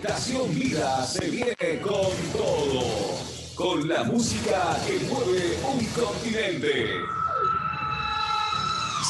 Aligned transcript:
Estación 0.00 0.54
Vida 0.54 1.04
se 1.04 1.28
viene 1.28 1.80
con 1.82 2.12
todo. 2.32 2.84
Con 3.56 3.88
la 3.88 4.04
música 4.04 4.78
que 4.86 5.00
mueve 5.06 5.58
un 5.66 5.84
continente. 5.86 6.86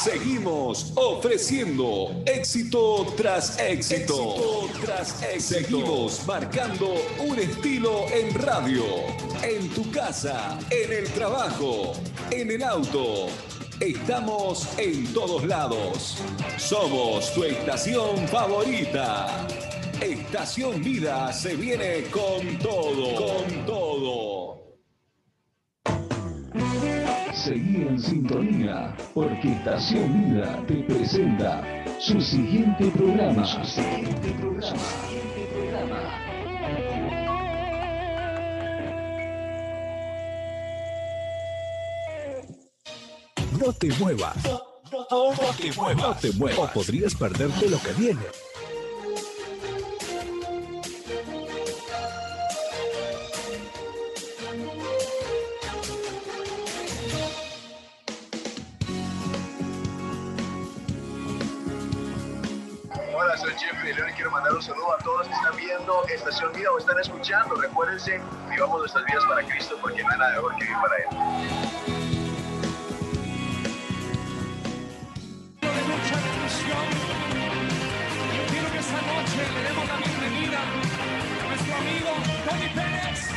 Seguimos 0.03 0.91
ofreciendo 0.95 2.23
éxito 2.25 3.05
tras 3.15 3.59
éxito. 3.59 4.67
tras 4.83 5.21
éxito. 5.21 5.59
Seguimos 5.59 6.25
marcando 6.25 6.95
un 7.19 7.37
estilo 7.37 8.07
en 8.11 8.33
radio, 8.33 8.83
en 9.43 9.69
tu 9.69 9.91
casa, 9.91 10.57
en 10.71 10.91
el 10.91 11.07
trabajo, 11.11 11.93
en 12.31 12.49
el 12.49 12.63
auto. 12.63 13.27
Estamos 13.79 14.67
en 14.79 15.13
todos 15.13 15.45
lados. 15.45 16.17
Somos 16.57 17.31
tu 17.35 17.43
estación 17.43 18.27
favorita. 18.27 19.45
Estación 20.01 20.81
Vida 20.81 21.31
se 21.33 21.55
viene 21.57 22.03
con 22.09 22.57
todo, 22.59 23.15
con 23.15 23.65
todo. 23.65 24.79
Seguí 27.33 27.81
en 27.81 27.99
sintonía, 27.99 28.95
porque 29.13 29.51
Estación 29.51 30.23
Vida 30.23 30.63
te 30.67 30.75
presenta 30.83 31.85
su 31.99 32.21
siguiente 32.21 32.85
programa. 32.91 33.45
Su 33.45 33.63
siguiente 33.65 34.31
programa. 34.39 34.77
No 43.59 43.73
te 43.73 43.87
muevas. 43.99 44.35
No, 45.11 45.53
te 45.57 45.73
muevas. 45.73 45.97
No 45.97 46.15
te 46.15 46.31
muevas. 46.31 46.69
O 46.69 46.73
podrías 46.73 47.13
perderte 47.15 47.69
lo 47.69 47.81
que 47.81 47.91
viene. 47.93 48.21
Viendo 65.89 66.07
Estación 66.07 66.53
Vida 66.53 66.71
o 66.71 66.77
están 66.77 66.99
escuchando. 66.99 67.55
Recuérdense, 67.55 68.21
vivamos 68.49 68.79
nuestras 68.79 69.05
vidas 69.05 69.23
para 69.25 69.43
Cristo 69.43 69.75
porque 69.81 70.03
no 70.03 70.09
hay 70.11 70.19
nada 70.19 70.31
mejor 70.33 70.55
que 70.55 70.63
vivir 70.63 70.77
para 70.81 70.95
Él. 70.97 71.05
Yo 78.35 78.45
quiero 78.51 78.71
que 78.71 78.77
esta 78.77 79.01
noche 79.01 79.51
le 79.53 79.63
demos 79.63 79.87
la 79.87 79.97
bienvenida 79.97 80.59
a 80.61 81.47
nuestro 81.47 81.75
amigo 81.75 82.09
Tony 82.45 82.69
Pérez. 82.73 83.28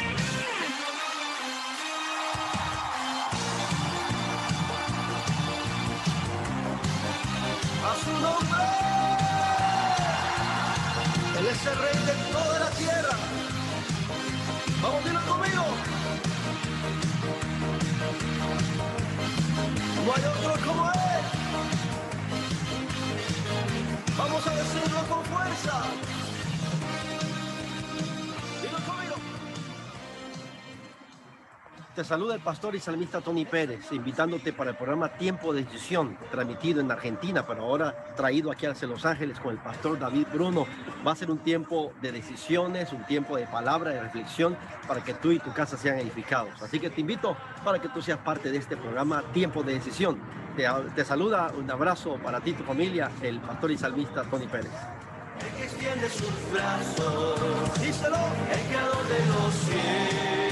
Es 11.63 11.69
el 11.69 11.79
rey 11.79 11.95
de 12.07 12.33
toda 12.33 12.59
la 12.59 12.71
tierra. 12.71 13.17
Vamos, 14.83 15.05
dilo 15.05 15.21
conmigo. 15.27 15.65
No 20.05 20.15
hay 20.15 20.25
otro 20.25 20.67
como 20.67 20.91
Él. 20.91 21.02
Te 31.95 32.05
saluda 32.05 32.35
el 32.35 32.41
pastor 32.41 32.75
y 32.75 32.81
salmista 32.81 33.21
Tony 33.21 33.45
Pérez, 33.45 33.93
invitándote 33.93 34.55
para 34.55 34.71
el 34.71 34.77
programa 34.77 35.11
Tiempo 35.11 35.53
de 35.53 35.63
Decisión, 35.63 36.17
transmitido 36.31 36.81
en 36.81 36.91
Argentina, 36.91 37.47
pero 37.47 37.65
ahora 37.65 38.15
traído 38.17 38.51
aquí 38.51 38.65
hacia 38.65 38.89
Los 38.89 39.05
Ángeles 39.05 39.39
con 39.39 39.53
el 39.53 39.59
pastor 39.59 39.99
David 39.99 40.27
Bruno. 40.33 40.67
Va 41.07 41.13
a 41.13 41.17
ser 41.17 41.31
un 41.31 41.37
tiempo 41.41 41.93
de 42.01 42.11
decisiones, 42.11 42.95
un 42.95 43.05
tiempo 43.05 43.37
de 43.37 43.47
palabra, 43.47 43.91
de 43.91 44.01
reflexión, 44.01 44.57
para 44.89 45.05
que 45.05 45.13
tú 45.13 45.33
y 45.33 45.39
tu 45.39 45.53
casa 45.53 45.77
sean 45.77 45.99
edificados. 45.99 46.63
Así 46.63 46.81
que 46.81 46.89
te 46.89 47.03
invito 47.03 47.37
para 47.63 47.79
que 47.79 47.91
tú 47.91 48.01
seas 48.01 48.21
parte 48.21 48.51
de 48.51 48.57
este 48.57 48.79
programa 48.79 49.23
Tiempo 49.35 49.63
de 49.63 49.75
Decisión. 49.75 50.19
Te, 50.97 51.05
saluda, 51.05 51.53
un 51.59 51.71
abrazo 51.71 52.17
para 52.23 52.41
ti 52.41 52.53
y 52.53 52.55
tu 52.55 52.65
familia, 52.65 53.11
el 53.21 53.39
pastor 53.39 53.71
y 53.71 53.77
salmista 53.77 54.23
Tony 54.25 54.47
Pérez. 54.47 54.73
El 55.41 55.57
que 55.59 55.65
extiende 55.65 56.09
sus 56.09 56.53
brazos, 56.55 57.83
díselo, 57.83 58.17
el 58.51 58.61
creador 58.67 59.09
de 59.09 59.27
los 59.27 59.55
cielos 59.55 60.52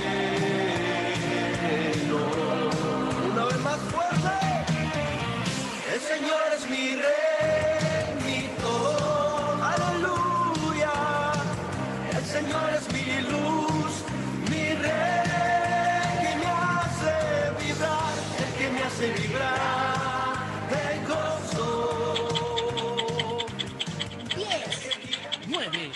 El 6.00 6.06
Señor 6.06 6.46
es 6.56 6.64
mi 6.70 6.96
rey, 6.96 8.14
mi 8.24 8.48
todo. 8.62 9.62
Aleluya. 9.62 10.92
El 12.16 12.24
Señor 12.24 12.70
es 12.74 12.90
mi 12.92 13.20
luz, 13.28 13.92
mi 14.48 14.74
rey 14.74 16.10
que 16.22 16.32
me 16.40 16.46
hace 16.46 17.14
vibrar, 17.60 18.14
el 18.38 18.50
que 18.58 18.66
me 18.70 18.82
hace 18.82 19.06
vibrar 19.12 20.36
de 20.70 20.84
gozo. 21.06 21.68
10, 24.36 24.46
9, 25.48 25.92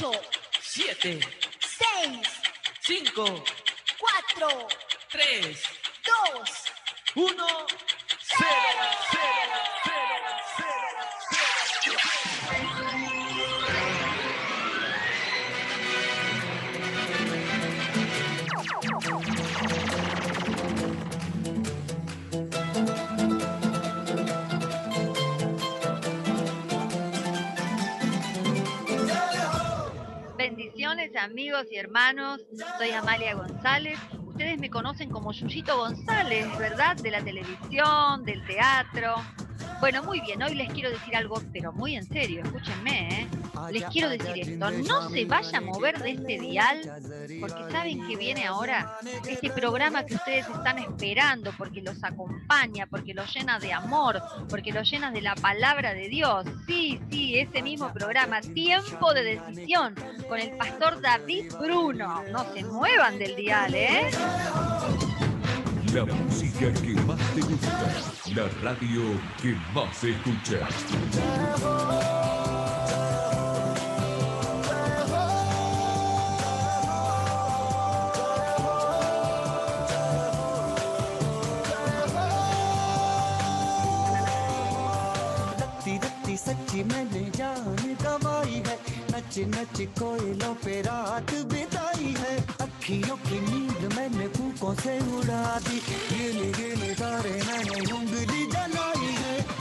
8, 0.00 0.12
7, 0.62 1.20
6, 1.60 2.28
5, 2.80 3.44
4, 3.98 4.68
3, 5.10 5.62
2, 6.06 6.50
1, 7.16 7.26
0, 7.26 7.46
0, 7.46 7.46
Bendiciones 7.46 7.95
amigos 31.26 31.66
y 31.70 31.76
hermanos, 31.76 32.40
soy 32.78 32.90
Amalia 32.92 33.34
González 33.34 33.98
ustedes 34.36 34.58
me 34.58 34.68
conocen 34.68 35.08
como 35.08 35.32
Yuyito 35.32 35.78
González, 35.78 36.46
¿verdad? 36.58 36.94
De 36.96 37.10
la 37.10 37.22
televisión, 37.22 38.22
del 38.22 38.44
teatro. 38.44 39.14
Bueno, 39.80 40.02
muy 40.02 40.20
bien, 40.20 40.42
hoy 40.42 40.54
les 40.54 40.72
quiero 40.72 40.90
decir 40.90 41.14
algo, 41.14 41.42
pero 41.52 41.72
muy 41.72 41.96
en 41.96 42.06
serio, 42.06 42.42
escúchenme, 42.42 43.08
¿eh? 43.20 43.28
Les 43.70 43.84
quiero 43.84 44.08
decir 44.08 44.32
esto, 44.36 44.70
no 44.70 45.10
se 45.10 45.24
vaya 45.24 45.58
a 45.58 45.60
mover 45.60 45.98
de 46.02 46.12
este 46.12 46.38
dial, 46.38 46.80
porque 47.40 47.70
saben 47.70 48.06
que 48.06 48.16
viene 48.16 48.46
ahora 48.46 48.98
este 49.28 49.50
programa 49.50 50.04
que 50.04 50.14
ustedes 50.14 50.46
están 50.48 50.78
esperando, 50.78 51.52
porque 51.56 51.82
los 51.82 52.02
acompaña, 52.02 52.86
porque 52.86 53.14
los 53.14 53.32
llena 53.34 53.58
de 53.58 53.72
amor, 53.72 54.22
porque 54.48 54.72
los 54.72 54.90
llena 54.90 55.10
de 55.10 55.20
la 55.20 55.34
palabra 55.34 55.94
de 55.94 56.08
Dios. 56.08 56.46
Sí, 56.66 57.00
sí, 57.10 57.38
ese 57.38 57.62
mismo 57.62 57.92
programa, 57.92 58.40
Tiempo 58.40 59.12
de 59.12 59.24
Decisión, 59.24 59.94
con 60.28 60.38
el 60.38 60.50
pastor 60.56 61.00
David 61.00 61.52
Bruno. 61.60 62.22
No 62.30 62.44
se 62.52 62.64
muevan 62.64 63.18
del 63.18 63.36
dial, 63.36 63.74
¿eh? 63.74 64.10
La 65.96 66.04
música 66.04 66.70
que 66.74 66.92
más 67.06 67.18
te 67.34 67.40
gusta, 67.40 67.86
la 68.34 68.46
radio 68.62 69.00
que 69.40 69.54
más 69.74 70.04
escuchas. 70.04 70.68
सच्ची 86.36 86.82
मैंने 86.84 87.22
जान 87.36 87.78
गवाई 88.02 88.58
है 88.66 88.76
नच 89.12 89.34
नच 89.52 89.78
कोयलों 89.98 90.54
पे 90.62 90.74
रात 90.86 91.30
बिताई 91.52 92.14
है 92.18 92.34
अखियों 92.86 93.16
की 93.18 93.38
नींद 93.40 93.94
मैंने 93.94 94.26
फूकों 94.30 94.74
से 94.78 94.94
उड़ा 95.18 95.58
दी। 95.58 95.78
गिने 96.06 96.50
गिने 96.54 96.90
तारे 96.94 97.34
मैंने 97.46 97.80
उंगली 97.92 98.46
जलाई 98.46 99.10
है। 99.22 99.55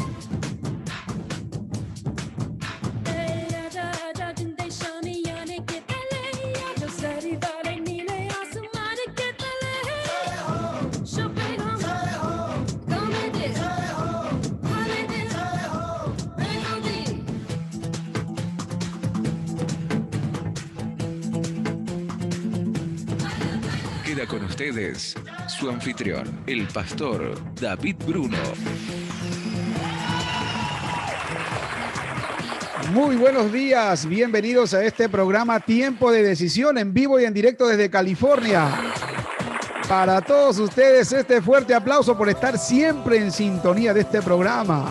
Ustedes 24.56 25.16
su 25.50 25.70
anfitrión, 25.70 26.24
el 26.48 26.66
pastor 26.68 27.36
David 27.60 27.98
Bruno. 28.08 28.38
Muy 32.94 33.18
buenos 33.18 33.52
días, 33.52 34.06
bienvenidos 34.06 34.74
a 34.74 34.86
este 34.86 35.10
programa 35.10 35.60
Tiempo 35.60 36.10
de 36.10 36.24
Decisión 36.24 36.78
en 36.78 36.94
vivo 36.94 37.20
y 37.20 37.26
en 37.26 37.34
directo 37.34 37.68
desde 37.68 37.90
California. 37.90 38.72
Para 39.90 40.22
todos 40.22 40.58
ustedes 40.60 41.12
este 41.12 41.42
fuerte 41.42 41.74
aplauso 41.74 42.18
por 42.18 42.30
estar 42.30 42.58
siempre 42.58 43.18
en 43.18 43.34
sintonía 43.34 43.94
de 43.94 44.02
este 44.02 44.22
programa. 44.22 44.90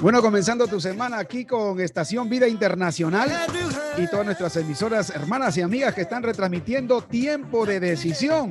Bueno, 0.00 0.22
comenzando 0.22 0.66
tu 0.66 0.80
semana 0.80 1.18
aquí 1.18 1.44
con 1.44 1.78
Estación 1.78 2.30
Vida 2.30 2.48
Internacional 2.48 3.30
y 3.98 4.06
todas 4.06 4.24
nuestras 4.24 4.56
emisoras 4.56 5.10
hermanas 5.10 5.58
y 5.58 5.60
amigas 5.60 5.94
que 5.94 6.00
están 6.00 6.22
retransmitiendo 6.22 7.02
Tiempo 7.02 7.66
de 7.66 7.80
Decisión. 7.80 8.50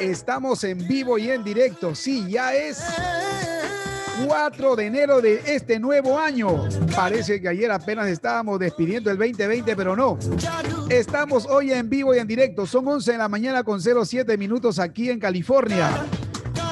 Estamos 0.00 0.64
en 0.64 0.78
vivo 0.88 1.18
y 1.18 1.30
en 1.30 1.44
directo. 1.44 1.94
Sí, 1.94 2.26
ya 2.26 2.54
es 2.54 2.82
4 4.26 4.76
de 4.76 4.86
enero 4.86 5.20
de 5.20 5.42
este 5.44 5.78
nuevo 5.78 6.18
año. 6.18 6.66
Parece 6.96 7.38
que 7.38 7.48
ayer 7.48 7.70
apenas 7.70 8.08
estábamos 8.08 8.58
despidiendo 8.58 9.10
el 9.10 9.18
2020, 9.18 9.76
pero 9.76 9.94
no. 9.94 10.18
Estamos 10.88 11.44
hoy 11.44 11.74
en 11.74 11.90
vivo 11.90 12.14
y 12.14 12.18
en 12.18 12.26
directo. 12.26 12.64
Son 12.64 12.88
11 12.88 13.12
de 13.12 13.18
la 13.18 13.28
mañana 13.28 13.62
con 13.62 13.78
07 13.82 14.38
minutos 14.38 14.78
aquí 14.78 15.10
en 15.10 15.20
California. 15.20 16.06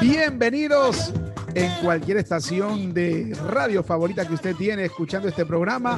Bienvenidos 0.01 1.13
en 1.57 1.73
cualquier 1.83 2.19
estación 2.19 2.93
de 2.93 3.35
radio 3.49 3.83
favorita 3.83 4.29
que 4.29 4.35
usted 4.35 4.55
tiene 4.55 4.85
escuchando 4.85 5.27
este 5.27 5.47
programa. 5.47 5.97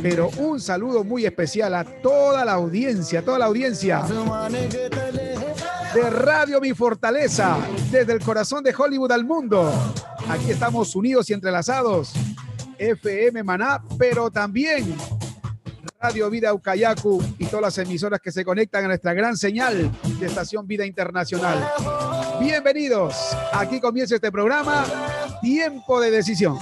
Pero 0.00 0.30
un 0.38 0.58
saludo 0.58 1.04
muy 1.04 1.26
especial 1.26 1.74
a 1.74 1.84
toda 1.84 2.42
la 2.42 2.52
audiencia, 2.52 3.22
toda 3.22 3.38
la 3.38 3.44
audiencia 3.44 4.02
de 5.94 6.10
Radio 6.10 6.58
Mi 6.58 6.72
Fortaleza, 6.72 7.58
desde 7.90 8.14
el 8.14 8.20
corazón 8.20 8.64
de 8.64 8.74
Hollywood 8.74 9.12
al 9.12 9.24
mundo. 9.24 9.70
Aquí 10.30 10.50
estamos 10.50 10.96
unidos 10.96 11.28
y 11.28 11.34
entrelazados. 11.34 12.14
FM 12.78 13.42
Maná, 13.44 13.82
pero 13.98 14.30
también 14.30 14.96
Radio 16.00 16.30
Vida 16.30 16.52
Ucayacu 16.54 17.22
y 17.38 17.44
todas 17.44 17.62
las 17.62 17.78
emisoras 17.78 18.20
que 18.20 18.32
se 18.32 18.42
conectan 18.42 18.84
a 18.84 18.88
nuestra 18.88 19.12
gran 19.12 19.36
señal 19.36 19.90
de 20.18 20.26
Estación 20.26 20.66
Vida 20.66 20.86
Internacional. 20.86 21.62
Bienvenidos. 22.40 23.14
Aquí 23.52 23.80
comienza 23.80 24.16
este 24.16 24.30
programa, 24.32 24.84
Tiempo 25.40 26.00
de 26.00 26.10
Decisión. 26.10 26.58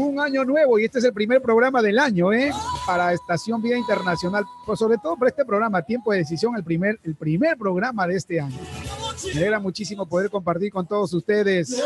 Un 0.00 0.18
año 0.18 0.46
nuevo 0.46 0.78
y 0.78 0.86
este 0.86 0.98
es 0.98 1.04
el 1.04 1.12
primer 1.12 1.42
programa 1.42 1.82
del 1.82 1.98
año, 1.98 2.32
¿eh? 2.32 2.50
Para 2.86 3.12
Estación 3.12 3.60
Vida 3.60 3.76
Internacional, 3.76 4.46
pues 4.64 4.78
sobre 4.78 4.96
todo 4.96 5.14
para 5.16 5.28
este 5.28 5.44
programa, 5.44 5.82
Tiempo 5.82 6.10
de 6.10 6.18
Decisión, 6.18 6.56
el 6.56 6.64
primer, 6.64 6.98
el 7.04 7.14
primer 7.14 7.58
programa 7.58 8.06
de 8.06 8.16
este 8.16 8.40
año. 8.40 8.56
Me 9.26 9.32
alegra 9.32 9.60
muchísimo 9.60 10.06
poder 10.06 10.30
compartir 10.30 10.72
con 10.72 10.86
todos 10.86 11.12
ustedes 11.12 11.82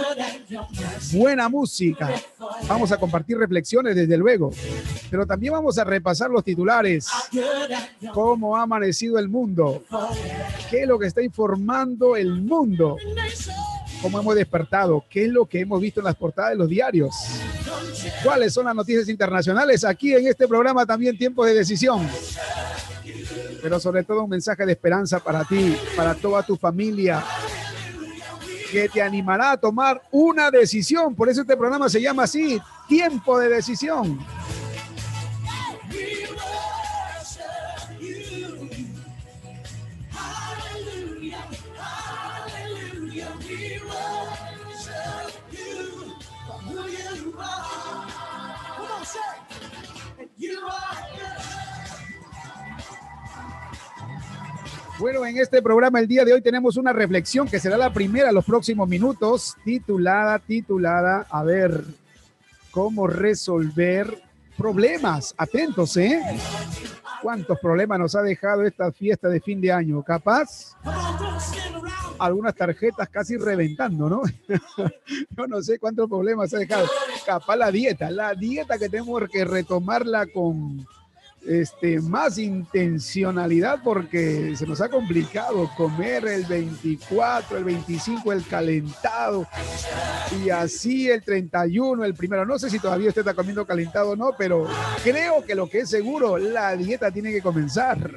buena 1.13 1.49
música. 1.49 2.09
Vamos 2.69 2.93
a 2.93 2.99
compartir 2.99 3.37
reflexiones, 3.37 3.97
desde 3.97 4.17
luego, 4.17 4.51
pero 5.11 5.27
también 5.27 5.53
vamos 5.53 5.77
a 5.79 5.83
repasar 5.83 6.31
los 6.31 6.45
titulares. 6.45 7.09
¿Cómo 8.13 8.57
ha 8.57 8.63
amanecido 8.63 9.19
el 9.19 9.29
mundo? 9.29 9.83
¿Qué 10.71 10.83
es 10.83 10.89
lo 10.89 11.01
que 11.01 11.09
está 11.09 11.21
informando 11.21 12.15
el 12.15 12.43
mundo? 12.43 12.97
¿Cómo 14.05 14.21
hemos 14.21 14.35
despertado? 14.35 15.03
¿Qué 15.09 15.25
es 15.25 15.31
lo 15.31 15.47
que 15.47 15.61
hemos 15.61 15.81
visto 15.81 16.01
en 16.01 16.05
las 16.05 16.15
portadas 16.15 16.51
de 16.51 16.57
los 16.57 16.69
diarios? 16.69 17.15
¿Cuáles 18.23 18.53
son 18.53 18.67
las 18.67 18.75
noticias 18.75 19.09
internacionales? 19.09 19.83
Aquí 19.83 20.13
en 20.13 20.27
este 20.27 20.47
programa 20.47 20.85
también 20.85 21.17
Tiempo 21.17 21.43
de 21.43 21.55
Decisión. 21.55 22.07
Pero 23.63 23.81
sobre 23.81 24.05
todo 24.05 24.25
un 24.25 24.29
mensaje 24.29 24.67
de 24.67 24.73
esperanza 24.73 25.21
para 25.21 25.43
ti, 25.45 25.75
para 25.97 26.15
toda 26.15 26.43
tu 26.43 26.55
familia, 26.55 27.25
que 28.71 28.91
te 28.91 29.01
animará 29.01 29.53
a 29.53 29.57
tomar 29.57 30.03
una 30.11 30.51
decisión. 30.51 31.15
Por 31.15 31.31
eso 31.31 31.41
este 31.41 31.57
programa 31.57 31.89
se 31.89 32.03
llama 32.03 32.25
así, 32.25 32.61
Tiempo 32.87 33.39
de 33.39 33.49
Decisión. 33.49 34.19
Bueno, 55.05 55.27
en 55.27 55.37
este 55.37 55.61
programa 55.61 56.01
el 56.01 56.09
día 56.09 56.25
de 56.25 56.33
hoy 56.33 56.41
tenemos 56.41 56.79
una 56.79 56.91
reflexión 56.91 57.47
que 57.47 57.61
será 57.61 57.77
la 57.77 57.93
primera 57.93 58.31
en 58.31 58.35
los 58.35 58.47
próximos 58.47 58.89
minutos, 58.89 59.55
titulada, 59.63 60.39
titulada, 60.39 61.27
a 61.29 61.43
ver, 61.43 61.85
cómo 62.71 63.07
resolver 63.07 64.23
problemas. 64.57 65.35
Atentos, 65.37 65.99
¿eh? 65.99 66.23
¿Cuántos 67.21 67.59
problemas 67.61 67.99
nos 67.99 68.17
ha 68.17 68.23
dejado 68.23 68.63
esta 68.63 68.91
fiesta 68.93 69.29
de 69.29 69.43
fin 69.43 69.61
de 69.61 69.71
año? 69.71 70.03
Capaz 70.03 70.75
algunas 72.19 72.55
tarjetas 72.55 73.07
casi 73.11 73.37
reventando, 73.37 74.09
¿no? 74.09 74.23
Yo 75.37 75.47
no 75.47 75.61
sé 75.61 75.79
cuántos 75.79 76.09
problemas 76.09 76.55
ha 76.55 76.59
dejado. 76.61 76.89
Capaz 77.27 77.57
la 77.57 77.71
dieta, 77.71 78.11
la 78.11 78.35
dieta 78.35 78.79
que 78.79 78.89
tenemos 78.89 79.23
que 79.31 79.45
retomarla 79.45 80.25
con 80.29 80.87
este, 81.47 82.01
más 82.01 82.39
intencionalidad 82.39 83.83
porque 83.83 84.55
se 84.57 84.67
nos 84.67 84.81
ha 84.81 84.89
complicado 84.89 85.71
comer 85.77 86.27
el 86.27 86.45
24, 86.45 87.59
el 87.59 87.65
25, 87.65 88.33
el 88.33 88.47
calentado 88.47 89.47
y 90.43 90.51
así 90.51 91.11
el 91.11 91.23
31, 91.23 92.05
el 92.05 92.15
primero. 92.15 92.45
No 92.45 92.59
sé 92.59 92.71
si 92.71 92.79
todavía 92.79 93.09
usted 93.09 93.23
está 93.23 93.35
comiendo 93.35 93.67
calentado 93.67 94.11
o 94.11 94.17
no, 94.17 94.31
pero 94.37 94.67
creo 95.03 95.45
que 95.45 95.55
lo 95.55 95.69
que 95.69 95.81
es 95.81 95.91
seguro, 95.91 96.39
la 96.39 96.77
dieta 96.77 97.11
tiene 97.11 97.33
que 97.33 97.43
comenzar. 97.43 98.11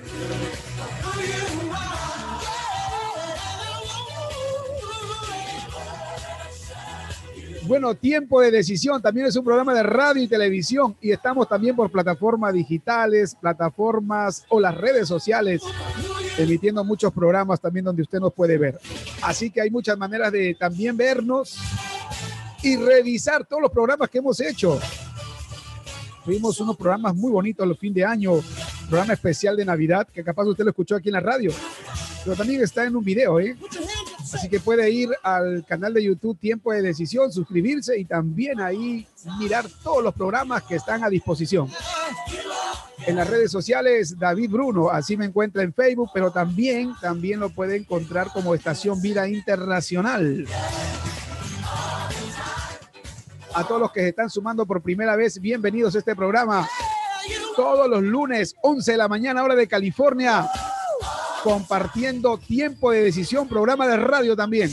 Bueno, 7.67 7.95
Tiempo 7.95 8.39
de 8.39 8.49
Decisión 8.49 9.01
también 9.01 9.27
es 9.27 9.35
un 9.35 9.43
programa 9.43 9.73
de 9.73 9.83
radio 9.83 10.23
y 10.23 10.27
televisión 10.27 10.95
y 11.01 11.11
estamos 11.11 11.49
también 11.49 11.75
por 11.75 11.91
plataformas 11.91 12.53
digitales, 12.53 13.35
plataformas 13.35 14.45
o 14.47 14.61
las 14.61 14.73
redes 14.73 15.05
sociales, 15.05 15.61
emitiendo 16.37 16.85
muchos 16.85 17.11
programas 17.11 17.59
también 17.59 17.83
donde 17.83 18.03
usted 18.03 18.19
nos 18.19 18.33
puede 18.33 18.57
ver. 18.57 18.79
Así 19.21 19.51
que 19.51 19.59
hay 19.59 19.69
muchas 19.69 19.97
maneras 19.97 20.31
de 20.31 20.55
también 20.55 20.95
vernos 20.95 21.57
y 22.63 22.77
revisar 22.77 23.45
todos 23.45 23.61
los 23.61 23.71
programas 23.71 24.09
que 24.09 24.19
hemos 24.19 24.39
hecho. 24.39 24.79
Tuvimos 26.23 26.57
unos 26.61 26.77
programas 26.77 27.15
muy 27.15 27.31
bonitos 27.31 27.67
los 27.67 27.77
fin 27.77 27.93
de 27.93 28.05
año, 28.05 28.31
programa 28.87 29.11
especial 29.11 29.57
de 29.57 29.65
Navidad, 29.65 30.07
que 30.07 30.23
capaz 30.23 30.45
usted 30.45 30.63
lo 30.63 30.69
escuchó 30.69 30.95
aquí 30.95 31.09
en 31.09 31.13
la 31.13 31.19
radio, 31.19 31.51
pero 32.23 32.37
también 32.37 32.61
está 32.61 32.85
en 32.85 32.95
un 32.95 33.03
video, 33.03 33.41
¿eh? 33.41 33.57
Así 34.33 34.49
que 34.49 34.59
puede 34.59 34.89
ir 34.89 35.09
al 35.23 35.65
canal 35.65 35.93
de 35.93 36.03
YouTube 36.03 36.37
Tiempo 36.39 36.71
de 36.71 36.81
Decisión, 36.81 37.31
suscribirse 37.31 37.97
y 37.97 38.05
también 38.05 38.59
ahí 38.59 39.07
mirar 39.39 39.65
todos 39.83 40.03
los 40.03 40.13
programas 40.13 40.63
que 40.63 40.75
están 40.75 41.03
a 41.03 41.09
disposición. 41.09 41.69
En 43.05 43.15
las 43.15 43.29
redes 43.29 43.51
sociales, 43.51 44.17
David 44.17 44.49
Bruno, 44.51 44.89
así 44.89 45.15
me 45.15 45.25
encuentra 45.25 45.63
en 45.63 45.73
Facebook, 45.73 46.09
pero 46.13 46.31
también, 46.31 46.93
también 46.99 47.39
lo 47.39 47.49
puede 47.49 47.77
encontrar 47.77 48.31
como 48.33 48.53
Estación 48.53 49.01
Vida 49.01 49.27
Internacional. 49.29 50.45
A 53.53 53.63
todos 53.65 53.81
los 53.81 53.91
que 53.91 54.01
se 54.01 54.09
están 54.09 54.29
sumando 54.29 54.65
por 54.65 54.81
primera 54.81 55.15
vez, 55.15 55.39
bienvenidos 55.39 55.95
a 55.95 55.99
este 55.99 56.15
programa. 56.15 56.67
Todos 57.55 57.89
los 57.89 58.03
lunes, 58.03 58.55
11 58.61 58.91
de 58.91 58.97
la 58.97 59.07
mañana, 59.07 59.43
hora 59.43 59.55
de 59.55 59.67
California 59.67 60.47
compartiendo 61.43 62.37
tiempo 62.37 62.91
de 62.91 63.03
decisión, 63.03 63.47
programa 63.47 63.87
de 63.87 63.97
radio 63.97 64.35
también. 64.35 64.69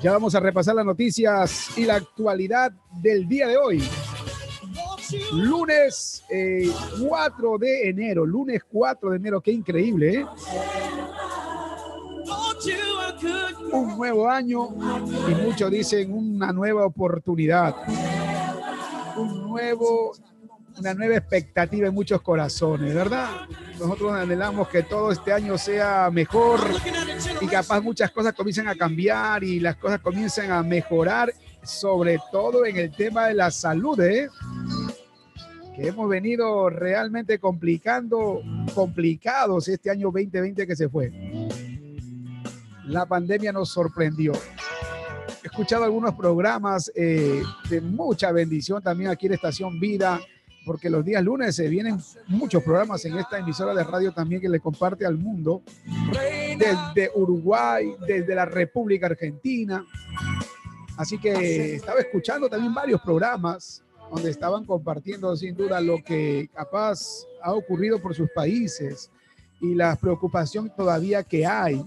Ya 0.00 0.12
vamos 0.12 0.34
a 0.36 0.40
repasar 0.40 0.76
las 0.76 0.86
noticias 0.86 1.76
y 1.76 1.84
la 1.84 1.96
actualidad 1.96 2.70
del 3.02 3.28
día 3.28 3.48
de 3.48 3.56
hoy. 3.56 3.82
Lunes 5.32 6.22
eh, 6.30 6.70
4 7.00 7.58
de 7.58 7.88
enero, 7.88 8.24
lunes 8.24 8.62
4 8.70 9.10
de 9.10 9.16
enero, 9.16 9.40
qué 9.40 9.50
increíble, 9.50 10.20
¿eh? 10.20 10.26
Un 13.72 13.96
nuevo 13.96 14.28
año 14.28 14.68
y 15.28 15.34
muchos 15.34 15.70
dicen 15.70 16.12
una 16.12 16.52
nueva 16.52 16.86
oportunidad, 16.86 17.74
un 19.16 19.48
nuevo, 19.48 20.12
una 20.78 20.94
nueva 20.94 21.16
expectativa 21.16 21.88
en 21.88 21.94
muchos 21.94 22.20
corazones, 22.22 22.94
¿verdad? 22.94 23.28
Nosotros 23.78 24.12
anhelamos 24.12 24.68
que 24.68 24.82
todo 24.82 25.12
este 25.12 25.32
año 25.32 25.58
sea 25.58 26.10
mejor 26.10 26.60
y 27.40 27.46
capaz 27.46 27.80
muchas 27.80 28.10
cosas 28.10 28.32
comiencen 28.34 28.68
a 28.68 28.74
cambiar 28.74 29.44
y 29.44 29.60
las 29.60 29.76
cosas 29.76 30.00
comiencen 30.00 30.50
a 30.50 30.62
mejorar, 30.62 31.32
sobre 31.62 32.18
todo 32.32 32.64
en 32.64 32.76
el 32.76 32.90
tema 32.90 33.26
de 33.26 33.34
la 33.34 33.50
salud, 33.50 34.00
¿eh? 34.00 34.28
que 35.78 35.86
hemos 35.86 36.08
venido 36.08 36.70
realmente 36.70 37.38
complicando, 37.38 38.42
complicados 38.74 39.68
este 39.68 39.90
año 39.90 40.10
2020 40.10 40.66
que 40.66 40.74
se 40.74 40.88
fue. 40.88 41.12
La 42.88 43.04
pandemia 43.04 43.52
nos 43.52 43.68
sorprendió. 43.68 44.32
He 45.42 45.46
escuchado 45.46 45.84
algunos 45.84 46.14
programas 46.14 46.90
eh, 46.94 47.42
de 47.68 47.80
mucha 47.82 48.32
bendición 48.32 48.82
también 48.82 49.10
aquí 49.10 49.26
en 49.26 49.34
Estación 49.34 49.78
Vida, 49.78 50.18
porque 50.64 50.88
los 50.88 51.04
días 51.04 51.22
lunes 51.22 51.54
se 51.54 51.68
vienen 51.68 51.98
muchos 52.28 52.62
programas 52.62 53.04
en 53.04 53.18
esta 53.18 53.38
emisora 53.38 53.74
de 53.74 53.84
radio 53.84 54.12
también 54.12 54.40
que 54.40 54.48
le 54.48 54.58
comparte 54.58 55.04
al 55.04 55.18
mundo, 55.18 55.62
desde 56.58 57.10
Uruguay, 57.14 57.94
desde 58.06 58.34
la 58.34 58.46
República 58.46 59.06
Argentina. 59.06 59.84
Así 60.96 61.18
que 61.18 61.74
estaba 61.74 62.00
escuchando 62.00 62.48
también 62.48 62.72
varios 62.72 63.02
programas 63.02 63.84
donde 64.10 64.30
estaban 64.30 64.64
compartiendo 64.64 65.36
sin 65.36 65.54
duda 65.54 65.78
lo 65.82 66.02
que 66.02 66.48
capaz 66.54 67.26
ha 67.42 67.52
ocurrido 67.52 68.00
por 68.00 68.14
sus 68.14 68.30
países 68.34 69.10
y 69.60 69.74
la 69.74 69.94
preocupación 69.96 70.72
todavía 70.74 71.22
que 71.22 71.46
hay. 71.46 71.84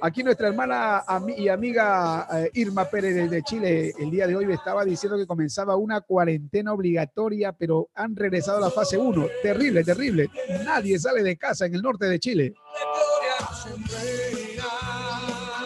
Aquí 0.00 0.22
nuestra 0.22 0.48
hermana 0.48 1.04
y 1.36 1.48
amiga 1.48 2.28
eh, 2.32 2.50
Irma 2.54 2.84
Pérez 2.84 3.30
de 3.30 3.42
Chile 3.42 3.92
el 3.98 4.10
día 4.10 4.26
de 4.26 4.36
hoy 4.36 4.52
estaba 4.52 4.84
diciendo 4.84 5.16
que 5.16 5.26
comenzaba 5.26 5.76
una 5.76 6.02
cuarentena 6.02 6.72
obligatoria, 6.72 7.52
pero 7.52 7.88
han 7.94 8.14
regresado 8.14 8.58
a 8.58 8.60
la 8.60 8.70
fase 8.70 8.98
1. 8.98 9.26
Terrible, 9.42 9.84
terrible. 9.84 10.28
Nadie 10.64 10.98
sale 10.98 11.22
de 11.22 11.36
casa 11.36 11.66
en 11.66 11.74
el 11.74 11.82
norte 11.82 12.06
de 12.06 12.18
Chile. 12.18 12.54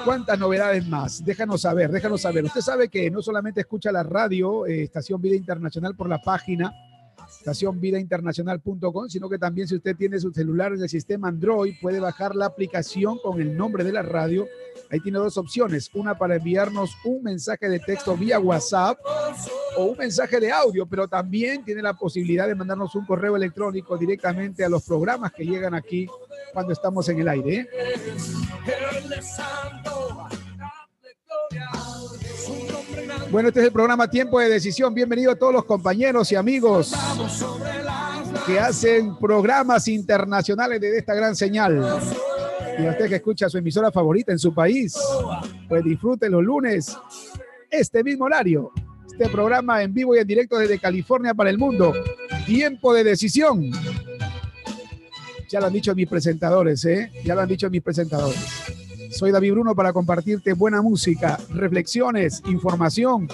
¿Cuántas 0.04 0.38
novedades 0.38 0.87
más? 0.87 1.25
Déjanos 1.25 1.62
saber, 1.62 1.90
déjanos 1.90 2.22
saber. 2.22 2.44
Usted 2.44 2.60
sabe 2.60 2.88
que 2.88 3.10
no 3.10 3.22
solamente 3.22 3.60
escucha 3.60 3.92
la 3.92 4.02
radio, 4.02 4.64
eh, 4.66 4.84
Estación 4.84 5.20
Vida 5.20 5.37
Internacional 5.37 5.96
por 5.96 6.08
la 6.08 6.22
página 6.22 6.72
estacionvidainternacional.com, 7.38 9.08
sino 9.08 9.28
que 9.28 9.38
también 9.38 9.68
si 9.68 9.76
usted 9.76 9.96
tiene 9.96 10.18
su 10.18 10.32
celular 10.32 10.72
en 10.72 10.82
el 10.82 10.88
sistema 10.88 11.28
Android, 11.28 11.75
puede 11.80 12.00
bajar 12.00 12.34
la 12.34 12.46
aplicación 12.46 13.18
con 13.22 13.40
el 13.40 13.56
nombre 13.56 13.84
de 13.84 13.92
la 13.92 14.02
radio. 14.02 14.46
Ahí 14.90 15.00
tiene 15.00 15.18
dos 15.18 15.37
opciones, 15.37 15.90
una 15.94 16.18
para 16.18 16.37
enviarnos 16.37 16.90
un 17.04 17.22
mensaje 17.22 17.68
de 17.68 17.78
texto 17.78 18.16
vía 18.16 18.38
WhatsApp 18.38 18.99
o 19.76 19.84
un 19.84 19.99
mensaje 19.99 20.40
de 20.40 20.50
audio, 20.50 20.87
pero 20.87 21.06
también 21.06 21.64
tiene 21.64 21.82
la 21.82 21.94
posibilidad 21.94 22.49
de 22.49 22.54
mandarnos 22.54 22.94
un 22.94 23.06
correo 23.06 23.37
electrónico 23.37 23.96
directamente 23.96 24.64
a 24.64 24.68
los 24.68 24.82
programas 24.84 25.32
que 25.32 25.44
llegan 25.44 25.75
aquí 25.75 26.08
cuando 26.52 26.72
estamos 26.72 27.08
en 27.08 27.20
el 27.20 27.28
aire. 27.28 27.54
¿eh? 27.56 27.68
Bueno, 33.30 33.49
este 33.49 33.61
es 33.61 33.66
el 33.66 33.73
programa 33.73 34.09
Tiempo 34.09 34.40
de 34.40 34.49
Decisión. 34.49 34.92
Bienvenido 34.92 35.33
a 35.33 35.37
todos 35.37 35.52
los 35.52 35.64
compañeros 35.64 36.30
y 36.33 36.37
amigos 36.37 36.92
que 38.47 38.59
hacen 38.59 39.16
programas 39.16 39.87
internacionales 39.88 40.80
de 40.80 40.99
esta 40.99 41.14
gran 41.14 41.37
señal. 41.37 41.80
Y 42.78 42.87
a 42.87 42.90
usted 42.90 43.09
que 43.09 43.16
escucha 43.16 43.49
su 43.49 43.59
emisora 43.59 43.92
favorita 43.92 44.33
en 44.33 44.38
su 44.38 44.52
país, 44.52 44.97
pues 45.69 45.85
disfrute 45.85 46.28
los 46.28 46.42
lunes, 46.42 46.97
este 47.71 48.02
mismo 48.02 48.25
horario. 48.25 48.73
Este 49.07 49.28
programa 49.28 49.83
en 49.83 49.92
vivo 49.92 50.16
y 50.16 50.19
en 50.19 50.26
directo 50.26 50.57
desde 50.57 50.78
California 50.78 51.35
para 51.35 51.50
el 51.50 51.59
mundo. 51.59 51.92
Tiempo 52.47 52.95
de 52.95 53.04
Decisión. 53.04 53.71
Ya 55.49 55.61
lo 55.61 55.66
han 55.66 55.73
dicho 55.73 55.95
mis 55.95 56.09
presentadores, 56.09 56.85
¿eh? 56.85 57.12
Ya 57.25 57.35
lo 57.35 57.42
han 57.42 57.49
dicho 57.49 57.69
mis 57.69 57.83
presentadores. 57.83 58.79
Soy 59.11 59.33
David 59.33 59.52
Bruno 59.52 59.75
para 59.75 59.93
compartirte 59.93 60.52
buena 60.52 60.81
música, 60.83 61.38
reflexiones, 61.50 62.43
información, 62.47 63.29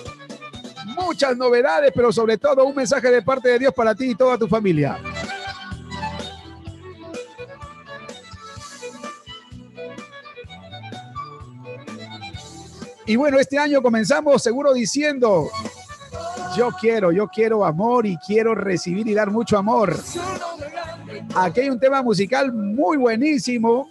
muchas 0.99 1.37
novedades, 1.37 1.93
pero 1.95 2.11
sobre 2.13 2.39
todo 2.39 2.65
un 2.65 2.75
mensaje 2.75 3.11
de 3.11 3.21
parte 3.21 3.51
de 3.51 3.59
Dios 3.59 3.75
para 3.75 3.95
ti 3.95 4.11
y 4.11 4.15
toda 4.15 4.39
tu 4.39 4.49
familia. 4.49 4.99
Y 13.07 13.15
bueno, 13.17 13.39
este 13.39 13.59
año 13.59 13.83
comenzamos 13.83 14.43
seguro 14.43 14.73
diciendo, 14.73 15.49
yo 16.57 16.71
quiero, 16.81 17.13
yo 17.13 17.29
quiero 17.29 17.65
amor 17.65 18.07
y 18.07 18.17
quiero 18.17 18.55
recibir 18.55 19.07
y 19.07 19.15
dar 19.15 19.31
mucho 19.31 19.59
amor. 19.59 19.95
Aquí 21.37 21.61
hay 21.61 21.71
un 21.71 21.79
tema 21.79 22.03
musical 22.03 22.53
muy 22.53 22.97
buenísimo 22.97 23.91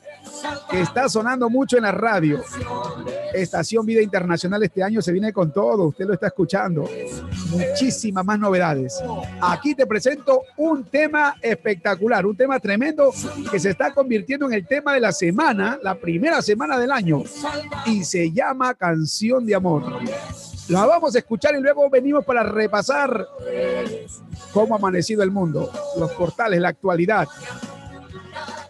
que 0.69 0.81
está 0.81 1.09
sonando 1.09 1.49
mucho 1.49 1.77
en 1.77 1.83
la 1.83 1.91
radio. 1.91 2.41
Estación 3.33 3.85
Vida 3.85 4.01
Internacional 4.01 4.63
este 4.63 4.83
año 4.83 5.01
se 5.01 5.11
viene 5.11 5.33
con 5.33 5.51
todo, 5.51 5.89
usted 5.89 6.05
lo 6.05 6.13
está 6.13 6.27
escuchando. 6.27 6.89
Muchísimas 7.49 8.25
más 8.25 8.39
novedades. 8.39 9.01
Aquí 9.41 9.75
te 9.75 9.85
presento 9.85 10.41
un 10.57 10.83
tema 10.85 11.35
espectacular, 11.41 12.25
un 12.25 12.35
tema 12.35 12.59
tremendo 12.59 13.11
que 13.51 13.59
se 13.59 13.71
está 13.71 13.93
convirtiendo 13.93 14.47
en 14.47 14.53
el 14.53 14.65
tema 14.65 14.93
de 14.93 15.01
la 15.01 15.11
semana, 15.11 15.79
la 15.81 15.95
primera 15.95 16.41
semana 16.41 16.77
del 16.77 16.91
año, 16.91 17.23
y 17.85 18.03
se 18.03 18.31
llama 18.31 18.73
Canción 18.73 19.45
de 19.45 19.55
Amor. 19.55 19.83
La 20.69 20.85
vamos 20.85 21.15
a 21.15 21.19
escuchar 21.19 21.53
y 21.55 21.61
luego 21.61 21.87
venimos 21.91 22.25
para 22.25 22.41
repasar 22.41 23.27
cómo 24.51 24.73
ha 24.73 24.77
amanecido 24.79 25.21
el 25.21 25.29
mundo, 25.29 25.71
los 25.99 26.11
portales, 26.13 26.59
la 26.59 26.69
actualidad, 26.69 27.27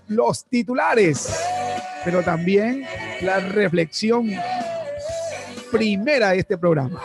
los 0.07 0.45
titulares, 0.45 1.39
pero 2.03 2.21
también 2.23 2.85
la 3.21 3.39
reflexión 3.39 4.29
primera 5.71 6.29
de 6.29 6.39
este 6.39 6.57
programa. 6.57 7.01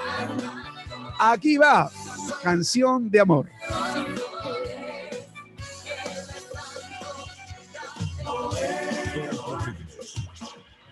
Aquí 1.19 1.57
va, 1.57 1.91
canción 2.43 3.11
de 3.11 3.21
amor. 3.21 3.47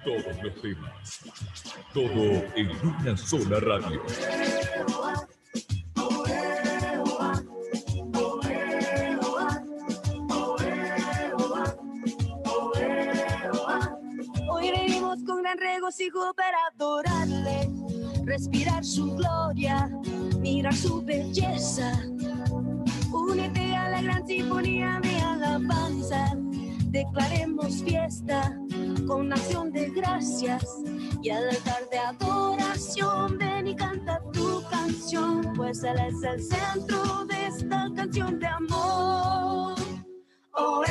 Todos 0.05 0.43
los 0.43 0.63
temas. 0.63 1.21
Todo 1.93 2.23
en 2.57 2.71
una 2.83 3.17
sola 3.17 3.61
radio. 3.61 4.03
Regocijo 15.99 16.33
para 16.35 16.57
adorarle, 16.73 17.69
respirar 18.25 18.85
su 18.85 19.15
gloria, 19.17 19.91
mirar 20.39 20.75
su 20.75 21.03
belleza. 21.03 21.93
Únete 23.13 23.75
a 23.75 23.89
la 23.91 24.03
gran 24.03 24.27
sinfonía 24.27 25.01
de 25.03 25.17
alabanza, 25.17 26.37
declaremos 26.91 27.83
fiesta 27.83 28.57
con 29.07 29.33
acción 29.33 29.73
de 29.73 29.91
gracias 29.91 30.65
y 31.23 31.31
al 31.31 31.49
altar 31.49 31.89
de 31.91 31.99
adoración 31.99 33.39
ven 33.39 33.69
y 33.69 33.75
canta 33.75 34.21
tu 34.33 34.63
canción, 34.71 35.53
pues 35.57 35.83
Él 35.83 35.99
es 35.99 36.23
el 36.23 36.43
centro 36.43 37.25
de 37.25 37.47
esta 37.47 37.89
canción 37.97 38.39
de 38.39 38.47
amor. 38.47 39.75
Oh, 40.53 40.83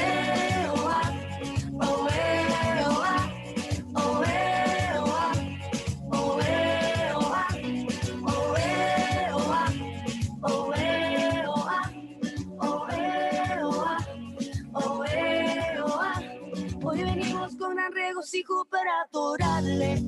regocijo 18.47 18.65
para 18.65 19.01
adorarle, 19.03 20.03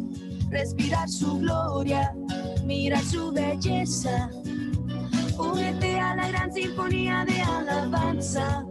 respirar 0.50 1.10
su 1.10 1.40
gloria, 1.40 2.14
mirar 2.66 3.04
su 3.04 3.32
belleza. 3.32 4.30
Únete 5.38 6.00
a 6.00 6.16
la 6.16 6.28
gran 6.28 6.52
sinfonía 6.52 7.26
de 7.26 7.42
alabanza, 7.42 8.66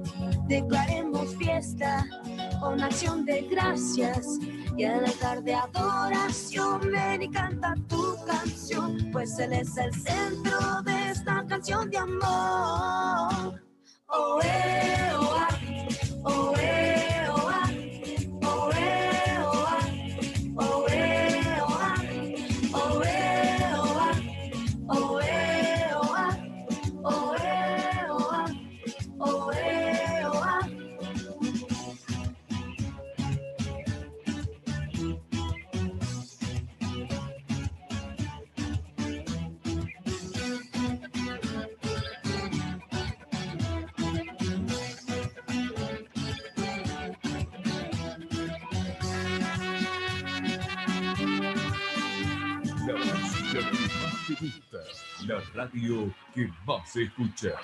declaremos 0.47 1.35
fiesta 1.37 2.07
con 2.61 2.83
acción 2.83 3.25
de 3.25 3.43
gracias 3.43 4.39
y 4.77 4.85
al 4.85 5.05
altar 5.05 5.43
de 5.43 5.55
adoración 5.55 6.81
ven 6.93 7.23
y 7.23 7.31
canta 7.31 7.75
tu 7.89 8.17
canción, 8.27 8.99
pues 9.13 9.39
Él 9.39 9.55
es 9.55 9.77
el 9.79 9.95
centro 9.95 10.83
de 10.85 11.11
esta 11.11 11.45
canción 11.47 11.89
de 11.91 11.99
amor. 11.99 13.63
Oh, 14.09 14.41
eh, 14.43 15.11
oh, 15.19 15.37
ah. 15.37 15.49
Oh, 16.25 16.55
eh, 16.59 16.88
La 55.27 55.41
radio 55.55 56.15
que 56.33 56.49
más 56.65 56.95
escucha. 56.95 57.59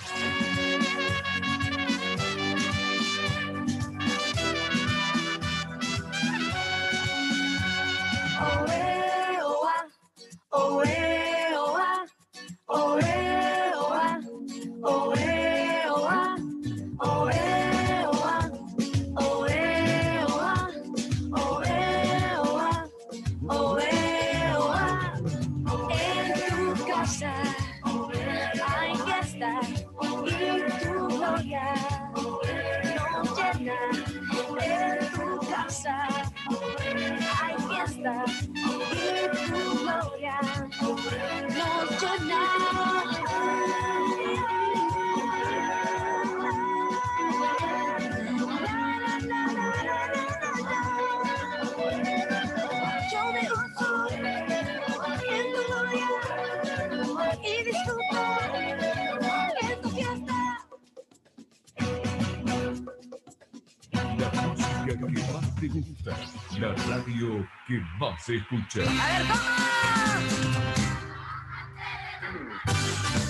Se 68.25 68.37
escucha. 68.37 68.81
A 68.81 68.85
ver, 68.85 69.27
¿cómo? 69.29 69.43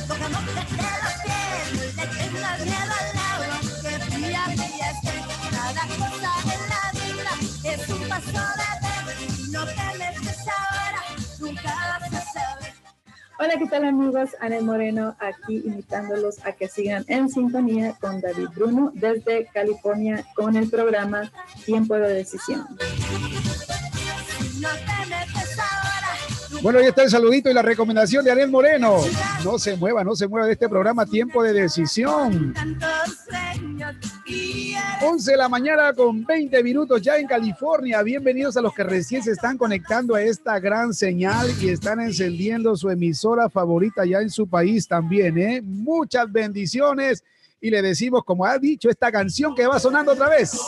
Tocándote 0.07 0.53
de 0.53 0.61
los 1.03 1.15
pies, 1.25 1.97
le 1.97 2.07
tengas 2.07 2.61
miedo 2.61 2.93
al 3.01 3.11
agua, 3.19 3.59
que 3.83 3.99
fría, 3.99 4.43
fría 4.45 4.91
es 4.91 4.99
cada 5.51 5.85
cosa 5.89 6.31
en 6.45 6.63
la 6.71 6.83
vida 6.93 7.35
es 7.65 7.89
un 7.89 8.09
paso 8.09 8.31
de 8.31 8.39
vez, 9.07 9.49
no 9.51 9.63
te 9.67 9.99
metes 9.99 10.41
ahora, 10.47 11.03
nunca 11.41 11.63
vas 11.65 12.13
a 12.13 12.33
saber. 12.33 12.73
Hola, 13.41 13.55
¿qué 13.59 13.67
tal 13.67 13.85
amigos? 13.87 14.31
Anel 14.41 14.65
Moreno 14.65 15.17
aquí 15.19 15.63
invitándolos 15.65 16.45
a 16.47 16.53
que 16.53 16.69
sigan 16.69 17.05
en 17.09 17.29
sintonía 17.29 17.95
con 18.01 18.21
David 18.21 18.51
Bruno 18.55 18.93
desde 18.95 19.47
California 19.47 20.25
con 20.37 20.55
el 20.55 20.71
programa 20.71 21.33
Tiempo 21.65 21.95
de 21.97 22.15
Decisión. 22.15 22.65
Bueno, 26.65 26.79
ahí 26.79 26.87
está 26.87 27.03
el 27.03 27.11
saludito 27.11 27.51
y 27.51 27.53
la 27.53 27.61
recomendación 27.61 28.25
de 28.25 28.31
Ariel 28.31 28.51
Moreno. 28.51 28.97
No 29.45 29.59
se 29.59 29.77
mueva, 29.77 30.03
no 30.03 30.17
se 30.17 30.27
mueva 30.27 30.47
de 30.47 30.55
este 30.55 30.67
programa 30.67 31.05
Tiempo 31.05 31.43
de 31.43 31.53
Decisión. 31.53 32.55
tantos 32.55 33.19
sueños 33.29 33.95
y 34.25 34.71
eres 34.71 35.03
11 35.03 35.33
de 35.33 35.37
la 35.37 35.51
mañana 35.51 35.93
con 35.93 36.25
20 36.25 36.63
minutos 36.63 37.03
ya 37.03 37.19
en 37.19 37.27
California. 37.27 38.01
Bienvenidos 38.01 38.57
a 38.57 38.63
los 38.63 38.73
que 38.73 38.83
recién 38.83 39.23
se 39.23 39.33
están 39.33 39.59
conectando 39.59 40.15
a 40.15 40.23
esta 40.23 40.59
gran 40.59 40.95
señal 40.95 41.51
y 41.61 41.69
están 41.69 42.01
encendiendo 42.01 42.75
su 42.77 42.89
emisora 42.89 43.51
favorita 43.51 44.07
ya 44.07 44.21
en 44.21 44.31
su 44.31 44.49
país 44.49 44.89
también. 44.89 45.37
¿eh? 45.37 45.61
Muchas 45.63 46.33
bendiciones 46.33 47.23
y 47.61 47.69
le 47.69 47.83
decimos, 47.83 48.25
como 48.25 48.47
ha 48.47 48.59
dicho, 48.59 48.89
esta 48.89 49.13
canción 49.13 49.55
que 49.55 49.67
va 49.67 49.79
sonando 49.79 50.13
otra 50.13 50.31
vez. 50.31 50.59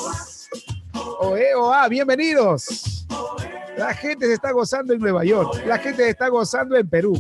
Oe, 1.21 1.55
oa, 1.55 1.89
bienvenidos. 1.89 3.07
La 3.77 3.93
gente 3.95 4.27
se 4.27 4.33
está 4.33 4.53
gozando 4.53 4.95
en 4.95 5.01
Nueva 5.01 5.25
York, 5.25 5.63
la 5.67 5.79
gente 5.79 6.05
se 6.05 6.11
está 6.11 6.29
gozando 6.29 6.77
en 6.77 6.89
Perú, 6.89 7.19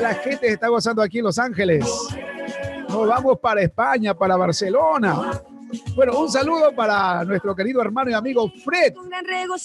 la 0.00 0.14
gente 0.14 0.46
se 0.46 0.52
está 0.52 0.68
gozando 0.68 1.02
aquí 1.02 1.18
en 1.18 1.24
Los 1.24 1.38
Ángeles. 1.38 1.84
Nos 2.88 3.06
vamos 3.06 3.38
para 3.40 3.62
España, 3.62 4.14
para 4.14 4.36
Barcelona. 4.36 5.42
Bueno, 5.94 6.18
un 6.20 6.30
saludo 6.30 6.74
para 6.74 7.24
nuestro 7.24 7.54
querido 7.54 7.82
hermano 7.82 8.10
y 8.10 8.14
amigo 8.14 8.50
Fred, 8.64 8.94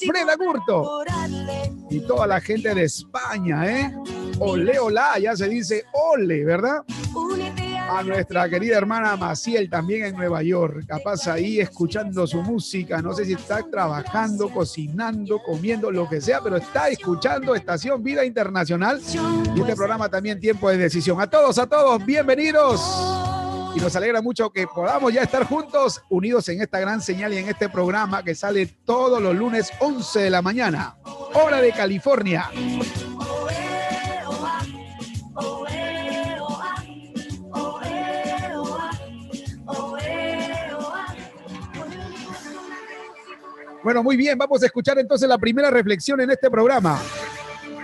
Fred 0.05 0.29
Agurto 0.29 1.03
y 1.89 2.01
toda 2.01 2.27
la 2.27 2.41
gente 2.41 2.73
de 2.73 2.83
España, 2.83 3.65
¿eh? 3.65 3.95
Ole, 4.39 4.79
hola, 4.79 5.19
ya 5.19 5.35
se 5.35 5.47
dice 5.47 5.85
ole, 5.93 6.43
¿verdad? 6.43 6.83
Únete 7.15 7.62
a 7.89 8.03
nuestra 8.03 8.49
querida 8.49 8.77
hermana 8.77 9.15
Maciel 9.17 9.69
también 9.69 10.05
en 10.05 10.15
Nueva 10.15 10.41
York, 10.41 10.85
capaz 10.87 11.27
ahí 11.27 11.59
escuchando 11.59 12.25
su 12.25 12.41
música, 12.41 13.01
no 13.01 13.13
sé 13.13 13.25
si 13.25 13.33
está 13.33 13.61
trabajando, 13.69 14.49
cocinando, 14.49 15.41
comiendo, 15.43 15.91
lo 15.91 16.07
que 16.07 16.21
sea, 16.21 16.41
pero 16.41 16.57
está 16.57 16.87
escuchando 16.89 17.55
Estación 17.55 18.03
Vida 18.03 18.25
Internacional 18.25 19.01
y 19.55 19.61
este 19.61 19.75
programa 19.75 20.09
también 20.09 20.39
Tiempo 20.39 20.69
de 20.69 20.77
Decisión. 20.77 21.19
A 21.21 21.27
todos, 21.27 21.57
a 21.57 21.67
todos, 21.67 22.03
bienvenidos. 22.05 22.81
Y 23.75 23.79
nos 23.79 23.95
alegra 23.95 24.21
mucho 24.21 24.51
que 24.51 24.67
podamos 24.67 25.11
ya 25.11 25.23
estar 25.23 25.45
juntos, 25.45 26.01
unidos 26.09 26.47
en 26.49 26.61
esta 26.61 26.79
gran 26.79 27.01
señal 27.01 27.33
y 27.33 27.37
en 27.37 27.49
este 27.49 27.69
programa 27.69 28.23
que 28.23 28.35
sale 28.35 28.67
todos 28.85 29.21
los 29.21 29.35
lunes 29.35 29.71
11 29.79 30.19
de 30.21 30.29
la 30.29 30.41
mañana, 30.41 30.95
hora 31.33 31.59
de 31.59 31.71
California. 31.71 32.49
Bueno, 43.83 44.01
muy 44.01 44.15
bien, 44.15 44.37
vamos 44.37 44.63
a 44.63 44.65
escuchar 44.65 44.97
entonces 44.97 45.27
la 45.27 45.37
primera 45.37 45.69
reflexión 45.69 46.21
en 46.21 46.31
este 46.31 46.49
programa. 46.49 47.01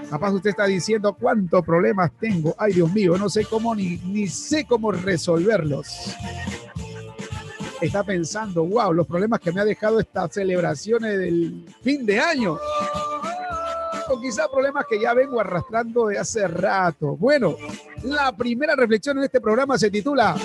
Capaz 0.10 0.32
usted 0.32 0.52
está 0.52 0.66
diciendo 0.66 1.14
cuántos 1.14 1.64
problemas 1.66 2.12
tengo. 2.18 2.56
Ay, 2.58 2.74
Dios 2.74 2.92
mío, 2.94 3.18
no 3.18 3.30
sé 3.30 3.44
cómo 3.44 3.76
ni, 3.76 3.98
ni 3.98 4.28
sé 4.28 4.66
cómo 4.66 4.94
resolverlos. 4.94 6.16
Está 7.82 8.04
pensando, 8.04 8.64
wow, 8.66 8.94
los 8.94 9.06
problemas 9.06 9.42
que 9.42 9.52
me 9.52 9.60
ha 9.60 9.66
dejado 9.66 10.00
estas 10.00 10.34
celebraciones 10.34 11.20
del 11.20 11.66
fin 11.82 12.06
de 12.06 12.20
año. 12.20 12.58
O 14.10 14.22
quizá 14.22 14.50
problemas 14.50 14.86
que 14.90 15.02
ya 15.02 15.14
vengo 15.14 15.40
arrastrando 15.40 16.08
de 16.08 16.18
hace 16.18 16.48
rato. 16.48 17.18
Bueno, 17.18 17.56
la 18.04 18.32
primera 18.32 18.74
reflexión 18.74 19.18
en 19.18 19.26
este 19.26 19.42
programa 19.42 19.78
se 19.78 19.92
titula 19.92 20.36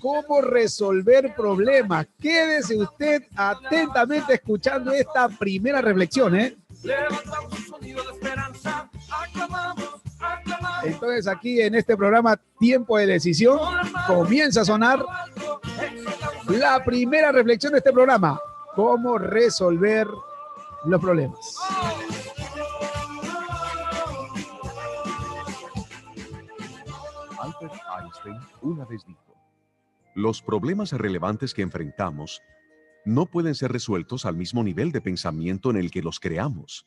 ¿Cómo 0.00 0.40
resolver 0.40 1.34
problemas? 1.34 2.06
Quédese 2.18 2.76
usted 2.76 3.22
atentamente 3.36 4.34
escuchando 4.34 4.92
esta 4.92 5.28
primera 5.28 5.80
reflexión, 5.80 6.34
¿eh? 6.36 6.56
Levantamos 6.82 7.52
un 7.52 7.66
sonido 7.66 8.02
de 8.04 8.12
esperanza, 8.12 8.90
aclamamos, 9.10 10.00
aclamamos. 10.18 10.84
Entonces 10.84 11.26
aquí 11.26 11.60
en 11.60 11.74
este 11.74 11.96
programa 11.96 12.40
Tiempo 12.58 12.96
de 12.96 13.06
Decisión 13.06 13.58
comienza 14.06 14.62
a 14.62 14.64
sonar 14.64 15.04
la 16.48 16.82
primera 16.82 17.30
reflexión 17.30 17.72
de 17.72 17.78
este 17.78 17.92
programa. 17.92 18.40
¿Cómo 18.74 19.18
resolver 19.18 20.06
los 20.86 21.00
problemas? 21.00 21.56
Albert 27.38 27.74
Einstein 27.98 28.40
una 28.62 28.84
vez 28.84 29.04
dijo, 29.06 29.29
los 30.20 30.42
problemas 30.42 30.92
relevantes 30.92 31.54
que 31.54 31.62
enfrentamos 31.62 32.42
no 33.04 33.26
pueden 33.26 33.54
ser 33.54 33.72
resueltos 33.72 34.26
al 34.26 34.36
mismo 34.36 34.62
nivel 34.62 34.92
de 34.92 35.00
pensamiento 35.00 35.70
en 35.70 35.76
el 35.76 35.90
que 35.90 36.02
los 36.02 36.20
creamos. 36.20 36.86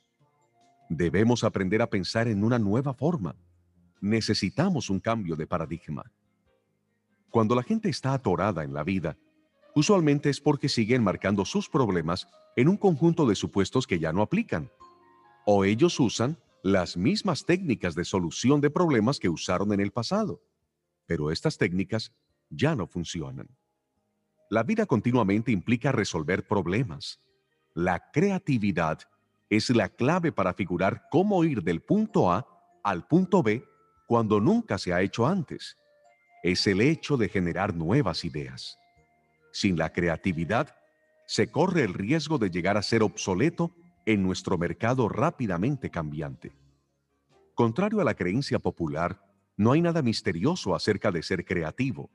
Debemos 0.90 1.44
aprender 1.44 1.82
a 1.82 1.90
pensar 1.90 2.28
en 2.28 2.44
una 2.44 2.60
nueva 2.60 2.94
forma. 2.94 3.36
Necesitamos 4.00 4.90
un 4.92 5.00
cambio 5.00 5.36
de 5.36 5.48
paradigma. 5.48 6.12
Cuando 7.32 7.56
la 7.56 7.64
gente 7.64 7.90
está 7.90 8.14
atorada 8.14 8.64
en 8.64 8.74
la 8.74 8.84
vida, 8.84 9.18
usualmente 9.74 10.30
es 10.30 10.40
porque 10.40 10.70
siguen 10.70 11.04
marcando 11.04 11.46
sus 11.46 11.68
problemas 11.68 12.28
en 12.56 12.68
un 12.68 12.78
conjunto 12.78 13.26
de 13.26 13.34
supuestos 13.34 13.88
que 13.88 13.98
ya 13.98 14.14
no 14.14 14.22
aplican. 14.22 14.70
O 15.46 15.66
ellos 15.66 16.00
usan 16.00 16.38
las 16.62 16.96
mismas 16.96 17.46
técnicas 17.46 17.96
de 17.96 18.06
solución 18.06 18.62
de 18.62 18.70
problemas 18.70 19.20
que 19.20 19.30
usaron 19.30 19.74
en 19.74 19.80
el 19.80 19.92
pasado. 19.92 20.44
Pero 21.08 21.32
estas 21.32 21.58
técnicas 21.58 22.14
ya 22.56 22.76
no 22.76 22.88
funcionan. 22.88 23.48
La 24.50 24.64
vida 24.64 24.86
continuamente 24.86 25.52
implica 25.52 25.92
resolver 25.92 26.48
problemas. 26.48 27.20
La 27.74 28.12
creatividad 28.12 29.00
es 29.50 29.70
la 29.70 29.90
clave 29.90 30.32
para 30.32 30.54
figurar 30.54 31.04
cómo 31.10 31.44
ir 31.44 31.64
del 31.64 31.82
punto 31.82 32.32
A 32.32 32.48
al 32.84 33.08
punto 33.08 33.42
B 33.42 33.64
cuando 34.08 34.40
nunca 34.40 34.78
se 34.78 34.94
ha 34.94 35.02
hecho 35.02 35.26
antes. 35.26 35.78
Es 36.44 36.68
el 36.68 36.82
hecho 36.82 37.18
de 37.18 37.30
generar 37.30 37.74
nuevas 37.74 38.26
ideas. 38.26 38.78
Sin 39.52 39.78
la 39.78 39.92
creatividad, 39.92 40.76
se 41.26 41.50
corre 41.50 41.84
el 41.84 41.94
riesgo 41.94 42.38
de 42.38 42.50
llegar 42.50 42.78
a 42.78 42.84
ser 42.84 43.02
obsoleto 43.02 43.72
en 44.06 44.22
nuestro 44.24 44.58
mercado 44.58 45.08
rápidamente 45.08 45.90
cambiante. 45.90 46.52
Contrario 47.56 48.02
a 48.02 48.04
la 48.04 48.16
creencia 48.16 48.60
popular, 48.60 49.24
no 49.56 49.72
hay 49.72 49.82
nada 49.82 50.02
misterioso 50.02 50.76
acerca 50.76 51.12
de 51.12 51.24
ser 51.24 51.46
creativo. 51.46 52.10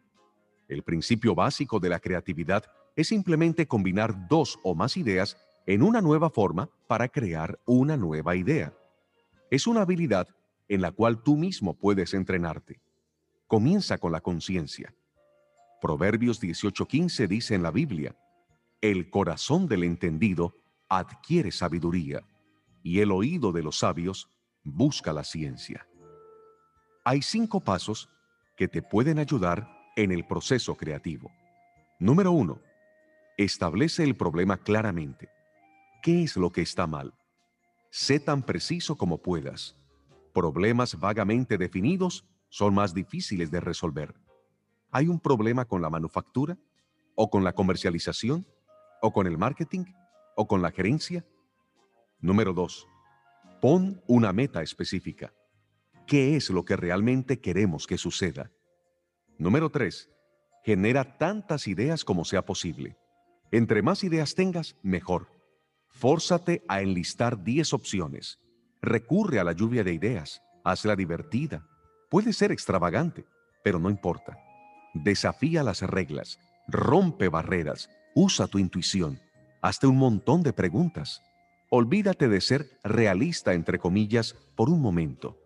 El 0.68 0.82
principio 0.82 1.34
básico 1.34 1.80
de 1.80 1.88
la 1.88 1.98
creatividad 1.98 2.64
es 2.94 3.08
simplemente 3.08 3.66
combinar 3.66 4.28
dos 4.28 4.58
o 4.62 4.74
más 4.74 4.96
ideas 4.96 5.38
en 5.66 5.82
una 5.82 6.00
nueva 6.00 6.30
forma 6.30 6.68
para 6.86 7.08
crear 7.08 7.58
una 7.64 7.96
nueva 7.96 8.36
idea. 8.36 8.74
Es 9.50 9.66
una 9.66 9.82
habilidad 9.82 10.28
en 10.68 10.82
la 10.82 10.92
cual 10.92 11.22
tú 11.22 11.36
mismo 11.36 11.74
puedes 11.74 12.12
entrenarte. 12.12 12.80
Comienza 13.46 13.96
con 13.96 14.12
la 14.12 14.20
conciencia. 14.20 14.94
Proverbios 15.80 16.40
18:15 16.40 17.26
dice 17.26 17.54
en 17.54 17.62
la 17.62 17.70
Biblia, 17.70 18.14
El 18.80 19.10
corazón 19.10 19.66
del 19.68 19.84
entendido 19.84 20.54
adquiere 20.88 21.50
sabiduría, 21.50 22.22
y 22.82 23.00
el 23.00 23.10
oído 23.10 23.52
de 23.52 23.62
los 23.62 23.78
sabios 23.78 24.30
busca 24.64 25.12
la 25.12 25.24
ciencia. 25.24 25.86
Hay 27.04 27.22
cinco 27.22 27.60
pasos 27.60 28.10
que 28.56 28.68
te 28.68 28.82
pueden 28.82 29.18
ayudar 29.18 29.77
en 29.98 30.12
el 30.12 30.24
proceso 30.24 30.76
creativo. 30.76 31.32
Número 31.98 32.30
uno, 32.30 32.60
establece 33.36 34.04
el 34.04 34.14
problema 34.14 34.56
claramente. 34.56 35.28
¿Qué 36.02 36.22
es 36.22 36.36
lo 36.36 36.52
que 36.52 36.62
está 36.62 36.86
mal? 36.86 37.12
Sé 37.90 38.20
tan 38.20 38.44
preciso 38.44 38.96
como 38.96 39.18
puedas. 39.18 39.76
Problemas 40.32 41.00
vagamente 41.00 41.58
definidos 41.58 42.24
son 42.48 42.74
más 42.74 42.94
difíciles 42.94 43.50
de 43.50 43.58
resolver. 43.58 44.14
¿Hay 44.92 45.08
un 45.08 45.18
problema 45.18 45.64
con 45.64 45.82
la 45.82 45.90
manufactura? 45.90 46.56
¿O 47.16 47.28
con 47.28 47.42
la 47.42 47.52
comercialización? 47.52 48.46
¿O 49.02 49.12
con 49.12 49.26
el 49.26 49.36
marketing? 49.36 49.84
¿O 50.36 50.46
con 50.46 50.62
la 50.62 50.70
gerencia? 50.70 51.26
Número 52.20 52.52
dos, 52.52 52.86
pon 53.60 54.00
una 54.06 54.32
meta 54.32 54.62
específica. 54.62 55.34
¿Qué 56.06 56.36
es 56.36 56.50
lo 56.50 56.64
que 56.64 56.76
realmente 56.76 57.40
queremos 57.40 57.88
que 57.88 57.98
suceda? 57.98 58.52
Número 59.38 59.70
3. 59.70 60.10
Genera 60.64 61.16
tantas 61.16 61.68
ideas 61.68 62.04
como 62.04 62.24
sea 62.24 62.44
posible. 62.44 62.96
Entre 63.52 63.82
más 63.82 64.02
ideas 64.02 64.34
tengas, 64.34 64.76
mejor. 64.82 65.28
Fórzate 65.90 66.64
a 66.66 66.82
enlistar 66.82 67.44
10 67.44 67.72
opciones. 67.72 68.40
Recurre 68.82 69.38
a 69.38 69.44
la 69.44 69.52
lluvia 69.52 69.84
de 69.84 69.92
ideas. 69.92 70.42
Hazla 70.64 70.96
divertida. 70.96 71.64
Puede 72.10 72.32
ser 72.32 72.50
extravagante, 72.50 73.26
pero 73.62 73.78
no 73.78 73.90
importa. 73.90 74.36
Desafía 74.92 75.62
las 75.62 75.82
reglas. 75.82 76.40
Rompe 76.66 77.28
barreras. 77.28 77.88
Usa 78.16 78.48
tu 78.48 78.58
intuición. 78.58 79.20
Hazte 79.62 79.86
un 79.86 79.98
montón 79.98 80.42
de 80.42 80.52
preguntas. 80.52 81.22
Olvídate 81.70 82.28
de 82.28 82.40
ser 82.40 82.66
realista, 82.82 83.54
entre 83.54 83.78
comillas, 83.78 84.34
por 84.56 84.68
un 84.68 84.80
momento. 84.80 85.38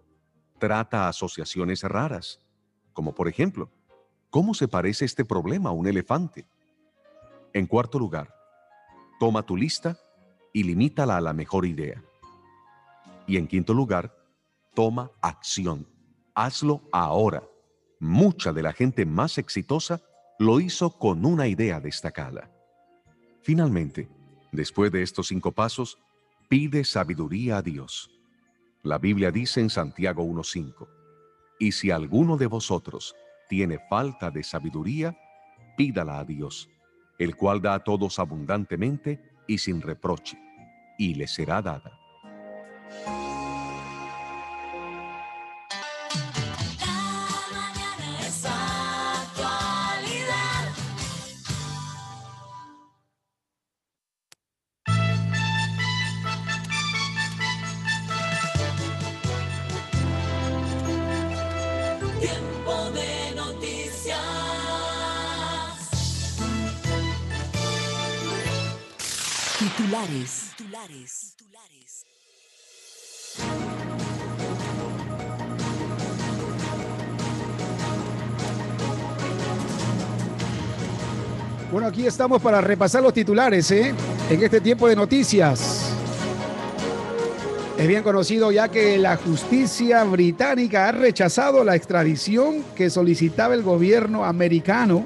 Trata 0.59 1.09
asociaciones 1.09 1.83
raras, 1.83 2.41
como 2.93 3.15
por 3.15 3.29
ejemplo, 3.29 3.71
¿Cómo 4.33 4.55
se 4.55 4.67
parece 4.67 5.05
este 5.05 5.27
problema 5.27 5.69
a 5.69 5.73
un 5.73 5.87
elefante? 5.87 6.47
En 7.53 7.67
cuarto 7.67 7.99
lugar, 7.99 8.35
toma 9.21 9.43
tu 9.43 9.59
lista 9.59 9.99
y 10.55 10.63
limítala 10.63 11.19
a 11.19 11.21
la 11.21 11.35
mejor 11.35 11.67
idea. 11.67 12.03
Y 13.27 13.37
en 13.37 13.47
quinto 13.47 13.75
lugar, 13.75 14.17
toma 14.73 15.11
acción. 15.21 15.87
Hazlo 16.35 16.81
ahora. 16.93 17.43
Mucha 18.01 18.55
de 18.55 18.63
la 18.63 18.73
gente 18.73 19.05
más 19.05 19.37
exitosa 19.37 20.01
lo 20.39 20.61
hizo 20.61 20.99
con 20.99 21.27
una 21.27 21.47
idea 21.47 21.79
destacada. 21.79 22.51
Finalmente, 23.43 24.09
después 24.51 24.91
de 24.93 25.03
estos 25.03 25.29
cinco 25.29 25.53
pasos, 25.53 25.99
pide 26.49 26.85
sabiduría 26.85 27.59
a 27.59 27.63
Dios. 27.63 28.11
La 28.83 28.97
Biblia 28.97 29.31
dice 29.31 29.61
en 29.61 29.69
Santiago 29.69 30.25
1.5, 30.25 30.89
y 31.61 31.73
si 31.73 31.91
alguno 31.91 32.39
de 32.39 32.47
vosotros 32.47 33.15
tiene 33.49 33.79
falta 33.89 34.31
de 34.31 34.43
sabiduría, 34.43 35.17
pídala 35.77 36.19
a 36.19 36.25
Dios, 36.25 36.69
el 37.19 37.37
cual 37.37 37.61
da 37.61 37.75
a 37.75 37.85
todos 37.85 38.19
abundantemente 38.19 39.21
y 39.47 39.59
sin 39.59 39.81
reproche, 39.81 40.39
y 40.99 41.15
le 41.15 41.27
será 41.27 41.63
dada. 41.63 41.99
Titulares. 70.05 70.57
Bueno, 81.71 81.87
aquí 81.87 82.05
estamos 82.05 82.43
para 82.43 82.61
repasar 82.61 83.01
los 83.01 83.15
titulares, 83.15 83.71
¿eh? 83.71 83.95
En 84.29 84.43
este 84.43 84.61
tiempo 84.61 84.89
de 84.89 84.97
noticias. 84.97 85.95
Es 87.79 87.87
bien 87.87 88.03
conocido 88.03 88.51
ya 88.51 88.69
que 88.69 88.99
la 88.99 89.17
justicia 89.17 90.03
británica 90.03 90.89
ha 90.89 90.93
rechazado 90.93 91.63
la 91.63 91.77
extradición 91.77 92.65
que 92.75 92.91
solicitaba 92.91 93.55
el 93.55 93.63
gobierno 93.63 94.25
americano 94.25 95.05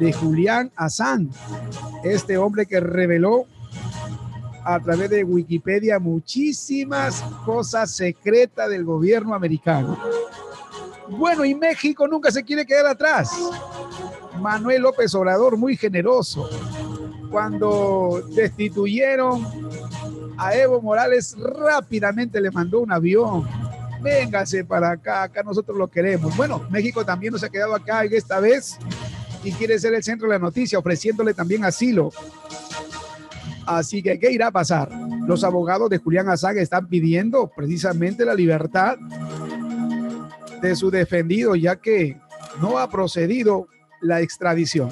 de 0.00 0.14
Julián 0.14 0.72
Assange, 0.76 1.38
este 2.04 2.38
hombre 2.38 2.64
que 2.64 2.80
reveló 2.80 3.46
a 4.66 4.80
través 4.80 5.08
de 5.10 5.22
Wikipedia 5.22 6.00
muchísimas 6.00 7.22
cosas 7.44 7.92
secretas 7.92 8.68
del 8.68 8.84
gobierno 8.84 9.32
americano. 9.32 9.96
Bueno, 11.08 11.44
y 11.44 11.54
México 11.54 12.08
nunca 12.08 12.32
se 12.32 12.42
quiere 12.42 12.66
quedar 12.66 12.86
atrás. 12.86 13.30
Manuel 14.40 14.82
López 14.82 15.14
Obrador, 15.14 15.56
muy 15.56 15.76
generoso, 15.76 16.50
cuando 17.30 18.20
destituyeron 18.34 19.46
a 20.36 20.56
Evo 20.56 20.82
Morales, 20.82 21.36
rápidamente 21.38 22.40
le 22.40 22.50
mandó 22.50 22.80
un 22.80 22.90
avión. 22.90 23.48
Véngase 24.02 24.64
para 24.64 24.90
acá, 24.90 25.22
acá 25.22 25.44
nosotros 25.44 25.78
lo 25.78 25.86
queremos. 25.86 26.36
Bueno, 26.36 26.66
México 26.70 27.04
también 27.04 27.32
nos 27.32 27.44
ha 27.44 27.48
quedado 27.48 27.72
acá 27.72 28.02
esta 28.04 28.40
vez 28.40 28.78
y 29.44 29.52
quiere 29.52 29.78
ser 29.78 29.94
el 29.94 30.02
centro 30.02 30.26
de 30.26 30.34
la 30.34 30.40
noticia, 30.40 30.76
ofreciéndole 30.76 31.34
también 31.34 31.64
asilo. 31.64 32.10
Así 33.66 34.02
que, 34.02 34.18
¿qué 34.18 34.30
irá 34.30 34.48
a 34.48 34.52
pasar? 34.52 34.90
Los 35.26 35.42
abogados 35.42 35.90
de 35.90 35.98
Julián 35.98 36.28
Assange 36.28 36.62
están 36.62 36.86
pidiendo 36.86 37.50
precisamente 37.54 38.24
la 38.24 38.34
libertad 38.34 38.96
de 40.62 40.76
su 40.76 40.90
defendido, 40.90 41.56
ya 41.56 41.76
que 41.76 42.16
no 42.60 42.78
ha 42.78 42.88
procedido 42.88 43.66
la 44.00 44.20
extradición. 44.20 44.90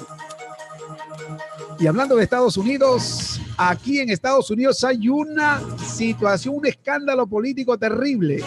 Y 1.79 1.87
hablando 1.87 2.15
de 2.15 2.23
Estados 2.23 2.57
Unidos, 2.57 3.41
aquí 3.57 3.99
en 3.99 4.09
Estados 4.09 4.49
Unidos 4.51 4.83
hay 4.83 5.07
una 5.07 5.61
situación, 5.77 6.55
un 6.55 6.65
escándalo 6.65 7.27
político 7.27 7.77
terrible. 7.77 8.43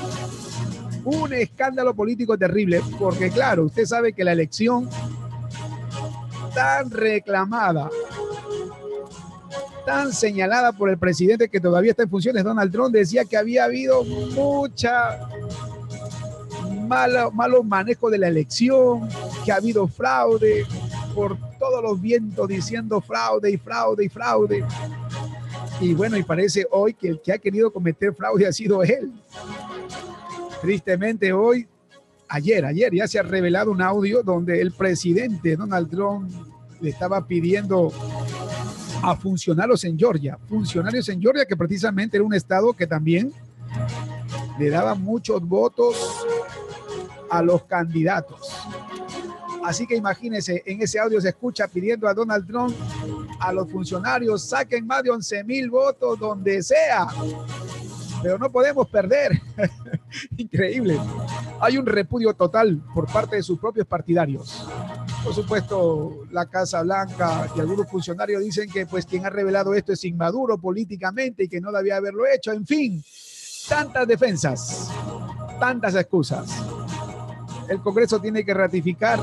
Un 1.05 1.33
escándalo 1.33 1.95
político 1.95 2.37
terrible, 2.37 2.83
porque 2.99 3.31
claro, 3.31 3.65
usted 3.65 3.87
sabe 3.87 4.13
que 4.13 4.25
la 4.25 4.33
elección 4.33 4.89
tan 6.55 6.91
reclamada 6.91 7.89
tan 9.89 10.13
señalada 10.13 10.73
por 10.73 10.91
el 10.91 10.99
presidente 10.99 11.49
que 11.49 11.61
todavía 11.61 11.93
está 11.93 12.03
en 12.03 12.11
funciones, 12.11 12.45
Donald 12.45 12.71
Trump, 12.71 12.95
decía 12.95 13.25
que 13.25 13.39
había 13.39 13.65
habido 13.65 14.05
mucha 14.05 15.19
malo, 16.87 17.31
malo 17.31 17.63
manejo 17.63 18.11
de 18.11 18.19
la 18.19 18.29
elección, 18.29 19.09
que 19.47 19.51
ha 19.51 19.55
habido 19.55 19.89
fraude, 19.89 20.67
por 21.15 21.39
todos 21.59 21.83
los 21.83 21.99
vientos 21.99 22.47
diciendo 22.47 23.01
fraude 23.01 23.51
y 23.51 23.57
fraude 23.57 24.05
y 24.05 24.09
fraude. 24.11 24.63
Y 25.81 25.95
bueno, 25.95 26.19
y 26.19 26.23
parece 26.23 26.67
hoy 26.71 26.93
que 26.93 27.09
el 27.09 27.23
que 27.23 27.33
ha 27.33 27.39
querido 27.39 27.73
cometer 27.73 28.13
fraude 28.13 28.47
ha 28.47 28.53
sido 28.53 28.83
él. 28.83 29.11
Tristemente 30.61 31.33
hoy, 31.33 31.67
ayer, 32.29 32.67
ayer 32.67 32.93
ya 32.95 33.09
se 33.09 33.19
ha 33.19 33.23
revelado 33.23 33.71
un 33.71 33.81
audio 33.81 34.23
donde 34.23 34.61
el 34.61 34.71
presidente 34.71 35.57
Donald 35.57 35.89
Trump 35.89 36.31
le 36.79 36.91
estaba 36.91 37.27
pidiendo 37.27 37.91
a 39.03 39.17
funcionarios 39.17 39.85
en 39.85 39.99
Georgia, 39.99 40.39
funcionarios 40.49 41.09
en 41.09 41.21
Georgia 41.21 41.47
que 41.47 41.57
precisamente 41.57 42.17
era 42.17 42.25
un 42.25 42.35
estado 42.35 42.73
que 42.73 42.87
también 42.87 43.33
le 44.59 44.71
daba 44.71 44.95
muchos 44.95 45.41
votos 45.47 45.97
a 47.31 47.43
los 47.43 47.65
candidatos. 47.65 48.41
Así 49.65 49.87
que 49.87 49.97
imagínense, 49.97 50.63
en 50.65 50.81
ese 50.81 50.99
audio 50.99 51.21
se 51.21 51.29
escucha 51.29 51.69
pidiendo 51.69 52.09
a 52.09 52.15
Donald 52.15 52.47
Trump, 52.47 52.75
a 53.39 53.53
los 53.53 53.71
funcionarios, 53.71 54.49
saquen 54.49 54.87
más 54.87 55.03
de 55.03 55.11
11 55.11 55.45
mil 55.45 55.69
votos 55.69 56.19
donde 56.19 56.63
sea. 56.63 57.07
Pero 58.23 58.39
no 58.39 58.51
podemos 58.51 58.89
perder. 58.89 59.41
Increíble. 60.37 60.99
Hay 61.61 61.77
un 61.77 61.87
repudio 61.87 62.33
total 62.35 62.81
por 62.95 63.07
parte 63.13 63.37
de 63.37 63.43
sus 63.43 63.59
propios 63.59 63.87
partidarios. 63.87 64.67
Por 65.29 65.35
supuesto, 65.35 66.25
la 66.31 66.47
Casa 66.47 66.83
Blanca 66.83 67.51
y 67.55 67.61
algunos 67.61 67.87
funcionarios 67.91 68.43
dicen 68.43 68.71
que 68.71 68.87
pues 68.87 69.05
quien 69.05 69.27
ha 69.27 69.29
revelado 69.29 69.75
esto 69.75 69.93
es 69.93 70.03
inmaduro 70.07 70.57
políticamente 70.57 71.45
y 71.45 71.49
que 71.51 71.61
no 71.61 71.71
debía 71.71 71.97
haberlo 71.97 72.27
hecho. 72.27 72.51
En 72.51 72.67
fin, 72.67 73.05
tantas 73.69 74.09
defensas, 74.09 74.91
tantas 75.61 75.95
excusas. 75.97 76.49
El 77.69 77.83
Congreso 77.83 78.19
tiene 78.19 78.43
que 78.43 78.55
ratificar 78.55 79.21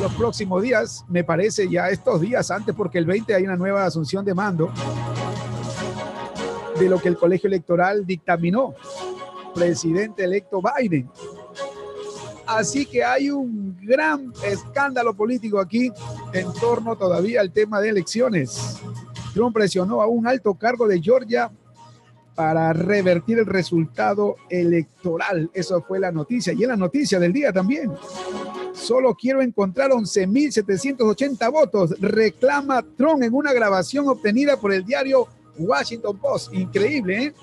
los 0.00 0.14
próximos 0.14 0.62
días, 0.62 1.04
me 1.06 1.22
parece 1.22 1.68
ya 1.68 1.90
estos 1.90 2.22
días 2.22 2.50
antes, 2.50 2.74
porque 2.74 2.96
el 2.96 3.04
20 3.04 3.34
hay 3.34 3.42
una 3.42 3.56
nueva 3.56 3.84
asunción 3.84 4.24
de 4.24 4.32
mando 4.32 4.72
de 6.80 6.88
lo 6.88 6.98
que 6.98 7.08
el 7.08 7.18
colegio 7.18 7.48
electoral 7.48 8.06
dictaminó. 8.06 8.74
Presidente 9.54 10.24
electo 10.24 10.62
Biden. 10.62 11.10
Así 12.46 12.86
que 12.86 13.04
hay 13.04 13.30
un 13.30 13.76
gran 13.82 14.32
escándalo 14.44 15.14
político 15.14 15.58
aquí 15.58 15.92
en 16.32 16.52
torno 16.54 16.96
todavía 16.96 17.40
al 17.40 17.52
tema 17.52 17.80
de 17.80 17.90
elecciones. 17.90 18.78
Trump 19.34 19.54
presionó 19.54 20.00
a 20.00 20.06
un 20.06 20.26
alto 20.26 20.54
cargo 20.54 20.86
de 20.86 21.00
Georgia 21.00 21.50
para 22.34 22.72
revertir 22.72 23.38
el 23.38 23.46
resultado 23.46 24.36
electoral. 24.48 25.50
Eso 25.52 25.82
fue 25.82 25.98
la 25.98 26.12
noticia. 26.12 26.52
Y 26.52 26.62
en 26.62 26.68
la 26.68 26.76
noticia 26.76 27.18
del 27.18 27.32
día 27.32 27.52
también. 27.52 27.90
Solo 28.74 29.14
quiero 29.14 29.40
encontrar 29.40 29.90
11.780 29.90 31.50
votos. 31.50 31.94
Reclama 31.98 32.84
Trump 32.96 33.22
en 33.22 33.34
una 33.34 33.52
grabación 33.52 34.06
obtenida 34.08 34.58
por 34.58 34.72
el 34.72 34.84
diario 34.84 35.26
Washington 35.58 36.18
Post. 36.18 36.52
Increíble, 36.52 37.24
¿eh? 37.24 37.34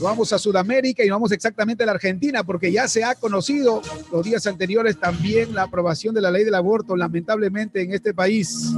Vamos 0.00 0.32
a 0.32 0.38
Sudamérica 0.38 1.02
y 1.02 1.08
vamos 1.08 1.32
exactamente 1.32 1.82
a 1.82 1.86
la 1.86 1.92
Argentina 1.92 2.44
porque 2.44 2.70
ya 2.70 2.86
se 2.86 3.02
ha 3.02 3.14
conocido 3.14 3.80
los 4.12 4.24
días 4.24 4.46
anteriores 4.46 4.98
también 5.00 5.54
la 5.54 5.62
aprobación 5.62 6.14
de 6.14 6.20
la 6.20 6.30
ley 6.30 6.44
del 6.44 6.54
aborto, 6.54 6.96
lamentablemente 6.96 7.82
en 7.82 7.92
este 7.92 8.12
país. 8.12 8.72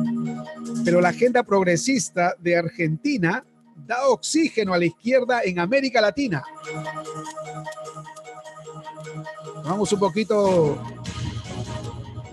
Pero 0.84 1.00
la 1.00 1.08
agenda 1.08 1.42
progresista 1.42 2.34
de 2.38 2.56
Argentina 2.56 3.44
da 3.86 4.08
oxígeno 4.08 4.72
a 4.72 4.78
la 4.78 4.84
izquierda 4.84 5.40
en 5.44 5.58
América 5.58 6.00
Latina. 6.00 6.42
Vamos 9.64 9.92
un 9.92 9.98
poquito 9.98 10.80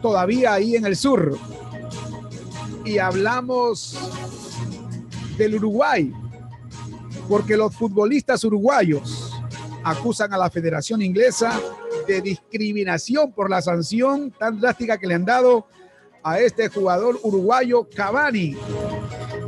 todavía 0.01 0.53
ahí 0.53 0.75
en 0.75 0.85
el 0.85 0.95
sur. 0.95 1.37
Y 2.85 2.99
hablamos 2.99 3.97
del 5.37 5.55
Uruguay 5.55 6.13
porque 7.27 7.57
los 7.57 7.75
futbolistas 7.75 8.43
uruguayos 8.43 9.33
acusan 9.83 10.33
a 10.33 10.37
la 10.37 10.49
Federación 10.49 11.01
Inglesa 11.01 11.59
de 12.07 12.21
discriminación 12.21 13.31
por 13.31 13.49
la 13.49 13.61
sanción 13.61 14.31
tan 14.31 14.59
drástica 14.59 14.97
que 14.97 15.07
le 15.07 15.15
han 15.15 15.25
dado 15.25 15.67
a 16.23 16.39
este 16.39 16.69
jugador 16.69 17.19
uruguayo 17.23 17.87
Cavani. 17.95 18.57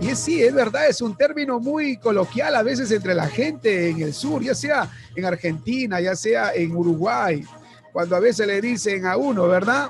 Y 0.02 0.16
sí, 0.16 0.44
es 0.44 0.54
verdad, 0.54 0.88
es 0.88 1.02
un 1.02 1.18
término 1.18 1.60
muy 1.60 1.98
coloquial 1.98 2.56
a 2.56 2.62
veces 2.62 2.92
entre 2.92 3.16
la 3.16 3.28
gente 3.28 3.90
en 3.90 4.02
el 4.02 4.14
sur, 4.14 4.44
ya 4.44 4.54
sea 4.54 4.92
en 5.16 5.26
Argentina, 5.26 6.00
ya 6.00 6.16
sea 6.16 6.54
en 6.54 6.76
Uruguay, 6.76 7.44
cuando 7.92 8.16
a 8.16 8.20
veces 8.20 8.46
le 8.46 8.62
dicen 8.62 9.08
a 9.08 9.18
uno, 9.18 9.48
¿verdad? 9.48 9.90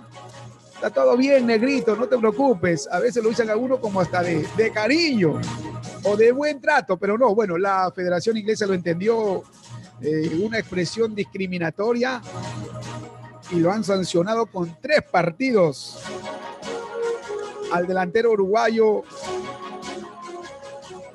Está 0.75 0.89
todo 0.89 1.17
bien, 1.17 1.45
negrito, 1.45 1.95
no 1.95 2.07
te 2.07 2.17
preocupes. 2.17 2.87
A 2.89 2.99
veces 2.99 3.21
lo 3.21 3.29
dicen 3.29 3.49
a 3.49 3.57
uno 3.57 3.81
como 3.81 3.99
hasta 3.99 4.21
de 4.23 4.71
cariño 4.73 5.41
o 6.03 6.15
de 6.15 6.31
buen 6.31 6.61
trato, 6.61 6.97
pero 6.97 7.17
no, 7.17 7.33
bueno, 7.33 7.57
la 7.57 7.91
Federación 7.93 8.37
Inglesa 8.37 8.65
lo 8.65 8.73
entendió 8.73 9.43
eh, 10.01 10.39
una 10.41 10.59
expresión 10.59 11.15
discriminatoria 11.15 12.21
y 13.51 13.59
lo 13.59 13.71
han 13.71 13.83
sancionado 13.83 14.45
con 14.45 14.77
tres 14.81 15.01
partidos 15.09 15.99
al 17.71 17.87
delantero 17.87 18.31
uruguayo 18.31 19.03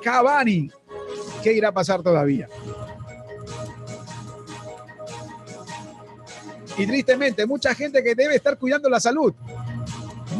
Cavani. 0.02 0.70
¿Qué 1.42 1.52
irá 1.52 1.68
a 1.68 1.72
pasar 1.72 2.02
todavía? 2.02 2.48
Y 6.78 6.86
tristemente, 6.86 7.46
mucha 7.46 7.74
gente 7.74 8.02
que 8.02 8.14
debe 8.14 8.36
estar 8.36 8.58
cuidando 8.58 8.88
la 8.88 9.00
salud 9.00 9.34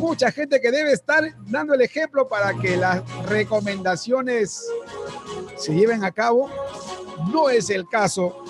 mucha 0.03 0.33
gente 0.33 0.61
que 0.61 0.73
debe 0.73 0.93
estar 0.93 1.23
dando 1.47 1.75
el 1.75 1.81
ejemplo 1.81 2.29
para 2.29 2.53
que 2.55 2.77
las 2.77 3.03
recomendaciones 3.27 4.67
se 5.57 5.73
lleven 5.73 6.03
a 6.05 6.11
cabo. 6.11 6.51
No 7.33 7.49
es 7.49 7.71
el 7.71 7.89
caso 7.89 8.45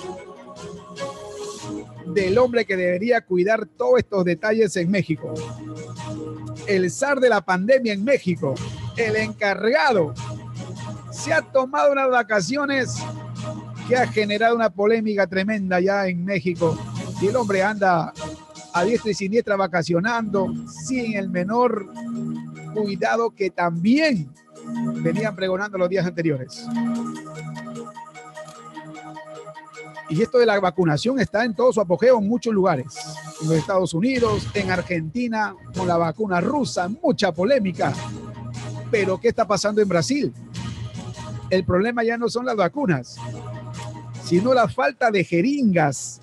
del 2.07 2.39
hombre 2.39 2.65
que 2.65 2.75
debería 2.75 3.21
cuidar 3.21 3.67
todos 3.67 3.99
estos 3.99 4.25
detalles 4.25 4.75
en 4.77 4.91
México. 4.91 5.35
El 6.67 6.91
zar 6.91 7.21
de 7.21 7.29
la 7.29 7.43
pandemia 7.43 7.93
en 7.93 8.03
México, 8.03 8.55
el 8.97 9.17
encargado, 9.17 10.15
se 11.11 11.35
ha 11.35 11.43
tomado 11.43 11.93
unas 11.93 12.09
vacaciones 12.09 12.95
que 13.87 13.97
ha 13.97 14.07
generado 14.07 14.57
una 14.57 14.71
polémica 14.71 15.27
tremenda 15.27 15.81
ya 15.81 16.07
en 16.09 16.25
México. 16.25 16.79
Y 17.21 17.27
el 17.27 17.37
hombre 17.37 17.63
anda 17.63 18.13
a 18.73 18.85
diestra 18.85 19.11
y 19.11 19.15
siniestra 19.15 19.57
vacacionando, 19.57 20.53
sin 20.87 21.17
el 21.17 21.29
menor 21.29 21.93
cuidado 22.75 23.31
que 23.31 23.51
también 23.51 24.31
venían 25.03 25.35
pregonando 25.37 25.79
los 25.79 25.89
días 25.89 26.07
anteriores. 26.07 26.67
Y 30.09 30.21
esto 30.21 30.39
de 30.39 30.47
la 30.47 30.61
vacunación 30.61 31.19
está 31.21 31.45
en 31.45 31.55
todo 31.55 31.73
su 31.73 31.81
apogeo 31.81 32.19
en 32.19 32.29
muchos 32.29 32.53
lugares. 32.53 32.95
En 33.41 33.49
los 33.49 33.57
Estados 33.57 33.95
Unidos, 33.95 34.47
en 34.53 34.71
Argentina, 34.71 35.55
con 35.75 35.89
la 35.89 35.97
vacuna 35.97 36.41
rusa, 36.41 36.89
mucha 36.89 37.33
polémica. 37.33 37.95
Pero 38.91 39.19
¿qué 39.19 39.29
está 39.29 39.47
pasando 39.47 39.81
en 39.81 39.89
Brasil? 39.89 40.33
El 41.49 41.65
problema 41.65 42.05
ya 42.05 42.19
no 42.19 42.29
son 42.29 42.45
las 42.45 42.57
vacunas, 42.57 43.17
sino 44.23 44.53
la 44.53 44.69
falta 44.69 45.11
de 45.11 45.25
jeringas 45.25 46.21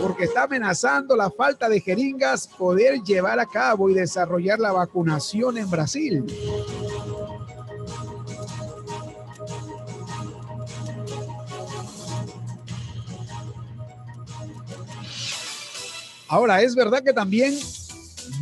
porque 0.00 0.24
está 0.24 0.44
amenazando 0.44 1.16
la 1.16 1.30
falta 1.30 1.68
de 1.68 1.80
jeringas 1.80 2.46
poder 2.46 3.02
llevar 3.02 3.40
a 3.40 3.46
cabo 3.46 3.88
y 3.90 3.94
desarrollar 3.94 4.58
la 4.58 4.72
vacunación 4.72 5.58
en 5.58 5.70
Brasil. 5.70 6.24
Ahora, 16.28 16.60
es 16.60 16.74
verdad 16.74 17.02
que 17.02 17.12
también 17.12 17.56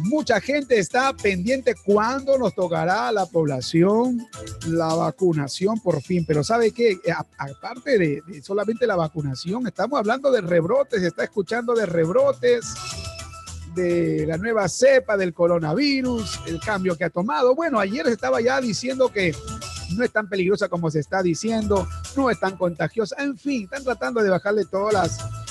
mucha 0.05 0.41
gente 0.41 0.79
está 0.79 1.13
pendiente 1.15 1.75
cuándo 1.75 2.39
nos 2.39 2.55
tocará 2.55 3.09
a 3.09 3.13
la 3.13 3.27
población 3.27 4.27
la 4.67 4.95
vacunación 4.95 5.81
por 5.81 6.03
fin. 6.03 6.25
Pero 6.27 6.45
¿sabe 6.45 6.73
qué? 6.73 6.93
Eh, 6.93 7.13
aparte 7.39 7.99
de, 7.99 8.23
solamente 8.43 8.87
la 8.87 8.97
vacunación, 8.97 9.67
estamos 9.67 9.99
hablando 9.99 10.31
de 10.31 10.43
rebrotes, 10.43 11.01
se 11.01 11.09
está 11.09 11.25
escuchando 11.25 11.75
de 11.75 11.87
rebrotes, 11.87 12.75
de 13.75 14.25
la 14.27 14.37
nueva 14.37 14.69
cepa 14.69 15.17
del 15.17 15.35
coronavirus, 15.35 16.41
el 16.47 16.61
cambio 16.61 16.97
que 16.97 17.05
ha 17.05 17.11
tomado. 17.11 17.55
Bueno, 17.55 17.81
ayer 17.81 18.07
estaba 18.07 18.41
ya 18.41 18.61
diciendo 18.61 19.11
que 19.11 19.35
no 19.97 20.05
es 20.05 20.13
tan 20.13 20.29
peligrosa 20.29 20.69
como 20.69 20.91
se 20.91 21.01
está 21.01 21.23
diciendo, 21.23 21.89
no 22.17 22.31
es 22.31 22.39
tan 22.39 22.57
contagiosa. 22.57 23.17
En 23.19 23.37
fin, 23.37 23.65
están 23.65 23.83
tratando 23.83 24.23
de 24.23 24.31
bajarle 24.31 24.65
todas 24.67 24.95
las 24.95 25.44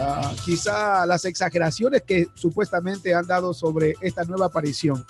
ah, 0.00 0.32
quizá 0.44 1.06
las 1.06 1.24
exageraciones 1.24 2.02
que 2.02 2.28
supuestamente 2.34 3.14
han 3.14 3.26
dado 3.26 3.54
sobre 3.54 3.94
esta 4.00 4.24
nueva 4.24 4.46
aparición. 4.46 5.04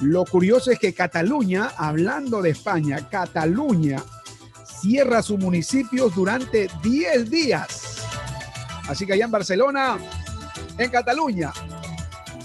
Lo 0.00 0.24
curioso 0.24 0.70
es 0.70 0.78
que 0.78 0.92
Cataluña, 0.92 1.70
hablando 1.76 2.42
de 2.42 2.50
España, 2.50 3.08
Cataluña 3.08 4.02
cierra 4.80 5.22
sus 5.22 5.38
municipios 5.38 6.14
durante 6.14 6.68
10 6.82 7.30
días. 7.30 7.98
Así 8.88 9.06
que 9.06 9.14
allá 9.14 9.24
en 9.24 9.30
Barcelona, 9.30 9.98
en 10.76 10.90
Cataluña, 10.90 11.52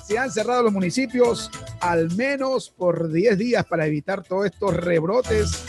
se 0.06 0.18
han 0.18 0.32
cerrado 0.32 0.64
los 0.64 0.74
municipios 0.74 1.52
al 1.82 2.10
menos 2.16 2.70
por 2.70 3.12
10 3.12 3.38
días 3.38 3.66
para 3.66 3.86
evitar 3.86 4.24
todos 4.24 4.46
estos 4.46 4.74
rebrotes 4.76 5.66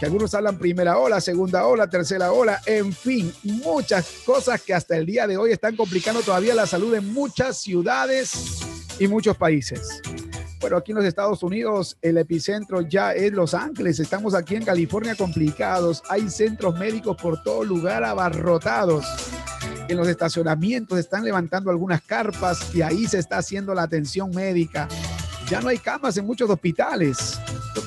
que 0.00 0.06
algunos 0.06 0.32
hablan 0.32 0.56
primera 0.56 0.96
ola, 0.96 1.20
segunda 1.20 1.66
ola, 1.66 1.90
tercera 1.90 2.32
ola, 2.32 2.62
en 2.64 2.90
fin, 2.90 3.30
muchas 3.42 4.10
cosas 4.24 4.62
que 4.62 4.72
hasta 4.72 4.96
el 4.96 5.04
día 5.04 5.26
de 5.26 5.36
hoy 5.36 5.52
están 5.52 5.76
complicando 5.76 6.22
todavía 6.22 6.54
la 6.54 6.66
salud 6.66 6.94
en 6.94 7.12
muchas 7.12 7.58
ciudades 7.58 8.60
y 8.98 9.06
muchos 9.06 9.36
países. 9.36 10.00
Bueno, 10.58 10.78
aquí 10.78 10.92
en 10.92 10.96
los 10.96 11.04
Estados 11.04 11.42
Unidos 11.42 11.98
el 12.00 12.16
epicentro 12.16 12.80
ya 12.80 13.12
es 13.12 13.30
Los 13.32 13.52
Ángeles. 13.52 14.00
Estamos 14.00 14.34
aquí 14.34 14.56
en 14.56 14.64
California 14.64 15.14
complicados. 15.14 16.02
Hay 16.08 16.30
centros 16.30 16.78
médicos 16.78 17.18
por 17.20 17.42
todo 17.42 17.62
lugar 17.62 18.02
abarrotados. 18.02 19.04
En 19.86 19.98
los 19.98 20.08
estacionamientos 20.08 20.98
están 20.98 21.24
levantando 21.24 21.70
algunas 21.70 22.00
carpas 22.00 22.74
y 22.74 22.80
ahí 22.80 23.06
se 23.06 23.18
está 23.18 23.36
haciendo 23.36 23.74
la 23.74 23.82
atención 23.82 24.30
médica. 24.30 24.88
Ya 25.50 25.60
no 25.60 25.68
hay 25.68 25.78
camas 25.78 26.16
en 26.16 26.24
muchos 26.24 26.48
hospitales. 26.48 27.38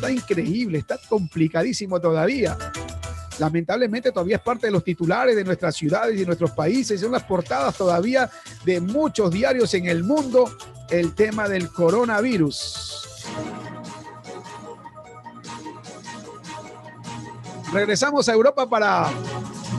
Está 0.03 0.11
increíble, 0.11 0.79
está 0.79 0.99
complicadísimo 1.07 1.97
todavía. 1.97 2.57
Lamentablemente 3.39 4.11
todavía 4.11 4.35
es 4.35 4.41
parte 4.41 4.67
de 4.67 4.71
los 4.73 4.83
titulares 4.83 5.33
de 5.33 5.45
nuestras 5.45 5.77
ciudades 5.77 6.13
y 6.15 6.19
de 6.19 6.25
nuestros 6.25 6.51
países. 6.51 6.99
Son 6.99 7.13
las 7.13 7.23
portadas 7.23 7.77
todavía 7.77 8.29
de 8.65 8.81
muchos 8.81 9.31
diarios 9.31 9.73
en 9.75 9.87
el 9.87 10.03
mundo 10.03 10.57
el 10.89 11.15
tema 11.15 11.47
del 11.47 11.69
coronavirus. 11.69 13.07
Regresamos 17.71 18.27
a 18.27 18.33
Europa 18.33 18.69
para 18.69 19.09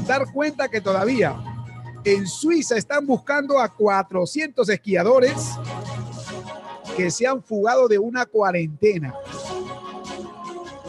dar 0.07 0.33
cuenta 0.33 0.71
que 0.71 0.81
todavía 0.81 1.37
en 2.03 2.27
Suiza 2.27 2.79
están 2.79 3.07
buscando 3.07 3.61
a 3.61 3.69
400 3.69 4.67
esquiadores 4.71 5.35
que 6.97 7.11
se 7.11 7.27
han 7.27 7.43
fugado 7.43 7.89
de 7.89 7.99
una 7.99 8.25
cuarentena. 8.25 9.13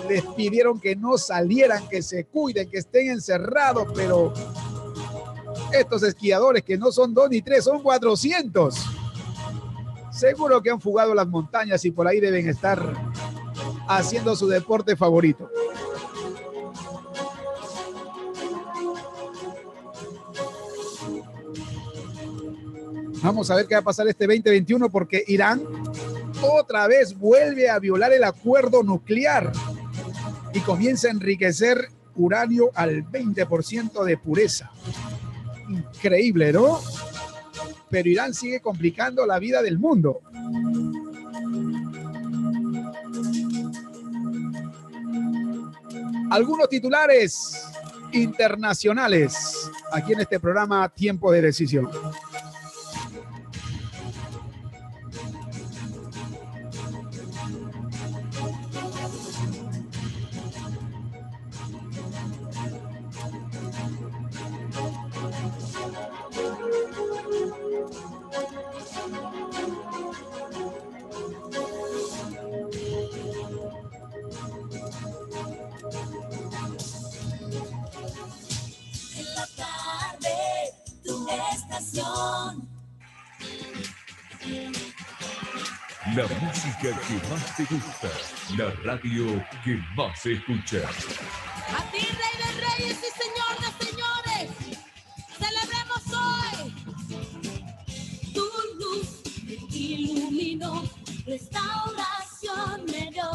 Les 0.07 0.23
pidieron 0.35 0.79
que 0.79 0.95
no 0.95 1.17
salieran, 1.17 1.87
que 1.87 2.01
se 2.01 2.25
cuiden, 2.25 2.69
que 2.69 2.77
estén 2.77 3.09
encerrados, 3.09 3.87
pero 3.95 4.33
estos 5.71 6.03
esquiadores 6.03 6.63
que 6.63 6.77
no 6.77 6.91
son 6.91 7.13
dos 7.13 7.29
ni 7.29 7.41
tres, 7.41 7.63
son 7.63 7.81
400 7.81 8.75
Seguro 10.15 10.61
que 10.61 10.69
han 10.69 10.79
fugado 10.79 11.13
las 11.13 11.27
montañas 11.27 11.83
y 11.83 11.91
por 11.91 12.07
ahí 12.07 12.21
deben 12.21 12.47
estar 12.47 12.93
haciendo 13.89 14.33
su 14.37 14.47
deporte 14.47 14.95
favorito. 14.95 15.49
Vamos 23.21 23.51
a 23.51 23.55
ver 23.55 23.67
qué 23.67 23.75
va 23.75 23.81
a 23.81 23.83
pasar 23.83 24.07
este 24.07 24.25
2021 24.25 24.89
porque 24.89 25.21
Irán 25.27 25.63
otra 26.41 26.87
vez 26.87 27.17
vuelve 27.17 27.69
a 27.69 27.79
violar 27.79 28.13
el 28.13 28.23
acuerdo 28.23 28.83
nuclear 28.83 29.51
y 30.55 30.61
comienza 30.61 31.09
a 31.09 31.11
enriquecer 31.11 31.89
uranio 32.15 32.71
al 32.73 33.03
20% 33.03 34.03
de 34.03 34.17
pureza. 34.17 34.71
Increíble, 35.69 36.51
¿no? 36.51 36.79
pero 37.89 38.09
Irán 38.09 38.33
sigue 38.33 38.59
complicando 38.59 39.25
la 39.25 39.39
vida 39.39 39.61
del 39.61 39.79
mundo. 39.79 40.21
Algunos 46.29 46.67
titulares 46.67 47.63
internacionales 48.11 49.71
aquí 49.91 50.13
en 50.13 50.21
este 50.21 50.39
programa 50.39 50.89
Tiempo 50.89 51.31
de 51.31 51.41
Decisión. 51.41 51.89
Gusta, 87.63 88.09
la 88.57 88.69
radio 88.83 89.43
que 89.63 89.79
más 89.95 90.25
escucha. 90.25 90.77
A 90.77 91.91
ti, 91.91 91.99
Rey 91.99 92.35
de 92.37 92.49
Reyes 92.65 92.99
y 92.99 93.11
Señor 93.23 93.53
de 93.61 93.69
Señores, 93.85 94.47
celebremos 95.39 96.03
hoy. 96.11 96.57
Tu 98.33 98.45
luz 98.77 99.09
iluminó, 99.71 100.83
restauración 101.25 102.85
me 102.91 103.09
dio. 103.11 103.31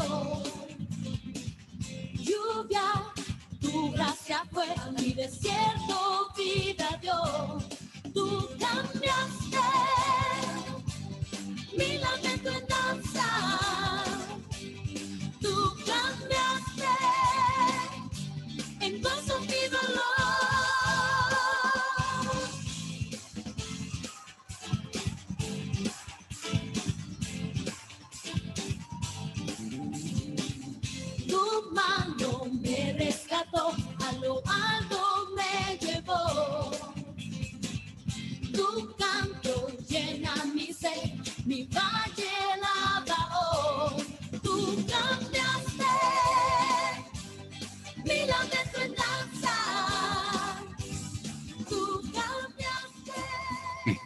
Lluvia, 2.13 2.87
tu 3.59 3.91
gracia 3.91 4.43
fue 4.51 4.67
a 4.71 4.91
mi 4.91 5.13
desierto, 5.13 6.31
vida 6.37 6.99
dio. 7.01 7.57
Tú 8.13 8.50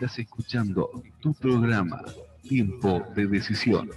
Estás 0.05 0.19
escuchando 0.19 0.91
tu 1.19 1.33
programa 1.33 1.99
Tiempo 2.43 3.01
de 3.15 3.25
Decisión. 3.25 3.89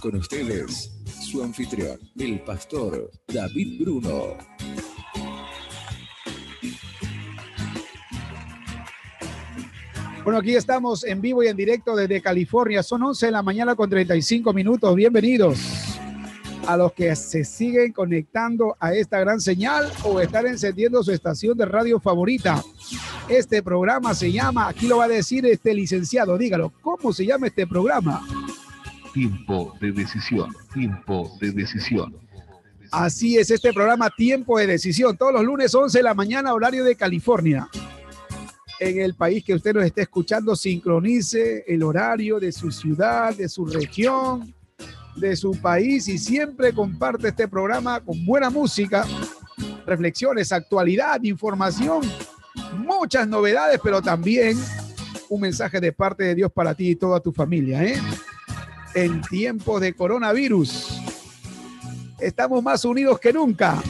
Con 0.00 0.16
ustedes, 0.16 0.90
su 1.20 1.42
anfitrión, 1.42 2.00
el 2.18 2.40
pastor 2.40 3.10
David 3.28 3.82
Bruno. 3.82 4.38
Bueno, 10.24 10.38
aquí 10.38 10.56
estamos 10.56 11.04
en 11.04 11.20
vivo 11.20 11.42
y 11.42 11.48
en 11.48 11.58
directo 11.58 11.94
desde 11.94 12.22
California. 12.22 12.82
Son 12.82 13.02
11 13.02 13.26
de 13.26 13.32
la 13.32 13.42
mañana 13.42 13.74
con 13.74 13.90
35 13.90 14.54
minutos. 14.54 14.96
Bienvenidos 14.96 15.89
a 16.66 16.76
los 16.76 16.92
que 16.92 17.14
se 17.16 17.44
siguen 17.44 17.92
conectando 17.92 18.76
a 18.78 18.94
esta 18.94 19.18
gran 19.20 19.40
señal 19.40 19.90
o 20.04 20.20
están 20.20 20.46
encendiendo 20.46 21.02
su 21.02 21.12
estación 21.12 21.56
de 21.56 21.66
radio 21.66 22.00
favorita. 22.00 22.62
Este 23.28 23.62
programa 23.62 24.14
se 24.14 24.32
llama, 24.32 24.68
aquí 24.68 24.86
lo 24.86 24.98
va 24.98 25.04
a 25.04 25.08
decir 25.08 25.46
este 25.46 25.74
licenciado, 25.74 26.36
dígalo, 26.36 26.72
¿cómo 26.80 27.12
se 27.12 27.26
llama 27.26 27.46
este 27.46 27.66
programa? 27.66 28.26
Tiempo 29.12 29.74
de 29.80 29.92
decisión. 29.92 30.54
Tiempo 30.72 31.36
de 31.40 31.52
decisión. 31.52 32.14
Así 32.90 33.38
es, 33.38 33.50
este 33.50 33.72
programa 33.72 34.10
Tiempo 34.10 34.58
de 34.58 34.66
Decisión, 34.66 35.16
todos 35.16 35.32
los 35.32 35.44
lunes 35.44 35.72
11 35.72 35.98
de 35.98 36.02
la 36.02 36.14
mañana, 36.14 36.52
horario 36.52 36.82
de 36.84 36.96
California. 36.96 37.68
En 38.80 39.00
el 39.00 39.14
país 39.14 39.44
que 39.44 39.54
usted 39.54 39.74
nos 39.74 39.84
esté 39.84 40.02
escuchando, 40.02 40.56
sincronice 40.56 41.64
el 41.68 41.82
horario 41.84 42.40
de 42.40 42.50
su 42.50 42.72
ciudad, 42.72 43.36
de 43.36 43.48
su 43.48 43.66
región, 43.66 44.52
de 45.16 45.36
su 45.36 45.52
país 45.52 46.08
y 46.08 46.18
siempre 46.18 46.72
comparte 46.72 47.28
este 47.28 47.48
programa 47.48 48.00
con 48.00 48.24
buena 48.24 48.50
música, 48.50 49.04
reflexiones, 49.86 50.52
actualidad, 50.52 51.22
información, 51.22 52.00
muchas 52.78 53.26
novedades, 53.26 53.80
pero 53.82 54.00
también 54.00 54.58
un 55.28 55.40
mensaje 55.40 55.80
de 55.80 55.92
parte 55.92 56.24
de 56.24 56.34
Dios 56.34 56.52
para 56.52 56.74
ti 56.74 56.90
y 56.90 56.96
toda 56.96 57.20
tu 57.20 57.32
familia. 57.32 57.84
¿eh? 57.84 58.00
En 58.94 59.20
tiempos 59.22 59.80
de 59.80 59.94
coronavirus, 59.94 61.00
estamos 62.18 62.62
más 62.62 62.84
unidos 62.84 63.18
que 63.20 63.32
nunca 63.32 63.80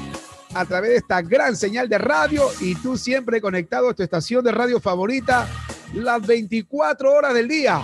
a 0.54 0.64
través 0.64 0.90
de 0.90 0.96
esta 0.96 1.22
gran 1.22 1.56
señal 1.56 1.88
de 1.88 1.98
radio 1.98 2.44
y 2.60 2.74
tú 2.74 2.96
siempre 2.96 3.40
conectado 3.40 3.88
a 3.88 3.94
tu 3.94 4.02
estación 4.02 4.44
de 4.44 4.52
radio 4.52 4.80
favorita 4.80 5.48
las 5.94 6.26
24 6.26 7.12
horas 7.12 7.34
del 7.34 7.48
día. 7.48 7.80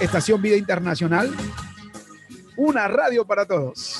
Estación 0.00 0.42
Vida 0.42 0.56
Internacional, 0.56 1.30
una 2.56 2.88
radio 2.88 3.24
para 3.24 3.46
todos. 3.46 3.91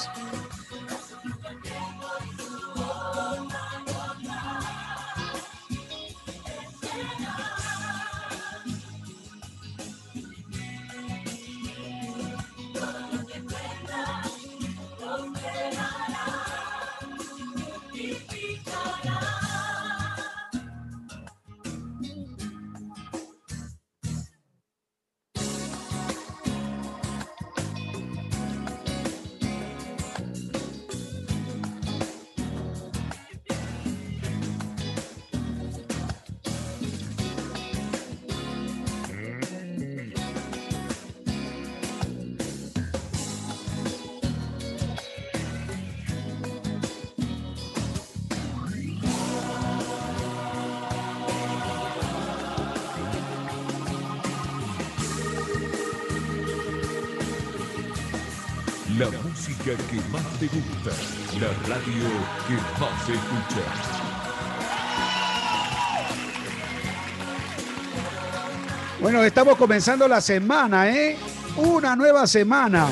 Bueno, 69.00 69.24
estamos 69.24 69.56
comenzando 69.56 70.06
la 70.06 70.20
semana, 70.20 70.88
¿eh? 70.90 71.16
Una 71.56 71.96
nueva 71.96 72.28
semana. 72.28 72.86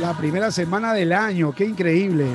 La 0.00 0.16
primera 0.16 0.50
semana 0.50 0.94
del 0.94 1.12
año, 1.12 1.54
qué 1.54 1.66
increíble. 1.66 2.26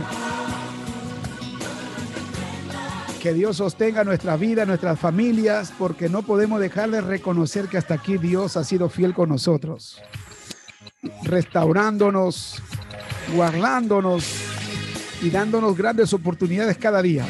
Que 3.19 3.33
Dios 3.33 3.57
sostenga 3.57 4.03
nuestra 4.03 4.37
vida, 4.37 4.65
nuestras 4.65 4.99
familias, 4.99 5.73
porque 5.77 6.07
no 6.07 6.21
podemos 6.21 6.59
dejar 6.59 6.91
de 6.91 7.01
reconocer 7.01 7.67
que 7.67 7.79
hasta 7.79 7.95
aquí 7.95 8.17
Dios 8.17 8.55
ha 8.57 8.63
sido 8.63 8.89
fiel 8.89 9.15
con 9.15 9.29
nosotros. 9.29 9.99
Restaurándonos, 11.23 12.61
guardándonos 13.33 14.48
y 15.21 15.29
dándonos 15.29 15.77
grandes 15.77 16.13
oportunidades 16.13 16.77
cada 16.77 17.01
día. 17.01 17.25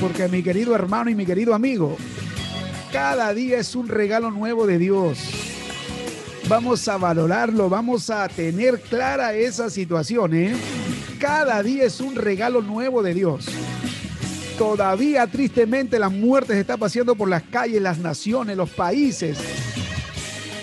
Porque 0.00 0.28
mi 0.28 0.42
querido 0.42 0.74
hermano 0.74 1.10
y 1.10 1.14
mi 1.14 1.26
querido 1.26 1.54
amigo, 1.54 1.96
cada 2.92 3.32
día 3.32 3.58
es 3.58 3.74
un 3.74 3.88
regalo 3.88 4.30
nuevo 4.30 4.66
de 4.66 4.78
Dios. 4.78 5.18
Vamos 6.48 6.86
a 6.88 6.96
valorarlo, 6.96 7.68
vamos 7.68 8.10
a 8.10 8.28
tener 8.28 8.80
clara 8.80 9.32
esa 9.34 9.70
situación. 9.70 10.34
¿eh? 10.34 10.54
Cada 11.18 11.62
día 11.62 11.84
es 11.84 12.00
un 12.00 12.14
regalo 12.14 12.62
nuevo 12.62 13.02
de 13.02 13.14
Dios. 13.14 13.46
Todavía 14.58 15.26
tristemente 15.26 15.98
la 15.98 16.08
muerte 16.08 16.52
se 16.52 16.60
está 16.60 16.76
paseando 16.76 17.14
por 17.14 17.28
las 17.28 17.42
calles, 17.44 17.80
las 17.80 17.98
naciones, 17.98 18.56
los 18.56 18.70
países. 18.70 19.38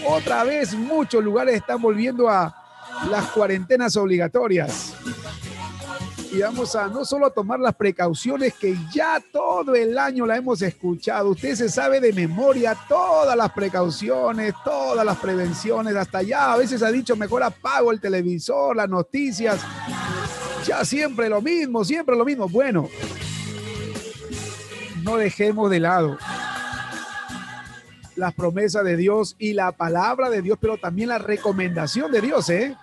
Otra 0.05 0.43
vez 0.43 0.73
muchos 0.73 1.23
lugares 1.23 1.55
están 1.55 1.81
volviendo 1.81 2.29
a 2.29 2.55
las 3.09 3.25
cuarentenas 3.31 3.95
obligatorias. 3.97 4.93
Y 6.31 6.41
vamos 6.41 6.75
a 6.75 6.87
no 6.87 7.03
solo 7.05 7.31
tomar 7.31 7.59
las 7.59 7.75
precauciones 7.75 8.53
que 8.53 8.77
ya 8.93 9.21
todo 9.31 9.73
el 9.73 9.97
año 9.97 10.27
la 10.27 10.37
hemos 10.37 10.61
escuchado. 10.61 11.29
Usted 11.29 11.55
se 11.55 11.69
sabe 11.69 11.99
de 11.99 12.13
memoria 12.13 12.77
todas 12.87 13.35
las 13.35 13.51
precauciones, 13.51 14.53
todas 14.63 15.03
las 15.03 15.17
prevenciones. 15.17 15.95
Hasta 15.95 16.21
ya 16.21 16.53
a 16.53 16.57
veces 16.57 16.83
ha 16.83 16.91
dicho 16.91 17.15
mejor 17.15 17.41
apago 17.41 17.91
el 17.91 17.99
televisor, 17.99 18.75
las 18.75 18.87
noticias. 18.87 19.59
Ya 20.65 20.85
siempre 20.85 21.29
lo 21.29 21.41
mismo, 21.41 21.83
siempre 21.83 22.15
lo 22.15 22.25
mismo. 22.25 22.47
Bueno, 22.47 22.89
no 25.01 25.17
dejemos 25.17 25.71
de 25.71 25.79
lado 25.79 26.17
las 28.15 28.33
promesas 28.33 28.83
de 28.83 28.97
Dios 28.97 29.35
y 29.39 29.53
la 29.53 29.71
palabra 29.71 30.29
de 30.29 30.41
Dios, 30.41 30.59
pero 30.61 30.77
también 30.77 31.09
la 31.09 31.17
recomendación 31.17 32.11
de 32.11 32.21
Dios, 32.21 32.49
¿eh? 32.49 32.75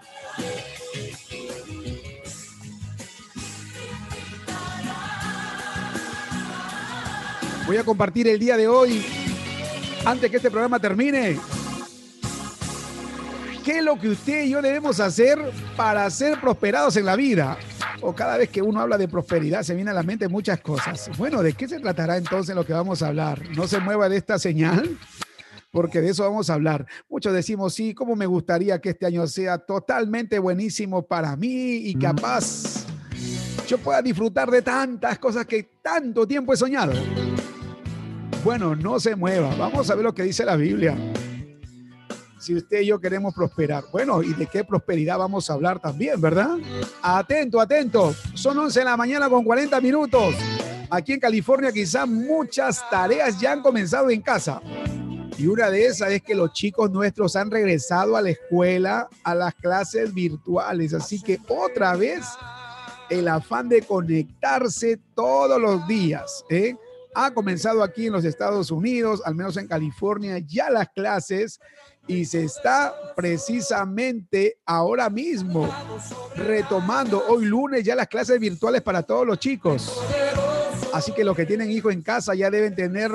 Voy 7.67 7.77
a 7.79 7.85
compartir 7.85 8.29
el 8.29 8.39
día 8.39 8.57
de 8.57 8.69
hoy, 8.69 9.05
antes 10.05 10.31
que 10.31 10.37
este 10.37 10.53
programa 10.53 10.79
termine, 10.79 11.37
qué 13.64 13.79
es 13.79 13.85
lo 13.85 13.99
que 13.99 14.11
usted 14.11 14.45
y 14.45 14.51
yo 14.51 14.62
debemos 14.62 15.01
hacer 15.01 15.37
para 15.77 16.09
ser 16.11 16.41
prosperados 16.41 16.97
en 16.97 17.07
la 17.07 17.17
vida. 17.17 17.59
O 18.03 18.14
cada 18.14 18.37
vez 18.37 18.51
que 18.51 18.62
uno 18.62 18.81
habla 18.81 18.97
de 18.97 19.09
prosperidad 19.09 19.64
se 19.64 19.75
viene 19.75 19.91
a 19.91 19.95
la 19.95 20.05
mente 20.05 20.29
muchas 20.29 20.61
cosas. 20.61 21.11
Bueno, 21.19 21.43
¿de 21.43 21.55
qué 21.55 21.67
se 21.67 21.81
tratará 21.81 22.17
entonces 22.17 22.55
lo 22.55 22.64
que 22.64 22.73
vamos 22.73 23.03
a 23.03 23.09
hablar? 23.09 23.43
No 23.57 23.67
se 23.67 23.81
mueva 23.81 24.09
de 24.09 24.19
esta 24.19 24.39
señal 24.39 24.97
porque 25.73 26.01
de 26.01 26.11
eso 26.11 26.23
vamos 26.23 26.49
a 26.51 26.55
hablar. 26.55 26.87
Muchos 27.09 27.35
decimos, 27.35 27.75
sí, 27.75 27.95
cómo 27.95 28.14
me 28.14 28.27
gustaría 28.27 28.81
que 28.81 28.91
este 28.91 29.07
año 29.07 29.27
sea 29.27 29.59
totalmente 29.59 30.39
buenísimo 30.39 31.05
para 31.05 31.35
mí 31.35 31.79
y 31.79 31.99
capaz 31.99 32.87
yo 33.67 33.79
pueda 33.79 34.01
disfrutar 34.03 34.49
de 34.53 34.62
tantas 34.62 35.19
cosas 35.19 35.45
que 35.47 35.64
tanto 35.83 36.29
tiempo 36.29 36.53
he 36.53 36.57
soñado. 36.57 36.93
Bueno, 38.47 38.76
no 38.76 39.01
se 39.01 39.16
mueva. 39.16 39.53
Vamos 39.57 39.90
a 39.90 39.97
ver 39.97 40.05
lo 40.05 40.14
que 40.14 40.22
dice 40.22 40.44
la 40.44 40.55
Biblia. 40.55 40.97
Si 42.38 42.55
usted 42.55 42.82
y 42.82 42.86
yo 42.86 43.01
queremos 43.01 43.34
prosperar. 43.34 43.82
Bueno, 43.90 44.22
¿y 44.22 44.34
de 44.34 44.47
qué 44.47 44.62
prosperidad 44.62 45.18
vamos 45.18 45.51
a 45.51 45.55
hablar 45.55 45.80
también, 45.80 46.20
verdad? 46.20 46.57
Atento, 47.03 47.61
atento. 47.61 48.14
Son 48.34 48.57
11 48.57 48.78
de 48.78 48.84
la 48.84 48.97
mañana 48.97 49.28
con 49.28 49.42
40 49.42 49.80
minutos. 49.80 50.36
Aquí 50.88 51.14
en 51.14 51.18
California 51.18 51.72
quizás 51.72 52.07
muchas 52.07 52.88
tareas 52.88 53.40
ya 53.40 53.51
han 53.51 53.62
comenzado 53.62 54.11
en 54.11 54.22
casa. 54.22 54.62
Y 55.36 55.49
una 55.49 55.68
de 55.68 55.86
esas 55.86 56.12
es 56.12 56.22
que 56.22 56.36
los 56.36 56.53
chicos 56.53 56.88
nuestros 56.92 57.34
han 57.34 57.51
regresado 57.51 58.16
a 58.16 58.22
la 58.22 58.30
escuela, 58.30 59.09
a 59.24 59.34
las 59.34 59.57
clases 59.57 60.14
virtuales. 60.14 60.94
Así 60.94 61.20
que 61.20 61.40
otra 61.49 61.97
vez 61.97 62.24
el 63.11 63.26
afán 63.26 63.68
de 63.68 63.82
conectarse 63.82 65.01
todos 65.16 65.61
los 65.61 65.88
días. 65.88 66.44
¿eh? 66.49 66.76
Ha 67.19 67.31
comenzado 67.33 67.83
aquí 67.83 68.09
en 68.09 68.12
los 68.12 68.27
Estados 68.27 68.71
Unidos, 68.71 69.23
al 69.25 69.35
menos 69.35 69.57
en 69.57 69.67
California, 69.67 70.39
ya 70.39 70.69
las 70.69 70.91
clases 70.91 71.59
y 72.07 72.27
se 72.27 72.45
está 72.45 72.95
precisamente 73.17 74.59
ahora 74.67 75.09
mismo 75.09 75.67
retomando 76.37 77.25
hoy 77.27 77.47
lunes 77.47 77.85
ya 77.85 77.95
las 77.95 78.09
clases 78.09 78.39
virtuales 78.39 78.83
para 78.83 79.03
todos 79.03 79.27
los 79.27 79.39
chicos. 79.39 79.99
Así 80.93 81.12
que 81.12 81.25
los 81.25 81.35
que 81.35 81.47
tienen 81.47 81.71
hijos 81.71 81.95
en 81.95 82.03
casa 82.03 82.35
ya 82.35 82.51
deben 82.51 82.75
tener 82.75 83.11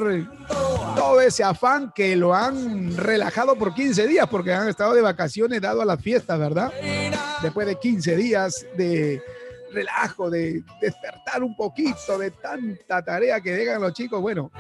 todo 0.95 1.21
ese 1.21 1.43
afán 1.43 1.91
que 1.93 2.15
lo 2.15 2.33
han 2.33 2.97
relajado 2.97 3.55
por 3.55 3.75
15 3.75 4.07
días 4.07 4.27
porque 4.27 4.51
han 4.51 4.67
estado 4.67 4.95
de 4.95 5.01
vacaciones 5.01 5.61
dado 5.61 5.83
a 5.83 5.85
las 5.85 6.01
fiestas, 6.01 6.39
¿verdad? 6.39 6.73
Después 7.43 7.67
de 7.67 7.77
15 7.77 8.15
días 8.15 8.65
de 8.75 9.21
relajo, 9.73 10.29
de 10.29 10.63
despertar 10.79 11.43
un 11.43 11.55
poquito 11.55 12.17
de 12.17 12.31
tanta 12.31 13.03
tarea 13.03 13.41
que 13.41 13.51
dejan 13.51 13.81
los 13.81 13.93
chicos, 13.93 14.21
bueno, 14.21 14.51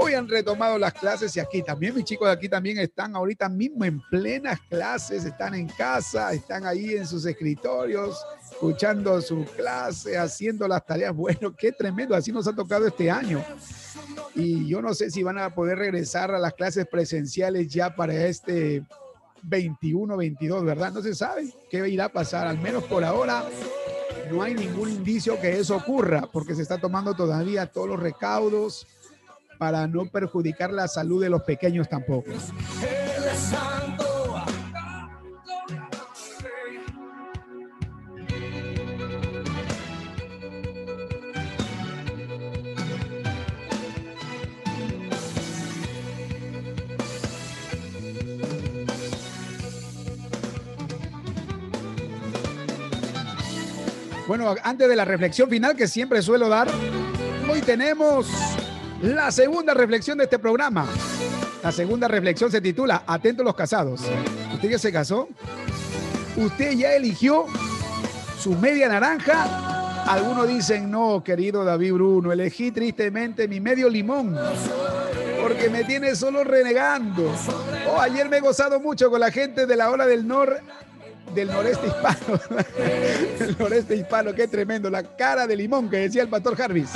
Hoy 0.00 0.14
han 0.14 0.28
retomado 0.28 0.78
las 0.78 0.94
clases 0.94 1.36
y 1.36 1.40
aquí 1.40 1.60
también 1.60 1.92
mis 1.92 2.04
chicos 2.04 2.28
de 2.28 2.32
aquí 2.32 2.48
también 2.48 2.78
están 2.78 3.16
ahorita 3.16 3.48
mismo 3.48 3.84
en 3.84 4.00
plenas 4.08 4.60
clases, 4.70 5.24
están 5.24 5.54
en 5.54 5.66
casa, 5.66 6.32
están 6.32 6.64
ahí 6.66 6.94
en 6.94 7.04
sus 7.04 7.26
escritorios, 7.26 8.24
escuchando 8.48 9.20
su 9.20 9.44
clase, 9.56 10.16
haciendo 10.16 10.68
las 10.68 10.86
tareas. 10.86 11.12
Bueno, 11.12 11.52
qué 11.56 11.72
tremendo, 11.72 12.14
así 12.14 12.30
nos 12.30 12.46
ha 12.46 12.54
tocado 12.54 12.86
este 12.86 13.10
año. 13.10 13.44
Y 14.36 14.68
yo 14.68 14.80
no 14.80 14.94
sé 14.94 15.10
si 15.10 15.24
van 15.24 15.38
a 15.38 15.52
poder 15.52 15.78
regresar 15.78 16.30
a 16.30 16.38
las 16.38 16.54
clases 16.54 16.86
presenciales 16.86 17.66
ya 17.66 17.96
para 17.96 18.14
este 18.14 18.84
21, 19.42 20.16
22, 20.16 20.64
¿verdad? 20.64 20.92
No 20.92 21.02
se 21.02 21.12
sabe 21.12 21.52
qué 21.68 21.88
irá 21.88 22.04
a 22.04 22.08
pasar, 22.08 22.46
al 22.46 22.58
menos 22.58 22.84
por 22.84 23.02
ahora 23.02 23.44
no 24.30 24.42
hay 24.42 24.54
ningún 24.54 24.90
indicio 24.90 25.40
que 25.40 25.58
eso 25.58 25.76
ocurra, 25.76 26.28
porque 26.32 26.54
se 26.54 26.62
está 26.62 26.78
tomando 26.78 27.14
todavía 27.14 27.66
todos 27.66 27.88
los 27.88 28.00
recaudos 28.00 28.86
para 29.58 29.86
no 29.86 30.06
perjudicar 30.06 30.72
la 30.72 30.88
salud 30.88 31.20
de 31.20 31.30
los 31.30 31.42
pequeños 31.42 31.88
tampoco. 31.88 32.30
Bueno, 54.28 54.54
antes 54.62 54.86
de 54.86 54.94
la 54.94 55.06
reflexión 55.06 55.48
final 55.48 55.74
que 55.74 55.88
siempre 55.88 56.20
suelo 56.20 56.50
dar, 56.50 56.68
hoy 57.50 57.62
tenemos 57.62 58.26
la 59.00 59.32
segunda 59.32 59.72
reflexión 59.72 60.18
de 60.18 60.24
este 60.24 60.38
programa. 60.38 60.86
La 61.62 61.72
segunda 61.72 62.08
reflexión 62.08 62.50
se 62.50 62.60
titula 62.60 63.04
Atentos 63.06 63.42
los 63.42 63.54
casados. 63.54 64.02
¿Usted 64.52 64.68
ya 64.68 64.78
se 64.78 64.92
casó? 64.92 65.30
¿Usted 66.36 66.72
ya 66.72 66.92
eligió 66.92 67.46
su 68.38 68.54
media 68.54 68.90
naranja? 68.90 70.04
Algunos 70.04 70.46
dicen, 70.46 70.90
no, 70.90 71.24
querido 71.24 71.64
David 71.64 71.94
Bruno, 71.94 72.30
elegí 72.30 72.70
tristemente 72.70 73.48
mi 73.48 73.60
medio 73.60 73.88
limón. 73.88 74.38
Porque 75.40 75.70
me 75.70 75.84
tiene 75.84 76.14
solo 76.14 76.44
renegando. 76.44 77.34
Oh, 77.90 77.98
ayer 77.98 78.28
me 78.28 78.36
he 78.36 78.40
gozado 78.40 78.78
mucho 78.78 79.10
con 79.10 79.20
la 79.20 79.30
gente 79.30 79.64
de 79.64 79.74
la 79.74 79.90
hora 79.90 80.04
del 80.04 80.28
norte 80.28 80.60
del 81.38 81.48
noreste 81.48 81.86
hispano. 81.86 82.40
el 83.40 83.58
noreste 83.58 83.96
hispano, 83.96 84.34
qué 84.34 84.48
tremendo. 84.48 84.90
La 84.90 85.02
cara 85.02 85.46
de 85.46 85.56
limón 85.56 85.88
que 85.88 85.98
decía 85.98 86.22
el 86.22 86.28
pastor 86.28 86.56
Jarvis. 86.56 86.90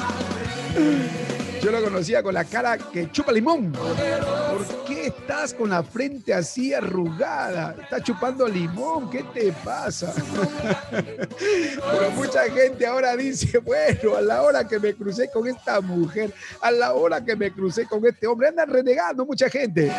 Yo 1.62 1.70
lo 1.70 1.80
conocía 1.80 2.24
con 2.24 2.34
la 2.34 2.44
cara 2.44 2.76
que 2.76 3.10
chupa 3.12 3.30
limón. 3.30 3.70
¿Por 3.70 4.84
qué 4.84 5.06
estás 5.06 5.54
con 5.54 5.70
la 5.70 5.84
frente 5.84 6.34
así 6.34 6.74
arrugada? 6.74 7.76
Estás 7.80 8.02
chupando 8.02 8.48
limón, 8.48 9.08
¿qué 9.08 9.24
te 9.32 9.52
pasa? 9.52 10.12
Pero 10.90 12.10
mucha 12.16 12.50
gente 12.50 12.84
ahora 12.84 13.16
dice, 13.16 13.58
bueno, 13.58 14.16
a 14.16 14.20
la 14.20 14.42
hora 14.42 14.66
que 14.66 14.80
me 14.80 14.92
crucé 14.94 15.30
con 15.30 15.46
esta 15.46 15.80
mujer, 15.80 16.34
a 16.60 16.72
la 16.72 16.94
hora 16.94 17.24
que 17.24 17.36
me 17.36 17.52
crucé 17.52 17.86
con 17.86 18.04
este 18.04 18.26
hombre, 18.26 18.48
andan 18.48 18.68
renegando 18.68 19.24
mucha 19.24 19.48
gente. 19.48 19.92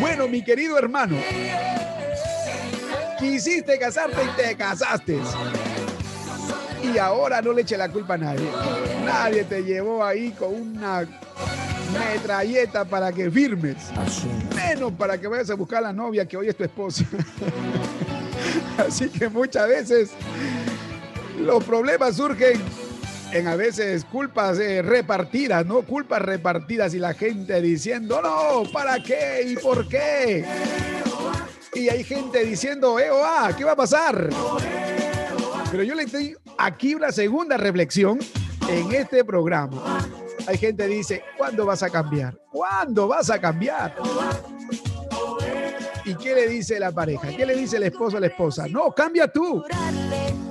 Bueno, 0.00 0.26
mi 0.26 0.42
querido 0.42 0.76
hermano, 0.76 1.16
quisiste 3.24 3.78
casarte 3.78 4.22
y 4.22 4.42
te 4.42 4.56
casaste. 4.56 5.18
Y 6.82 6.98
ahora 6.98 7.40
no 7.40 7.52
le 7.52 7.62
eche 7.62 7.76
la 7.76 7.88
culpa 7.88 8.14
a 8.14 8.18
nadie. 8.18 8.48
Nadie 9.04 9.44
te 9.44 9.62
llevó 9.62 10.04
ahí 10.04 10.30
con 10.32 10.54
una 10.54 11.06
metralleta 11.98 12.84
para 12.84 13.12
que 13.12 13.30
firmes. 13.30 13.76
Menos 14.54 14.92
para 14.92 15.18
que 15.18 15.26
vayas 15.26 15.50
a 15.50 15.54
buscar 15.54 15.78
a 15.78 15.88
la 15.88 15.92
novia 15.92 16.26
que 16.26 16.36
hoy 16.36 16.48
es 16.48 16.56
tu 16.56 16.64
esposa. 16.64 17.04
Así 18.78 19.08
que 19.08 19.28
muchas 19.28 19.68
veces 19.68 20.10
los 21.38 21.64
problemas 21.64 22.16
surgen 22.16 22.60
en 23.32 23.48
a 23.48 23.56
veces 23.56 24.04
culpas 24.04 24.58
eh, 24.58 24.82
repartidas, 24.82 25.64
¿no? 25.64 25.82
Culpas 25.82 26.20
repartidas 26.20 26.94
y 26.94 26.98
la 26.98 27.14
gente 27.14 27.60
diciendo, 27.62 28.20
no, 28.22 28.70
¿para 28.70 29.02
qué? 29.02 29.44
¿Y 29.46 29.56
por 29.56 29.88
qué? 29.88 30.44
Y 31.74 31.88
hay 31.88 32.04
gente 32.04 32.44
diciendo, 32.44 32.98
eh, 32.98 33.10
oh, 33.10 33.22
ah, 33.24 33.50
¿qué 33.56 33.64
va 33.64 33.72
a 33.72 33.76
pasar? 33.76 34.28
Pero 35.70 35.82
yo 35.82 35.94
le 35.94 36.06
doy 36.06 36.36
aquí 36.56 36.94
una 36.94 37.10
segunda 37.10 37.56
reflexión 37.56 38.18
en 38.68 38.92
este 38.92 39.24
programa. 39.24 40.06
Hay 40.46 40.56
gente 40.58 40.86
que 40.86 40.94
dice, 40.94 41.22
¿cuándo 41.36 41.66
vas 41.66 41.82
a 41.82 41.90
cambiar? 41.90 42.36
¿Cuándo 42.52 43.08
vas 43.08 43.28
a 43.30 43.40
cambiar? 43.40 43.94
¿Y 46.04 46.14
qué 46.16 46.34
le 46.34 46.48
dice 46.48 46.78
la 46.78 46.92
pareja? 46.92 47.28
¿Qué 47.28 47.46
le 47.46 47.54
dice 47.56 47.78
el 47.78 47.84
esposo 47.84 48.18
a 48.18 48.20
la 48.20 48.26
esposa? 48.26 48.66
No, 48.68 48.92
cambia 48.92 49.26
tú. 49.26 49.64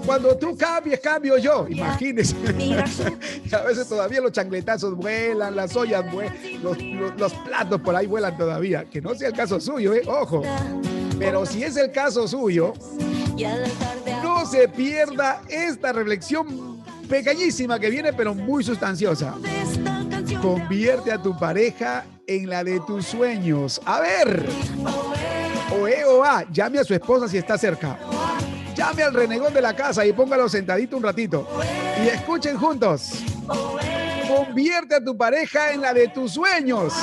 Cuando 0.05 0.35
tú 0.37 0.57
cambies, 0.57 0.99
cambio 0.99 1.37
yo. 1.37 1.67
Imagínese. 1.69 2.35
a 3.53 3.61
veces 3.61 3.87
todavía 3.87 4.19
los 4.19 4.31
chancletazos 4.31 4.95
vuelan, 4.95 5.55
las 5.55 5.75
ollas 5.75 6.11
vuelan, 6.11 6.35
los, 6.61 6.77
los- 6.81 7.15
los 7.17 7.33
platos 7.35 7.79
por 7.81 7.95
ahí 7.95 8.07
vuelan 8.07 8.35
todavía. 8.35 8.83
Que 8.85 8.99
no 8.99 9.13
sea 9.15 9.29
el 9.29 9.33
caso 9.35 9.59
suyo, 9.61 9.93
¿eh? 9.93 10.01
Ojo. 10.07 10.41
Pero 11.19 11.45
si 11.45 11.63
es 11.63 11.77
el 11.77 11.91
caso 11.91 12.27
suyo, 12.27 12.73
no 14.23 14.45
se 14.45 14.67
pierda 14.67 15.41
esta 15.49 15.93
reflexión 15.93 16.83
pequeñísima 17.09 17.79
que 17.79 17.89
viene, 17.89 18.13
pero 18.13 18.33
muy 18.33 18.63
sustanciosa. 18.63 19.35
Convierte 20.41 21.11
a 21.11 21.21
tu 21.21 21.37
pareja 21.37 22.05
en 22.27 22.49
la 22.49 22.63
de 22.63 22.79
tus 22.81 23.05
sueños. 23.05 23.81
A 23.85 23.99
ver. 24.01 24.45
O 25.79 25.87
E 25.87 26.03
o 26.05 26.23
llame 26.51 26.79
a 26.79 26.83
su 26.83 26.93
esposa 26.93 27.27
si 27.27 27.37
está 27.37 27.57
cerca. 27.57 27.97
Llame 28.75 29.03
al 29.03 29.13
renegón 29.13 29.53
de 29.53 29.61
la 29.61 29.75
casa 29.75 30.05
y 30.05 30.13
póngalo 30.13 30.49
sentadito 30.49 30.97
un 30.97 31.03
ratito. 31.03 31.47
Y 32.03 32.07
escuchen 32.07 32.57
juntos. 32.57 33.23
Convierte 34.27 34.95
a 34.95 35.03
tu 35.03 35.15
pareja 35.15 35.71
en 35.71 35.81
la 35.81 35.93
de 35.93 36.07
tus 36.07 36.33
sueños. 36.33 36.93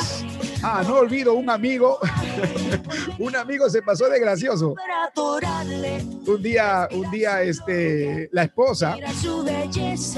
Ah, 0.62 0.82
no 0.86 0.96
olvido 0.96 1.34
un 1.34 1.48
amigo. 1.48 1.98
Un 3.18 3.36
amigo 3.36 3.68
se 3.68 3.82
pasó 3.82 4.08
de 4.08 4.20
gracioso. 4.20 4.74
Un 6.26 6.42
día, 6.42 6.88
un 6.92 7.10
día, 7.10 7.42
este, 7.42 8.28
la 8.32 8.44
esposa 8.44 8.96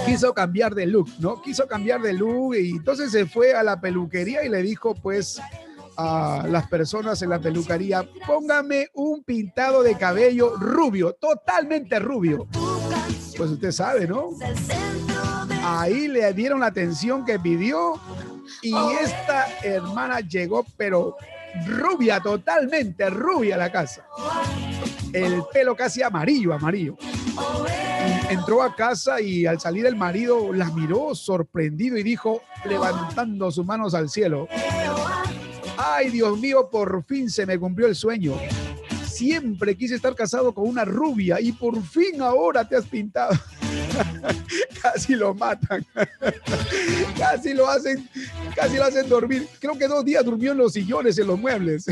quiso 0.06 0.32
cambiar 0.34 0.74
de 0.74 0.86
look, 0.86 1.08
¿no? 1.18 1.40
Quiso 1.42 1.66
cambiar 1.66 2.00
de 2.02 2.12
look 2.12 2.56
y 2.56 2.70
entonces 2.70 3.10
se 3.10 3.26
fue 3.26 3.54
a 3.54 3.62
la 3.62 3.80
peluquería 3.80 4.44
y 4.44 4.48
le 4.48 4.62
dijo, 4.62 4.94
pues, 4.94 5.40
a 5.96 6.46
las 6.48 6.68
personas 6.68 7.20
en 7.22 7.30
la 7.30 7.38
peluquería, 7.38 8.08
póngame 8.26 8.88
un 8.94 9.22
pintado 9.22 9.82
de 9.82 9.96
cabello 9.96 10.56
rubio, 10.56 11.12
totalmente 11.14 11.98
rubio. 11.98 12.46
Pues 13.36 13.50
usted 13.50 13.72
sabe, 13.72 14.06
¿no? 14.06 14.30
Ahí 15.64 16.08
le 16.08 16.32
dieron 16.32 16.60
la 16.60 16.66
atención 16.66 17.24
que 17.24 17.38
pidió 17.38 17.94
y 18.62 18.74
esta 19.02 19.46
hermana 19.62 20.20
llegó, 20.20 20.64
pero 20.76 21.16
rubia, 21.66 22.20
totalmente 22.20 23.08
rubia 23.10 23.56
la 23.56 23.70
casa. 23.70 24.06
El 25.12 25.42
pelo 25.52 25.76
casi 25.76 26.02
amarillo, 26.02 26.52
amarillo. 26.52 26.96
Entró 28.30 28.62
a 28.62 28.74
casa 28.74 29.20
y 29.20 29.46
al 29.46 29.60
salir 29.60 29.86
el 29.86 29.96
marido 29.96 30.52
la 30.52 30.70
miró 30.70 31.14
sorprendido 31.14 31.98
y 31.98 32.02
dijo, 32.02 32.42
levantando 32.64 33.50
sus 33.50 33.66
manos 33.66 33.94
al 33.94 34.08
cielo, 34.08 34.48
ay 35.76 36.10
Dios 36.10 36.38
mío, 36.38 36.68
por 36.70 37.04
fin 37.04 37.28
se 37.30 37.44
me 37.46 37.58
cumplió 37.58 37.88
el 37.88 37.94
sueño. 37.94 38.34
Siempre 39.06 39.76
quise 39.76 39.96
estar 39.96 40.14
casado 40.14 40.52
con 40.52 40.66
una 40.66 40.84
rubia 40.84 41.40
y 41.40 41.52
por 41.52 41.80
fin 41.82 42.22
ahora 42.22 42.66
te 42.66 42.76
has 42.76 42.86
pintado. 42.86 43.32
casi 44.82 45.14
lo 45.14 45.34
matan. 45.34 45.84
casi 47.18 47.54
lo 47.54 47.68
hacen, 47.68 48.08
casi 48.54 48.76
lo 48.76 48.84
hacen 48.84 49.08
dormir. 49.08 49.48
Creo 49.60 49.78
que 49.78 49.86
dos 49.86 50.04
días 50.04 50.24
durmió 50.24 50.52
en 50.52 50.58
los 50.58 50.72
sillones, 50.72 51.18
en 51.18 51.26
los 51.26 51.38
muebles. 51.38 51.86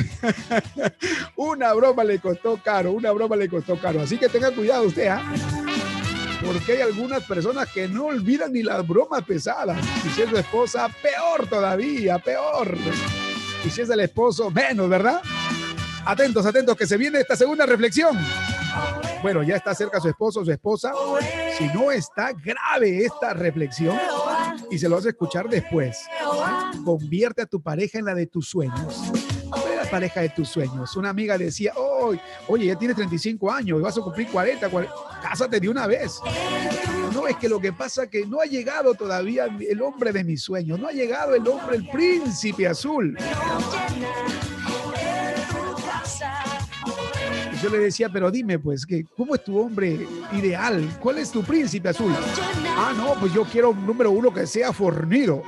una 1.36 1.72
broma 1.72 2.04
le 2.04 2.18
costó 2.18 2.60
caro, 2.62 2.92
una 2.92 3.12
broma 3.12 3.36
le 3.36 3.48
costó 3.48 3.80
caro. 3.80 4.00
Así 4.00 4.18
que 4.18 4.28
tenga 4.28 4.50
cuidado 4.50 4.84
usted, 4.84 5.08
¿ah? 5.08 5.22
Porque 6.44 6.72
hay 6.72 6.80
algunas 6.80 7.22
personas 7.24 7.68
que 7.70 7.86
no 7.86 8.06
olvidan 8.06 8.52
ni 8.52 8.62
las 8.62 8.86
bromas 8.86 9.22
pesadas. 9.24 9.78
Y 10.06 10.08
si 10.10 10.22
es 10.22 10.30
su 10.30 10.36
esposa, 10.36 10.88
peor 11.02 11.46
todavía, 11.46 12.18
peor. 12.18 12.76
Y 13.64 13.70
si 13.70 13.82
es 13.82 13.90
el 13.90 14.00
esposo, 14.00 14.50
menos, 14.50 14.88
¿verdad? 14.88 15.20
Atentos, 16.06 16.46
atentos, 16.46 16.76
que 16.76 16.86
se 16.86 16.96
viene 16.96 17.20
esta 17.20 17.36
segunda 17.36 17.66
reflexión. 17.66 18.16
Bueno, 19.22 19.42
ya 19.42 19.56
está 19.56 19.74
cerca 19.74 20.00
su 20.00 20.08
esposo, 20.08 20.44
su 20.44 20.50
esposa. 20.50 20.92
Si 21.58 21.66
no 21.68 21.90
está 21.90 22.32
grave 22.32 23.04
esta 23.04 23.34
reflexión 23.34 23.98
y 24.70 24.78
se 24.78 24.88
lo 24.88 24.96
vas 24.96 25.06
a 25.06 25.10
escuchar 25.10 25.48
después. 25.48 25.98
Convierte 26.84 27.42
a 27.42 27.46
tu 27.46 27.62
pareja 27.62 27.98
en 27.98 28.06
la 28.06 28.14
de 28.14 28.26
tus 28.26 28.48
sueños. 28.48 29.12
La 29.76 29.90
pareja 29.90 30.20
de 30.20 30.30
tus 30.30 30.48
sueños. 30.48 30.96
Una 30.96 31.10
amiga 31.10 31.36
decía, 31.36 31.72
"Oy, 31.76 32.18
oye, 32.48 32.66
ya 32.66 32.76
tienes 32.76 32.96
35 32.96 33.50
años 33.50 33.82
vas 33.82 33.98
a 33.98 34.00
cumplir 34.00 34.28
40, 34.28 34.68
40. 34.68 34.94
Cásate 35.22 35.60
de 35.60 35.68
una 35.68 35.86
vez. 35.86 36.20
No, 37.12 37.26
es 37.26 37.36
que 37.36 37.48
lo 37.48 37.60
que 37.60 37.72
pasa 37.72 38.04
es 38.04 38.10
que 38.10 38.24
no 38.24 38.40
ha 38.40 38.44
llegado 38.44 38.94
todavía 38.94 39.46
el 39.68 39.82
hombre 39.82 40.12
de 40.12 40.24
mis 40.24 40.42
sueños. 40.42 40.78
No 40.78 40.88
ha 40.88 40.92
llegado 40.92 41.34
el 41.34 41.46
hombre, 41.46 41.76
el 41.76 41.88
príncipe 41.88 42.68
azul. 42.68 43.16
Yo 47.62 47.68
le 47.70 47.78
decía, 47.78 48.08
pero 48.08 48.30
dime, 48.30 48.58
pues, 48.58 48.86
que, 48.86 49.04
¿cómo 49.16 49.34
es 49.34 49.44
tu 49.44 49.58
hombre 49.58 50.06
ideal? 50.32 50.98
¿Cuál 51.00 51.18
es 51.18 51.30
tu 51.30 51.42
príncipe 51.42 51.90
azul? 51.90 52.14
Ah, 52.76 52.92
no, 52.96 53.14
pues 53.20 53.32
yo 53.32 53.44
quiero 53.44 53.70
un 53.70 53.86
número 53.86 54.10
uno 54.10 54.32
que 54.32 54.46
sea 54.46 54.72
fornido, 54.72 55.42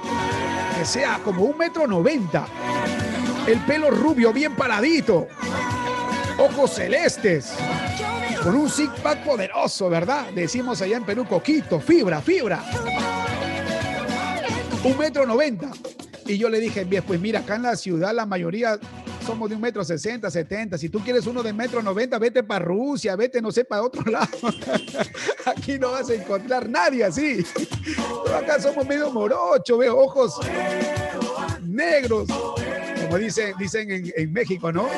que 0.79 0.85
sea 0.85 1.21
como 1.25 1.45
un 1.45 1.57
metro 1.57 1.87
noventa, 1.87 2.47
el 3.47 3.59
pelo 3.61 3.91
rubio 3.91 4.33
bien 4.33 4.55
paradito, 4.55 5.29
ojos 6.39 6.75
celestes, 6.75 7.55
con 8.43 8.57
un 8.57 8.69
six 8.69 8.91
pack 9.03 9.25
poderoso, 9.25 9.89
¿verdad? 9.89 10.27
Decimos 10.35 10.83
allá 10.83 10.97
en 10.97 11.05
Perú, 11.05 11.25
coquito, 11.27 11.81
fibra, 11.81 12.21
fibra. 12.21 12.63
Un 14.85 14.99
metro 14.99 15.25
noventa. 15.27 15.71
Y 16.27 16.39
yo 16.39 16.49
le 16.49 16.61
dije, 16.61 16.87
pues 17.07 17.21
mira, 17.21 17.41
acá 17.41 17.57
en 17.57 17.63
la 17.63 17.77
ciudad 17.77 18.15
la 18.15 18.27
mayoría 18.27 18.79
somos 19.23 19.49
de 19.49 19.57
un 19.57 19.61
metro 19.63 19.85
sesenta, 19.85 20.31
setenta. 20.31 20.77
Si 20.77 20.89
tú 20.89 21.01
quieres 21.01 21.27
uno 21.27 21.43
de 21.43 21.53
metro 21.53 21.83
noventa, 21.83 22.19
vete 22.19 22.43
para 22.43 22.65
Rusia, 22.65 23.17
vete, 23.17 23.41
no 23.41 23.51
sé, 23.51 23.65
para 23.65 23.83
otro 23.83 24.03
lado. 24.11 24.29
Aquí 25.45 25.79
no 25.79 25.93
vas 25.93 26.11
a 26.11 26.15
encontrar 26.15 26.69
nadie 26.69 27.05
así. 27.05 27.45
Pero 28.25 28.37
acá 28.37 28.61
somos 28.61 28.87
medio 28.87 29.11
morocho, 29.11 29.79
veo 29.79 29.99
ojos 29.99 30.41
negros. 31.63 32.29
Como 33.13 33.25
dicen, 33.25 33.55
dicen 33.59 33.91
en, 33.91 34.11
en 34.17 34.33
México, 34.33 34.73
¿no? 34.73 34.89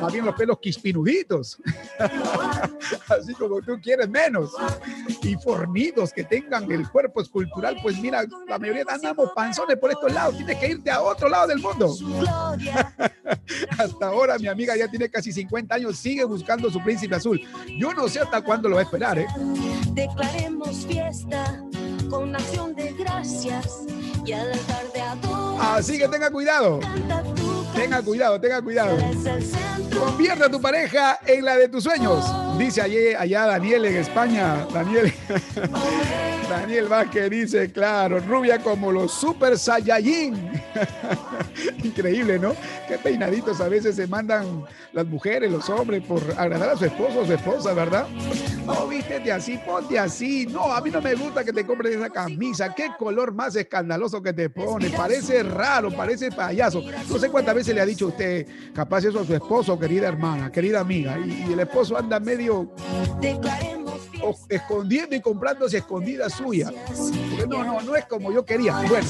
Más 0.00 0.12
bien 0.12 0.24
los 0.24 0.36
pelos 0.36 0.60
quispinuditos. 0.60 1.58
Así 3.08 3.34
como 3.34 3.60
tú 3.60 3.80
quieres 3.82 4.08
menos. 4.08 4.52
Y 5.20 5.34
fornidos 5.34 6.12
que 6.12 6.22
tengan 6.22 6.70
el 6.70 6.88
cuerpo 6.88 7.20
escultural. 7.20 7.76
Pues 7.82 7.98
mira, 7.98 8.22
la 8.48 8.60
mayoría 8.60 8.84
andamos 8.88 9.32
panzones 9.34 9.76
por 9.78 9.90
estos 9.90 10.12
lados. 10.12 10.36
Tienes 10.36 10.56
que 10.58 10.68
irte 10.68 10.92
a 10.92 11.02
otro 11.02 11.28
lado 11.28 11.48
del 11.48 11.58
mundo. 11.58 11.92
Hasta 13.78 14.06
ahora 14.06 14.38
mi 14.38 14.46
amiga 14.46 14.76
ya 14.76 14.86
tiene 14.86 15.08
casi 15.08 15.32
50 15.32 15.74
años, 15.74 15.96
sigue 15.96 16.24
buscando 16.24 16.70
su 16.70 16.80
príncipe 16.84 17.16
azul. 17.16 17.40
Yo 17.80 17.92
no 17.92 18.08
sé 18.08 18.20
hasta 18.20 18.42
cuándo 18.42 18.68
lo 18.68 18.76
va 18.76 18.82
a 18.82 18.84
esperar, 18.84 19.18
¿eh? 19.18 19.26
Declaremos 19.92 20.86
fiesta 20.86 21.64
con 22.08 22.36
acción 22.36 22.76
de 22.76 22.92
gracias 22.92 23.80
y 24.24 24.32
al 24.32 24.52
altar 24.52 24.92
de 24.92 25.00
adoración. 25.00 25.60
Así 25.60 25.98
que 25.98 26.08
tenga 26.08 26.30
cuidado. 26.30 26.80
Tenga 27.76 28.02
cuidado, 28.02 28.40
tenga 28.40 28.62
cuidado. 28.62 28.96
Convierte 29.98 30.44
a 30.44 30.50
tu 30.50 30.60
pareja 30.60 31.20
en 31.26 31.44
la 31.44 31.56
de 31.56 31.68
tus 31.68 31.84
sueños. 31.84 32.24
Dice 32.58 32.80
allá, 32.80 33.20
allá 33.20 33.46
Daniel 33.46 33.84
en 33.84 33.96
España. 33.96 34.66
Daniel. 34.72 35.12
Daniel 36.48 36.86
Vázquez 36.86 37.28
dice, 37.28 37.72
claro, 37.72 38.20
rubia 38.20 38.60
como 38.60 38.92
los 38.92 39.12
super 39.12 39.58
Saiyajin. 39.58 40.62
Increíble, 41.84 42.38
¿no? 42.38 42.54
Qué 42.86 42.98
peinaditos 42.98 43.60
a 43.60 43.68
veces 43.68 43.96
se 43.96 44.06
mandan 44.06 44.64
las 44.92 45.06
mujeres, 45.06 45.50
los 45.50 45.68
hombres, 45.68 46.04
por 46.04 46.22
agradar 46.36 46.70
a 46.70 46.76
su 46.76 46.84
esposo 46.84 47.20
o 47.20 47.26
su 47.26 47.32
esposa, 47.32 47.72
¿verdad? 47.72 48.06
No, 48.64 48.86
vístete 48.86 49.32
así, 49.32 49.58
ponte 49.58 49.98
así. 49.98 50.46
No, 50.46 50.72
a 50.72 50.80
mí 50.80 50.90
no 50.90 51.00
me 51.00 51.14
gusta 51.14 51.44
que 51.44 51.52
te 51.52 51.66
compres 51.66 51.96
esa 51.96 52.10
camisa. 52.10 52.72
Qué 52.74 52.90
color 52.96 53.32
más 53.32 53.56
escandaloso 53.56 54.22
que 54.22 54.32
te 54.32 54.48
pone. 54.48 54.90
Parece 54.90 55.42
raro, 55.42 55.90
parece 55.90 56.30
payaso. 56.30 56.82
No 57.08 57.18
sé 57.18 57.28
cuántas 57.28 57.56
veces 57.56 57.65
le 57.74 57.80
ha 57.80 57.86
dicho 57.86 58.08
usted, 58.08 58.46
capaz 58.74 59.04
eso 59.04 59.20
a 59.20 59.24
su 59.24 59.34
esposo, 59.34 59.78
querida 59.78 60.08
hermana, 60.08 60.50
querida 60.50 60.80
amiga. 60.80 61.18
Y, 61.18 61.52
el 61.52 61.60
esposo 61.60 61.96
anda 61.96 62.20
medio 62.20 62.70
escondiendo 64.48 65.14
y 65.14 65.20
comprándose 65.20 65.78
escondidas 65.78 66.32
suyas. 66.32 66.72
Porque 67.30 67.46
no, 67.46 67.64
no, 67.64 67.80
no 67.80 67.96
es 67.96 68.04
como 68.06 68.32
yo 68.32 68.44
quería. 68.44 68.74
Bueno, 68.88 69.06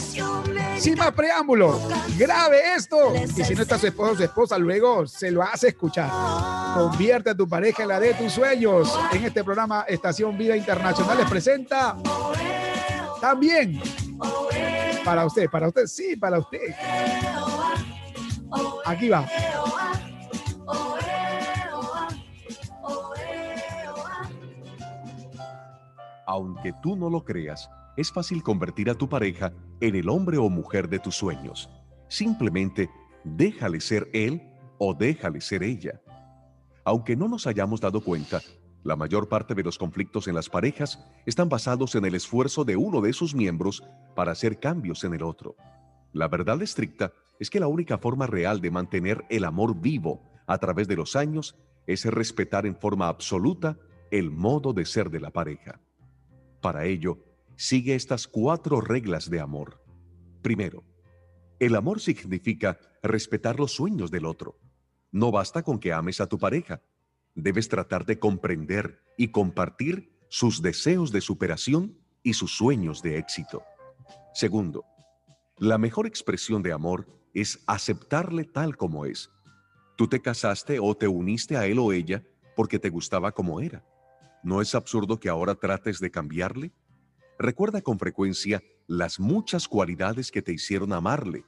sin 0.78 0.96
más 0.96 1.12
preámbulo, 1.12 1.80
grabe 2.16 2.74
esto. 2.76 3.14
Y 3.14 3.44
si 3.44 3.54
no 3.54 3.62
está 3.62 3.78
su 3.78 3.86
esposo 3.86 4.12
o 4.12 4.16
su 4.16 4.24
esposa, 4.24 4.58
luego 4.58 5.06
se 5.06 5.30
lo 5.30 5.42
hace 5.42 5.68
escuchar. 5.68 6.10
Convierte 6.74 7.30
a 7.30 7.34
tu 7.34 7.48
pareja 7.48 7.82
en 7.82 7.88
la 7.88 8.00
de 8.00 8.14
tus 8.14 8.32
sueños. 8.32 8.98
En 9.12 9.24
este 9.24 9.42
programa 9.42 9.84
Estación 9.88 10.36
Vida 10.36 10.56
Internacional 10.56 11.18
les 11.18 11.28
presenta 11.28 11.96
también 13.20 13.80
para 15.04 15.24
usted, 15.24 15.48
para 15.48 15.68
usted, 15.68 15.86
sí, 15.86 16.16
para 16.16 16.38
usted. 16.38 16.74
Aquí 18.84 19.08
va. 19.08 19.26
Aunque 26.26 26.72
tú 26.82 26.96
no 26.96 27.08
lo 27.08 27.24
creas, 27.24 27.70
es 27.96 28.12
fácil 28.12 28.42
convertir 28.42 28.90
a 28.90 28.94
tu 28.94 29.08
pareja 29.08 29.52
en 29.80 29.94
el 29.94 30.08
hombre 30.08 30.38
o 30.38 30.48
mujer 30.50 30.88
de 30.88 30.98
tus 30.98 31.14
sueños. 31.14 31.70
Simplemente 32.08 32.90
déjale 33.24 33.80
ser 33.80 34.08
él 34.12 34.42
o 34.78 34.92
déjale 34.94 35.40
ser 35.40 35.62
ella. 35.62 36.00
Aunque 36.84 37.16
no 37.16 37.26
nos 37.28 37.46
hayamos 37.46 37.80
dado 37.80 38.00
cuenta, 38.00 38.40
la 38.84 38.94
mayor 38.94 39.28
parte 39.28 39.54
de 39.54 39.64
los 39.64 39.78
conflictos 39.78 40.28
en 40.28 40.34
las 40.34 40.48
parejas 40.48 41.04
están 41.24 41.48
basados 41.48 41.94
en 41.96 42.04
el 42.04 42.14
esfuerzo 42.14 42.64
de 42.64 42.76
uno 42.76 43.00
de 43.00 43.12
sus 43.12 43.34
miembros 43.34 43.82
para 44.14 44.32
hacer 44.32 44.60
cambios 44.60 45.02
en 45.04 45.14
el 45.14 45.22
otro. 45.22 45.56
La 46.12 46.28
verdad 46.28 46.62
estricta 46.62 47.12
es 47.38 47.50
que 47.50 47.60
la 47.60 47.66
única 47.66 47.98
forma 47.98 48.26
real 48.26 48.60
de 48.60 48.70
mantener 48.70 49.24
el 49.28 49.44
amor 49.44 49.80
vivo 49.80 50.22
a 50.46 50.58
través 50.58 50.88
de 50.88 50.96
los 50.96 51.16
años 51.16 51.56
es 51.86 52.04
respetar 52.04 52.66
en 52.66 52.76
forma 52.76 53.08
absoluta 53.08 53.78
el 54.10 54.30
modo 54.30 54.72
de 54.72 54.84
ser 54.84 55.10
de 55.10 55.20
la 55.20 55.30
pareja. 55.30 55.80
Para 56.60 56.86
ello, 56.86 57.18
sigue 57.56 57.94
estas 57.94 58.26
cuatro 58.26 58.80
reglas 58.80 59.30
de 59.30 59.40
amor. 59.40 59.82
Primero, 60.42 60.84
el 61.58 61.74
amor 61.74 62.00
significa 62.00 62.78
respetar 63.02 63.58
los 63.58 63.72
sueños 63.72 64.10
del 64.10 64.26
otro. 64.26 64.58
No 65.10 65.30
basta 65.30 65.62
con 65.62 65.78
que 65.78 65.92
ames 65.92 66.20
a 66.20 66.26
tu 66.26 66.38
pareja. 66.38 66.82
Debes 67.34 67.68
tratar 67.68 68.04
de 68.04 68.18
comprender 68.18 69.02
y 69.16 69.28
compartir 69.28 70.12
sus 70.28 70.62
deseos 70.62 71.12
de 71.12 71.20
superación 71.20 71.98
y 72.22 72.34
sus 72.34 72.56
sueños 72.56 73.02
de 73.02 73.18
éxito. 73.18 73.62
Segundo, 74.34 74.84
la 75.58 75.78
mejor 75.78 76.06
expresión 76.06 76.62
de 76.62 76.72
amor 76.72 77.06
es 77.36 77.62
aceptarle 77.66 78.44
tal 78.44 78.78
como 78.78 79.04
es. 79.04 79.30
Tú 79.96 80.08
te 80.08 80.22
casaste 80.22 80.78
o 80.80 80.96
te 80.96 81.06
uniste 81.06 81.58
a 81.58 81.66
él 81.66 81.78
o 81.78 81.92
ella 81.92 82.24
porque 82.56 82.78
te 82.78 82.88
gustaba 82.88 83.32
como 83.32 83.60
era. 83.60 83.84
¿No 84.42 84.62
es 84.62 84.74
absurdo 84.74 85.20
que 85.20 85.28
ahora 85.28 85.54
trates 85.54 86.00
de 86.00 86.10
cambiarle? 86.10 86.72
Recuerda 87.38 87.82
con 87.82 87.98
frecuencia 87.98 88.62
las 88.86 89.20
muchas 89.20 89.68
cualidades 89.68 90.30
que 90.30 90.40
te 90.40 90.52
hicieron 90.52 90.94
amarle 90.94 91.44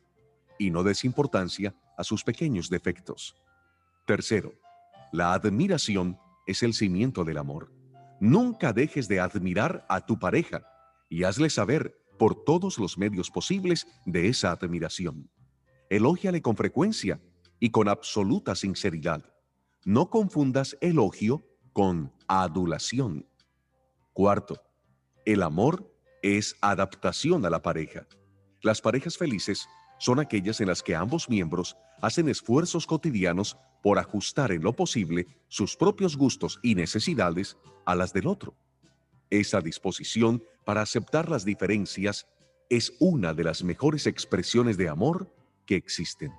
y 0.58 0.70
no 0.70 0.82
des 0.82 1.04
importancia 1.04 1.74
a 1.96 2.04
sus 2.04 2.22
pequeños 2.22 2.68
defectos. 2.68 3.34
Tercero, 4.06 4.52
la 5.10 5.32
admiración 5.32 6.18
es 6.46 6.62
el 6.62 6.74
cimiento 6.74 7.24
del 7.24 7.38
amor. 7.38 7.72
Nunca 8.20 8.74
dejes 8.74 9.08
de 9.08 9.20
admirar 9.20 9.86
a 9.88 10.04
tu 10.04 10.18
pareja 10.18 10.66
y 11.08 11.24
hazle 11.24 11.48
saber 11.48 11.98
por 12.18 12.44
todos 12.44 12.78
los 12.78 12.98
medios 12.98 13.30
posibles 13.30 13.86
de 14.04 14.28
esa 14.28 14.50
admiración. 14.50 15.30
Elógiale 15.90 16.42
con 16.42 16.54
frecuencia 16.54 17.20
y 17.58 17.70
con 17.70 17.88
absoluta 17.88 18.54
sinceridad. 18.54 19.24
No 19.84 20.10
confundas 20.10 20.76
elogio 20.80 21.42
con 21.72 22.12
adulación. 22.26 23.26
Cuarto, 24.12 24.60
el 25.24 25.42
amor 25.42 25.90
es 26.22 26.56
adaptación 26.60 27.46
a 27.46 27.50
la 27.50 27.62
pareja. 27.62 28.06
Las 28.60 28.82
parejas 28.82 29.16
felices 29.16 29.66
son 29.98 30.20
aquellas 30.20 30.60
en 30.60 30.68
las 30.68 30.82
que 30.82 30.94
ambos 30.94 31.28
miembros 31.30 31.76
hacen 32.02 32.28
esfuerzos 32.28 32.86
cotidianos 32.86 33.56
por 33.82 33.98
ajustar 33.98 34.52
en 34.52 34.62
lo 34.62 34.74
posible 34.74 35.26
sus 35.48 35.76
propios 35.76 36.16
gustos 36.16 36.58
y 36.62 36.74
necesidades 36.74 37.56
a 37.86 37.94
las 37.94 38.12
del 38.12 38.26
otro. 38.26 38.56
Esa 39.30 39.60
disposición 39.60 40.42
para 40.66 40.82
aceptar 40.82 41.30
las 41.30 41.44
diferencias 41.44 42.26
es 42.68 42.92
una 42.98 43.32
de 43.32 43.44
las 43.44 43.64
mejores 43.64 44.06
expresiones 44.06 44.76
de 44.76 44.88
amor 44.88 45.32
que 45.68 45.76
existen. 45.76 46.32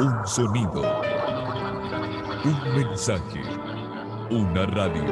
Un 0.00 0.26
sonido. 0.28 1.02
Un 2.44 2.76
mensaje. 2.76 3.42
Una 4.30 4.64
radio. 4.66 5.04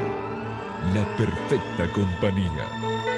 La 0.94 1.05
perfecta 1.16 1.90
compañía. 1.92 3.16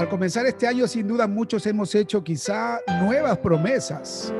Al 0.00 0.08
comenzar 0.08 0.46
este 0.46 0.66
año, 0.66 0.88
sin 0.88 1.06
duda, 1.06 1.28
muchos 1.28 1.66
hemos 1.66 1.94
hecho 1.94 2.24
quizá 2.24 2.80
nuevas 3.02 3.36
promesas. 3.36 4.32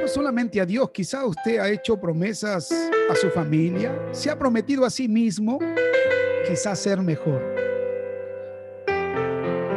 No 0.00 0.06
solamente 0.06 0.60
a 0.60 0.64
Dios, 0.64 0.92
quizá 0.92 1.26
usted 1.26 1.58
ha 1.58 1.68
hecho 1.68 2.00
promesas 2.00 2.70
a 3.10 3.16
su 3.16 3.30
familia, 3.30 4.00
se 4.12 4.30
ha 4.30 4.38
prometido 4.38 4.84
a 4.84 4.90
sí 4.90 5.08
mismo 5.08 5.58
quizá 6.46 6.76
ser 6.76 7.02
mejor. 7.02 7.42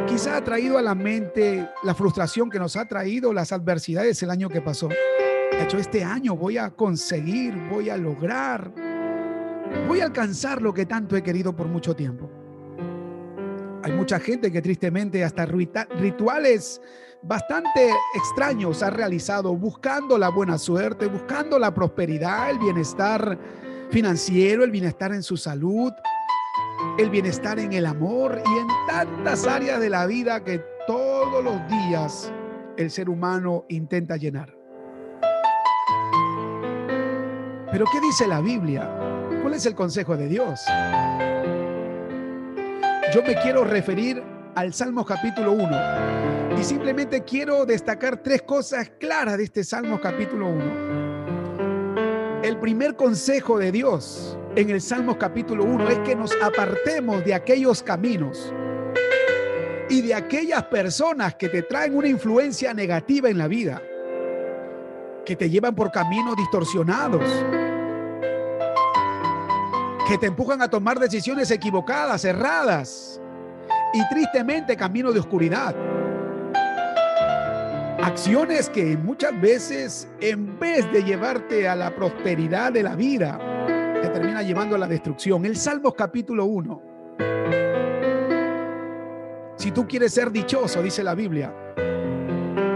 Quizá 0.06 0.36
ha 0.36 0.44
traído 0.44 0.78
a 0.78 0.82
la 0.82 0.94
mente 0.94 1.68
la 1.82 1.96
frustración 1.96 2.48
que 2.48 2.60
nos 2.60 2.76
ha 2.76 2.86
traído 2.86 3.32
las 3.32 3.50
adversidades 3.50 4.22
el 4.22 4.30
año 4.30 4.48
que 4.48 4.60
pasó. 4.60 4.86
De 4.86 5.60
hecho, 5.60 5.76
este 5.76 6.04
año 6.04 6.36
voy 6.36 6.56
a 6.56 6.70
conseguir, 6.70 7.52
voy 7.68 7.90
a 7.90 7.96
lograr, 7.96 8.70
voy 9.88 10.02
a 10.02 10.04
alcanzar 10.04 10.62
lo 10.62 10.72
que 10.72 10.86
tanto 10.86 11.16
he 11.16 11.22
querido 11.24 11.56
por 11.56 11.66
mucho 11.66 11.96
tiempo. 11.96 12.43
Hay 13.84 13.92
mucha 13.92 14.18
gente 14.18 14.50
que 14.50 14.62
tristemente 14.62 15.22
hasta 15.22 15.44
rituales 15.44 16.80
bastante 17.20 17.90
extraños 18.14 18.82
ha 18.82 18.88
realizado 18.88 19.54
buscando 19.56 20.16
la 20.16 20.30
buena 20.30 20.56
suerte, 20.56 21.06
buscando 21.06 21.58
la 21.58 21.74
prosperidad, 21.74 22.48
el 22.48 22.58
bienestar 22.58 23.38
financiero, 23.90 24.64
el 24.64 24.70
bienestar 24.70 25.12
en 25.12 25.22
su 25.22 25.36
salud, 25.36 25.92
el 26.96 27.10
bienestar 27.10 27.58
en 27.58 27.74
el 27.74 27.84
amor 27.84 28.40
y 28.42 28.58
en 28.58 28.68
tantas 28.88 29.46
áreas 29.46 29.78
de 29.80 29.90
la 29.90 30.06
vida 30.06 30.42
que 30.42 30.64
todos 30.86 31.44
los 31.44 31.68
días 31.68 32.32
el 32.78 32.90
ser 32.90 33.10
humano 33.10 33.66
intenta 33.68 34.16
llenar. 34.16 34.56
Pero 37.70 37.84
¿qué 37.92 38.00
dice 38.00 38.26
la 38.26 38.40
Biblia? 38.40 38.90
¿Cuál 39.42 39.52
es 39.52 39.66
el 39.66 39.74
consejo 39.74 40.16
de 40.16 40.28
Dios? 40.28 40.58
Yo 43.14 43.22
me 43.22 43.36
quiero 43.36 43.62
referir 43.62 44.20
al 44.56 44.74
Salmo 44.74 45.04
capítulo 45.04 45.52
1 45.52 46.58
y 46.58 46.64
simplemente 46.64 47.22
quiero 47.22 47.64
destacar 47.64 48.16
tres 48.16 48.42
cosas 48.42 48.90
claras 48.98 49.38
de 49.38 49.44
este 49.44 49.62
Salmo 49.62 50.00
capítulo 50.00 50.48
1. 50.48 52.42
El 52.42 52.58
primer 52.58 52.96
consejo 52.96 53.56
de 53.56 53.70
Dios 53.70 54.36
en 54.56 54.68
el 54.70 54.80
Salmo 54.80 55.16
capítulo 55.16 55.62
1 55.62 55.90
es 55.90 55.98
que 56.00 56.16
nos 56.16 56.32
apartemos 56.42 57.24
de 57.24 57.34
aquellos 57.34 57.84
caminos 57.84 58.52
y 59.88 60.02
de 60.02 60.12
aquellas 60.12 60.64
personas 60.64 61.36
que 61.36 61.48
te 61.48 61.62
traen 61.62 61.94
una 61.96 62.08
influencia 62.08 62.74
negativa 62.74 63.30
en 63.30 63.38
la 63.38 63.46
vida, 63.46 63.80
que 65.24 65.36
te 65.36 65.48
llevan 65.48 65.76
por 65.76 65.92
caminos 65.92 66.34
distorsionados, 66.36 67.22
que 70.06 70.18
te 70.18 70.26
empujan 70.26 70.60
a 70.60 70.68
tomar 70.68 70.98
decisiones 70.98 71.50
equivocadas, 71.50 72.24
erradas 72.24 73.20
y 73.92 74.06
tristemente 74.08 74.76
caminos 74.76 75.14
de 75.14 75.20
oscuridad. 75.20 75.74
Acciones 78.02 78.68
que 78.68 78.96
muchas 78.98 79.40
veces, 79.40 80.08
en 80.20 80.58
vez 80.58 80.90
de 80.92 81.04
llevarte 81.04 81.66
a 81.66 81.74
la 81.74 81.94
prosperidad 81.94 82.72
de 82.72 82.82
la 82.82 82.94
vida, 82.94 83.38
te 84.02 84.08
termina 84.10 84.42
llevando 84.42 84.76
a 84.76 84.78
la 84.78 84.86
destrucción. 84.86 85.46
El 85.46 85.56
Salmos 85.56 85.94
capítulo 85.94 86.44
1. 86.44 86.82
Si 89.56 89.70
tú 89.70 89.88
quieres 89.88 90.12
ser 90.12 90.30
dichoso, 90.30 90.82
dice 90.82 91.02
la 91.02 91.14
Biblia, 91.14 91.54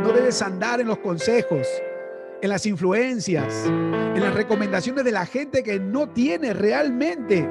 no 0.03 0.13
debes 0.13 0.41
andar 0.41 0.81
en 0.81 0.87
los 0.87 0.99
consejos, 0.99 1.67
en 2.41 2.49
las 2.49 2.67
influencias, 2.67 3.67
en 3.67 4.21
las 4.21 4.35
recomendaciones 4.35 5.05
de 5.05 5.13
la 5.13 5.27
gente 5.27 5.63
que 5.63 5.81
no 5.81 6.09
tiene 6.09 6.53
realmente 6.53 7.49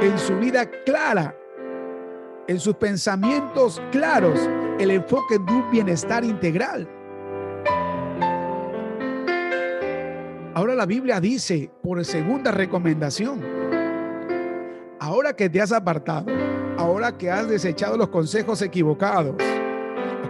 en 0.00 0.18
su 0.18 0.36
vida 0.38 0.68
clara, 0.84 1.36
en 2.46 2.60
sus 2.60 2.76
pensamientos 2.76 3.82
claros, 3.90 4.48
el 4.78 4.90
enfoque 4.90 5.38
de 5.38 5.52
un 5.52 5.70
bienestar 5.70 6.24
integral. 6.24 6.88
Ahora 10.54 10.74
la 10.74 10.86
Biblia 10.86 11.20
dice, 11.20 11.70
por 11.82 12.04
segunda 12.04 12.52
recomendación, 12.52 13.40
ahora 15.00 15.34
que 15.34 15.48
te 15.48 15.60
has 15.60 15.72
apartado, 15.72 16.26
ahora 16.76 17.16
que 17.16 17.30
has 17.30 17.48
desechado 17.48 17.96
los 17.96 18.08
consejos 18.08 18.60
equivocados, 18.62 19.34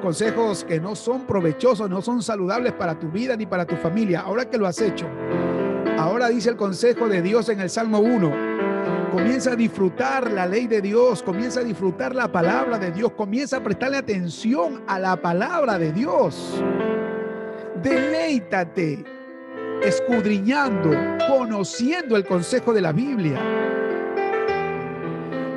consejos 0.02 0.64
que 0.64 0.80
no 0.80 0.94
son 0.94 1.26
provechosos, 1.26 1.88
no 1.88 2.02
son 2.02 2.22
saludables 2.22 2.72
para 2.72 2.98
tu 2.98 3.08
vida 3.08 3.36
ni 3.36 3.46
para 3.46 3.64
tu 3.64 3.76
familia, 3.76 4.20
ahora 4.20 4.44
que 4.50 4.58
lo 4.58 4.66
has 4.66 4.80
hecho, 4.80 5.06
ahora 5.96 6.28
dice 6.28 6.50
el 6.50 6.56
consejo 6.56 7.08
de 7.08 7.22
Dios 7.22 7.48
en 7.48 7.60
el 7.60 7.70
Salmo 7.70 8.00
1, 8.00 9.10
comienza 9.12 9.52
a 9.52 9.56
disfrutar 9.56 10.30
la 10.30 10.46
ley 10.46 10.66
de 10.66 10.82
Dios, 10.82 11.22
comienza 11.22 11.60
a 11.60 11.64
disfrutar 11.64 12.14
la 12.14 12.30
palabra 12.30 12.78
de 12.78 12.90
Dios, 12.90 13.12
comienza 13.12 13.58
a 13.58 13.62
prestarle 13.62 13.98
atención 13.98 14.82
a 14.88 14.98
la 14.98 15.16
palabra 15.16 15.78
de 15.78 15.92
Dios. 15.92 16.62
Deleítate 17.82 19.04
escudriñando, 19.82 20.90
conociendo 21.28 22.16
el 22.16 22.24
consejo 22.24 22.72
de 22.72 22.80
la 22.80 22.92
Biblia. 22.92 23.38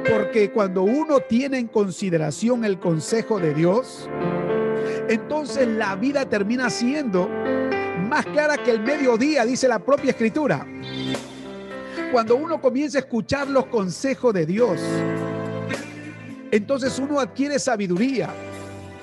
Porque 0.09 0.51
cuando 0.51 0.83
uno 0.83 1.19
tiene 1.19 1.57
en 1.57 1.67
consideración 1.67 2.63
el 2.63 2.79
consejo 2.79 3.39
de 3.39 3.53
Dios, 3.53 4.09
entonces 5.09 5.67
la 5.67 5.95
vida 5.95 6.25
termina 6.27 6.69
siendo 6.69 7.29
más 8.07 8.25
clara 8.25 8.57
que 8.57 8.71
el 8.71 8.81
mediodía, 8.81 9.45
dice 9.45 9.67
la 9.67 9.79
propia 9.79 10.11
escritura. 10.11 10.65
Cuando 12.11 12.35
uno 12.35 12.61
comienza 12.61 12.99
a 12.99 13.01
escuchar 13.01 13.47
los 13.47 13.65
consejos 13.65 14.33
de 14.33 14.45
Dios, 14.45 14.79
entonces 16.51 16.97
uno 16.99 17.19
adquiere 17.19 17.57
sabiduría, 17.59 18.29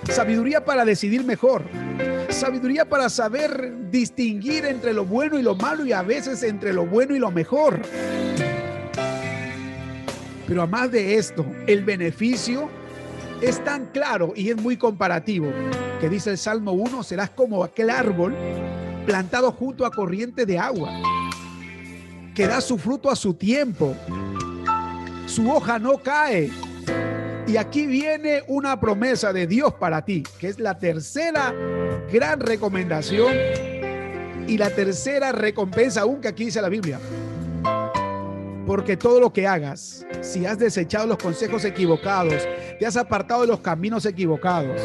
sabiduría 0.08 0.64
para 0.64 0.84
decidir 0.84 1.24
mejor, 1.24 1.64
sabiduría 2.28 2.88
para 2.88 3.08
saber 3.08 3.90
distinguir 3.90 4.64
entre 4.66 4.92
lo 4.92 5.04
bueno 5.04 5.38
y 5.38 5.42
lo 5.42 5.54
malo 5.56 5.84
y 5.84 5.92
a 5.92 6.02
veces 6.02 6.42
entre 6.42 6.72
lo 6.72 6.86
bueno 6.86 7.14
y 7.14 7.18
lo 7.18 7.30
mejor. 7.30 7.82
Pero 10.46 10.62
además 10.62 10.90
de 10.90 11.16
esto, 11.16 11.46
el 11.66 11.84
beneficio 11.84 12.68
es 13.40 13.62
tan 13.64 13.86
claro 13.86 14.32
y 14.36 14.50
es 14.50 14.56
muy 14.56 14.76
comparativo 14.76 15.48
que 16.00 16.08
dice 16.08 16.30
el 16.30 16.38
Salmo 16.38 16.72
1, 16.72 17.02
serás 17.04 17.30
como 17.30 17.62
aquel 17.62 17.88
árbol 17.88 18.34
plantado 19.06 19.52
junto 19.52 19.86
a 19.86 19.90
corriente 19.90 20.46
de 20.46 20.58
agua, 20.58 20.90
que 22.34 22.46
da 22.46 22.60
su 22.60 22.76
fruto 22.76 23.10
a 23.10 23.16
su 23.16 23.34
tiempo, 23.34 23.94
su 25.26 25.50
hoja 25.50 25.78
no 25.78 25.98
cae. 25.98 26.50
Y 27.46 27.56
aquí 27.56 27.86
viene 27.86 28.42
una 28.48 28.80
promesa 28.80 29.32
de 29.32 29.46
Dios 29.46 29.74
para 29.74 30.04
ti, 30.04 30.22
que 30.40 30.48
es 30.48 30.58
la 30.58 30.78
tercera 30.78 31.54
gran 32.12 32.40
recomendación 32.40 33.32
y 34.46 34.58
la 34.58 34.70
tercera 34.70 35.32
recompensa, 35.32 36.02
aún 36.02 36.20
que 36.20 36.28
aquí 36.28 36.46
dice 36.46 36.60
la 36.62 36.68
Biblia. 36.68 36.98
Porque 38.66 38.96
todo 38.96 39.20
lo 39.20 39.32
que 39.32 39.46
hagas, 39.46 40.06
si 40.20 40.46
has 40.46 40.58
desechado 40.58 41.06
los 41.06 41.18
consejos 41.18 41.64
equivocados, 41.64 42.46
te 42.78 42.86
has 42.86 42.96
apartado 42.96 43.42
de 43.42 43.48
los 43.48 43.60
caminos 43.60 44.06
equivocados. 44.06 44.80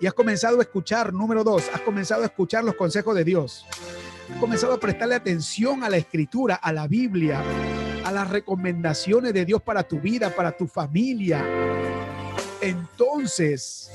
Y 0.00 0.06
has 0.06 0.14
comenzado 0.14 0.58
a 0.58 0.62
escuchar, 0.62 1.12
número 1.12 1.42
dos, 1.42 1.68
has 1.74 1.80
comenzado 1.80 2.22
a 2.22 2.26
escuchar 2.26 2.62
los 2.62 2.76
consejos 2.76 3.16
de 3.16 3.24
Dios, 3.24 3.66
has 4.32 4.38
comenzado 4.38 4.74
a 4.74 4.78
prestarle 4.78 5.16
atención 5.16 5.82
a 5.82 5.90
la 5.90 5.96
escritura, 5.96 6.54
a 6.54 6.72
la 6.72 6.86
Biblia, 6.86 7.42
a 8.04 8.12
las 8.12 8.30
recomendaciones 8.30 9.34
de 9.34 9.44
Dios 9.44 9.60
para 9.60 9.82
tu 9.82 9.98
vida, 9.98 10.30
para 10.30 10.56
tu 10.56 10.68
familia. 10.68 11.44
Entonces, 12.60 13.90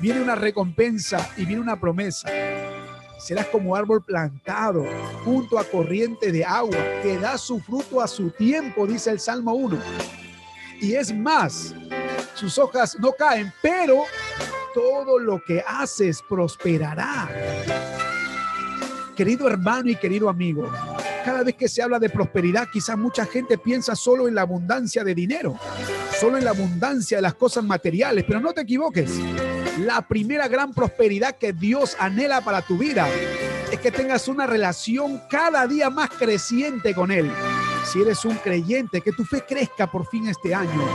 viene 0.00 0.22
una 0.22 0.34
recompensa 0.34 1.30
y 1.36 1.44
viene 1.44 1.60
una 1.60 1.78
promesa 1.78 2.28
serás 3.20 3.46
como 3.46 3.76
árbol 3.76 4.02
plantado 4.02 4.84
junto 5.24 5.58
a 5.58 5.64
corriente 5.64 6.32
de 6.32 6.44
agua, 6.44 6.78
que 7.02 7.18
da 7.18 7.36
su 7.36 7.60
fruto 7.60 8.00
a 8.00 8.08
su 8.08 8.30
tiempo, 8.30 8.86
dice 8.86 9.10
el 9.10 9.20
Salmo 9.20 9.52
1. 9.54 9.78
Y 10.80 10.94
es 10.94 11.14
más, 11.14 11.74
sus 12.34 12.58
hojas 12.58 12.96
no 12.98 13.12
caen, 13.12 13.52
pero 13.60 14.04
todo 14.72 15.18
lo 15.18 15.42
que 15.44 15.62
haces 15.66 16.22
prosperará. 16.28 17.28
Querido 19.14 19.48
hermano 19.48 19.90
y 19.90 19.96
querido 19.96 20.30
amigo, 20.30 20.70
cada 21.24 21.42
vez 21.42 21.54
que 21.54 21.68
se 21.68 21.82
habla 21.82 21.98
de 21.98 22.08
prosperidad, 22.08 22.68
quizás 22.72 22.96
mucha 22.96 23.26
gente 23.26 23.58
piensa 23.58 23.94
solo 23.94 24.26
en 24.26 24.34
la 24.34 24.42
abundancia 24.42 25.04
de 25.04 25.14
dinero, 25.14 25.58
solo 26.18 26.38
en 26.38 26.44
la 26.44 26.50
abundancia 26.50 27.18
de 27.18 27.22
las 27.22 27.34
cosas 27.34 27.62
materiales, 27.62 28.24
pero 28.26 28.40
no 28.40 28.52
te 28.52 28.62
equivoques. 28.62 29.10
La 29.80 30.02
primera 30.02 30.46
gran 30.46 30.74
prosperidad 30.74 31.36
que 31.36 31.54
Dios 31.54 31.96
anhela 31.98 32.42
para 32.42 32.60
tu 32.60 32.76
vida 32.76 33.08
es 33.72 33.80
que 33.80 33.90
tengas 33.90 34.28
una 34.28 34.46
relación 34.46 35.22
cada 35.30 35.66
día 35.66 35.88
más 35.88 36.10
creciente 36.10 36.94
con 36.94 37.10
Él. 37.10 37.32
Si 37.86 38.02
eres 38.02 38.26
un 38.26 38.34
creyente, 38.36 39.00
que 39.00 39.12
tu 39.12 39.24
fe 39.24 39.42
crezca 39.48 39.90
por 39.90 40.06
fin 40.06 40.28
este 40.28 40.54
año. 40.54 40.86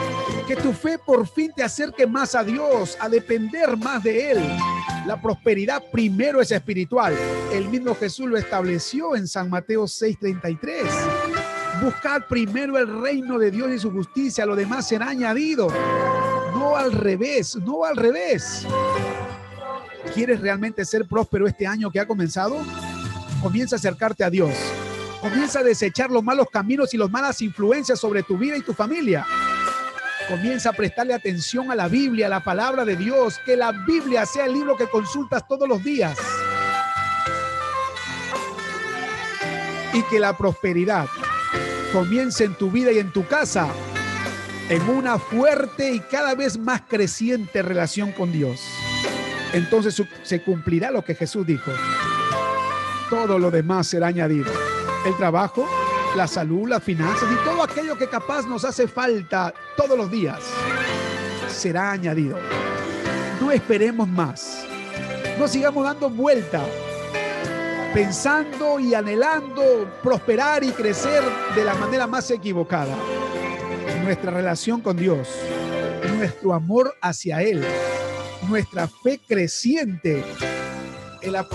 Que 0.47 0.55
tu 0.55 0.71
fe 0.71 0.99
por 0.99 1.27
fin 1.27 1.51
te 1.55 1.63
acerque 1.63 2.05
más 2.05 2.35
a 2.35 2.43
Dios, 2.43 2.95
a 2.99 3.09
depender 3.09 3.75
más 3.75 4.03
de 4.03 4.31
Él. 4.31 4.57
La 5.07 5.19
prosperidad 5.19 5.83
primero 5.91 6.39
es 6.39 6.51
espiritual. 6.51 7.15
El 7.51 7.67
mismo 7.69 7.95
Jesús 7.95 8.27
lo 8.27 8.37
estableció 8.37 9.15
en 9.15 9.27
San 9.27 9.49
Mateo 9.49 9.87
6:33. 9.87 10.85
Buscad 11.81 12.21
primero 12.29 12.77
el 12.77 13.01
reino 13.01 13.39
de 13.39 13.49
Dios 13.49 13.71
y 13.71 13.79
su 13.79 13.89
justicia, 13.89 14.45
lo 14.45 14.55
demás 14.55 14.87
será 14.87 15.09
añadido. 15.09 15.69
No 16.65 16.75
al 16.75 16.93
revés, 16.93 17.55
no 17.57 17.85
al 17.85 17.95
revés. 17.95 18.65
¿Quieres 20.15 20.41
realmente 20.41 20.83
ser 20.83 21.05
próspero 21.07 21.45
este 21.45 21.67
año 21.67 21.91
que 21.91 21.99
ha 21.99 22.07
comenzado? 22.07 22.57
Comienza 23.39 23.75
a 23.75 23.77
acercarte 23.77 24.23
a 24.23 24.31
Dios. 24.31 24.51
Comienza 25.21 25.59
a 25.59 25.63
desechar 25.63 26.09
los 26.09 26.23
malos 26.23 26.47
caminos 26.51 26.91
y 26.95 26.97
las 26.97 27.11
malas 27.11 27.39
influencias 27.43 27.99
sobre 27.99 28.23
tu 28.23 28.35
vida 28.35 28.57
y 28.57 28.63
tu 28.63 28.73
familia. 28.73 29.27
Comienza 30.27 30.71
a 30.71 30.73
prestarle 30.73 31.13
atención 31.13 31.69
a 31.69 31.75
la 31.75 31.87
Biblia, 31.87 32.25
a 32.25 32.29
la 32.29 32.43
palabra 32.43 32.83
de 32.83 32.95
Dios. 32.95 33.39
Que 33.45 33.55
la 33.55 33.71
Biblia 33.71 34.25
sea 34.25 34.45
el 34.45 34.53
libro 34.53 34.75
que 34.75 34.87
consultas 34.87 35.47
todos 35.47 35.69
los 35.69 35.83
días. 35.83 36.17
Y 39.93 40.01
que 40.09 40.19
la 40.19 40.35
prosperidad 40.35 41.05
comience 41.93 42.43
en 42.43 42.55
tu 42.55 42.71
vida 42.71 42.91
y 42.91 42.97
en 42.97 43.13
tu 43.13 43.23
casa 43.27 43.69
en 44.69 44.89
una 44.89 45.19
fuerte 45.19 45.91
y 45.91 45.99
cada 45.99 46.33
vez 46.33 46.57
más 46.57 46.81
creciente 46.87 47.61
relación 47.61 48.11
con 48.11 48.31
Dios. 48.31 48.61
Entonces 49.53 50.01
se 50.23 50.41
cumplirá 50.41 50.91
lo 50.91 51.03
que 51.03 51.15
Jesús 51.15 51.45
dijo. 51.45 51.71
todo 53.09 53.37
lo 53.37 53.51
demás 53.51 53.87
será 53.87 54.07
añadido. 54.07 54.51
El 55.05 55.15
trabajo, 55.17 55.67
la 56.15 56.27
salud, 56.27 56.67
las 56.67 56.83
finanzas 56.83 57.29
y 57.31 57.45
todo 57.45 57.61
aquello 57.63 57.97
que 57.97 58.09
capaz 58.09 58.47
nos 58.47 58.65
hace 58.65 58.87
falta 58.87 59.53
todos 59.77 59.97
los 59.97 60.09
días 60.09 60.39
será 61.47 61.91
añadido. 61.91 62.37
No 63.39 63.51
esperemos 63.51 64.07
más. 64.07 64.65
No 65.37 65.47
sigamos 65.47 65.83
dando 65.83 66.09
vuelta, 66.09 66.61
pensando 67.93 68.79
y 68.79 68.93
anhelando 68.93 69.87
prosperar 70.01 70.63
y 70.63 70.71
crecer 70.71 71.21
de 71.55 71.63
la 71.63 71.75
manera 71.75 72.07
más 72.07 72.31
equivocada. 72.31 72.95
Nuestra 74.05 74.29
relación 74.29 74.81
con 74.81 74.97
Dios, 74.97 75.27
nuestro 76.15 76.53
amor 76.53 76.93
hacia 77.01 77.41
Él, 77.41 77.65
nuestra 78.47 78.87
fe 78.87 79.19
creciente 79.27 80.23
es 81.23 81.31
la 81.31 81.47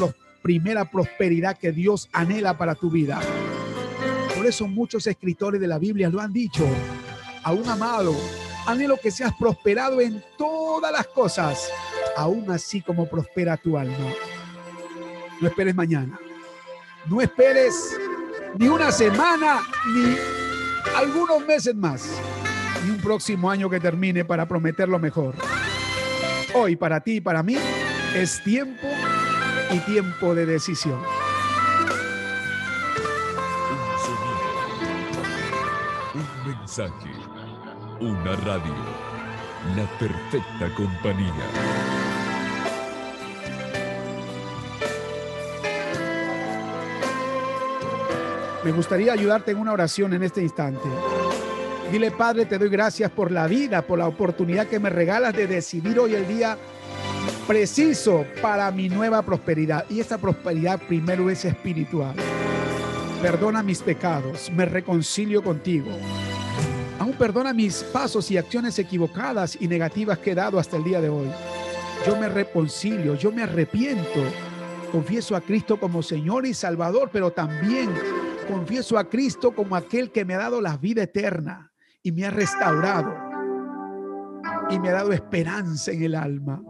primera 0.42 0.84
prosperidad 0.84 1.56
que 1.56 1.70
Dios 1.70 2.08
anhela 2.12 2.58
para 2.58 2.74
tu 2.74 2.90
vida. 2.90 3.20
Por 4.34 4.46
eso 4.46 4.66
muchos 4.66 5.06
escritores 5.06 5.60
de 5.60 5.68
la 5.68 5.78
Biblia 5.78 6.08
lo 6.08 6.20
han 6.20 6.32
dicho. 6.32 6.66
Aún 7.44 7.68
amado, 7.68 8.16
anhelo 8.66 8.96
que 8.96 9.12
seas 9.12 9.32
prosperado 9.38 10.00
en 10.00 10.20
todas 10.36 10.90
las 10.90 11.06
cosas, 11.06 11.70
aún 12.16 12.50
así 12.50 12.82
como 12.82 13.08
prospera 13.08 13.56
tu 13.58 13.78
alma. 13.78 14.12
No 15.40 15.46
esperes 15.46 15.76
mañana. 15.76 16.18
No 17.06 17.20
esperes 17.20 17.96
ni 18.58 18.66
una 18.66 18.90
semana, 18.90 19.60
ni 19.94 20.16
algunos 20.96 21.46
meses 21.46 21.74
más, 21.74 22.20
ni 22.84 22.90
un 22.90 22.98
próximo 22.98 23.50
año 23.50 23.68
que 23.68 23.80
termine 23.80 24.24
para 24.24 24.46
prometer 24.46 24.88
lo 24.88 24.98
mejor. 24.98 25.34
Hoy 26.54 26.76
para 26.76 27.00
ti 27.00 27.16
y 27.16 27.20
para 27.20 27.42
mí 27.42 27.56
es 28.14 28.42
tiempo 28.42 28.86
y 29.70 29.78
tiempo 29.80 30.34
de 30.34 30.46
decisión. 30.46 30.98
Un 33.70 33.78
sonido. 34.04 34.50
Un 36.14 36.26
mensaje. 36.50 37.10
Una 38.00 38.36
radio. 38.36 38.74
La 39.76 39.84
perfecta 39.98 40.74
compañía. 40.74 41.46
Me 48.64 48.72
gustaría 48.72 49.12
ayudarte 49.12 49.52
en 49.52 49.58
una 49.58 49.72
oración 49.72 50.12
en 50.12 50.22
este 50.22 50.42
instante. 50.42 50.88
Dile, 51.90 52.12
Padre, 52.12 52.46
te 52.46 52.56
doy 52.56 52.68
gracias 52.68 53.10
por 53.10 53.32
la 53.32 53.48
vida, 53.48 53.82
por 53.82 53.98
la 53.98 54.06
oportunidad 54.06 54.68
que 54.68 54.78
me 54.78 54.90
regalas 54.90 55.34
de 55.34 55.48
decidir 55.48 55.98
hoy 55.98 56.14
el 56.14 56.28
día 56.28 56.56
preciso 57.48 58.24
para 58.40 58.70
mi 58.70 58.88
nueva 58.88 59.22
prosperidad. 59.22 59.84
Y 59.90 59.98
esta 59.98 60.16
prosperidad 60.16 60.80
primero 60.80 61.28
es 61.30 61.44
espiritual. 61.44 62.14
Perdona 63.20 63.64
mis 63.64 63.82
pecados, 63.82 64.52
me 64.52 64.66
reconcilio 64.66 65.42
contigo. 65.42 65.90
Aún 67.00 67.14
perdona 67.14 67.52
mis 67.52 67.82
pasos 67.82 68.30
y 68.30 68.38
acciones 68.38 68.78
equivocadas 68.78 69.58
y 69.60 69.66
negativas 69.66 70.18
que 70.18 70.30
he 70.30 70.34
dado 70.36 70.60
hasta 70.60 70.76
el 70.76 70.84
día 70.84 71.00
de 71.00 71.08
hoy. 71.08 71.28
Yo 72.06 72.14
me 72.14 72.28
reconcilio, 72.28 73.16
yo 73.16 73.32
me 73.32 73.42
arrepiento. 73.42 74.22
Confieso 74.92 75.34
a 75.34 75.40
Cristo 75.40 75.80
como 75.80 76.04
Señor 76.04 76.46
y 76.46 76.54
Salvador, 76.54 77.10
pero 77.12 77.32
también 77.32 77.90
confieso 78.46 78.96
a 78.96 79.08
Cristo 79.08 79.50
como 79.50 79.74
aquel 79.74 80.12
que 80.12 80.24
me 80.24 80.34
ha 80.34 80.38
dado 80.38 80.60
la 80.60 80.76
vida 80.76 81.02
eterna 81.02 81.69
y 82.02 82.12
me 82.12 82.24
ha 82.24 82.30
restaurado 82.30 83.14
y 84.70 84.78
me 84.78 84.88
ha 84.88 84.92
dado 84.92 85.12
esperanza 85.12 85.90
en 85.90 86.02
el 86.02 86.14
alma. 86.14 86.62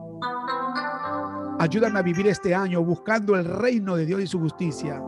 Ayúdame 1.59 1.99
a 1.99 2.03
vivir 2.03 2.27
este 2.27 2.55
año 2.55 2.83
buscando 2.83 3.37
el 3.37 3.45
reino 3.45 3.95
de 3.97 4.07
Dios 4.07 4.23
y 4.23 4.27
su 4.27 4.41
justicia. 4.41 5.01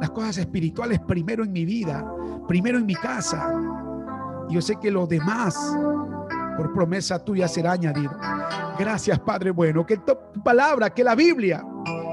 Las 0.00 0.10
cosas 0.10 0.38
espirituales 0.38 1.00
primero 1.00 1.44
en 1.44 1.52
mi 1.52 1.64
vida, 1.64 2.04
primero 2.46 2.78
en 2.78 2.86
mi 2.86 2.94
casa. 2.94 3.52
Yo 4.48 4.60
sé 4.62 4.76
que 4.80 4.90
lo 4.90 5.06
demás, 5.06 5.56
por 6.56 6.72
promesa 6.72 7.22
tuya, 7.24 7.48
será 7.48 7.72
añadido. 7.72 8.12
Gracias, 8.78 9.18
Padre 9.20 9.50
bueno. 9.50 9.84
Que 9.84 9.96
tu 9.98 10.16
palabra, 10.42 10.90
que 10.90 11.04
la 11.04 11.14
Biblia 11.14 11.64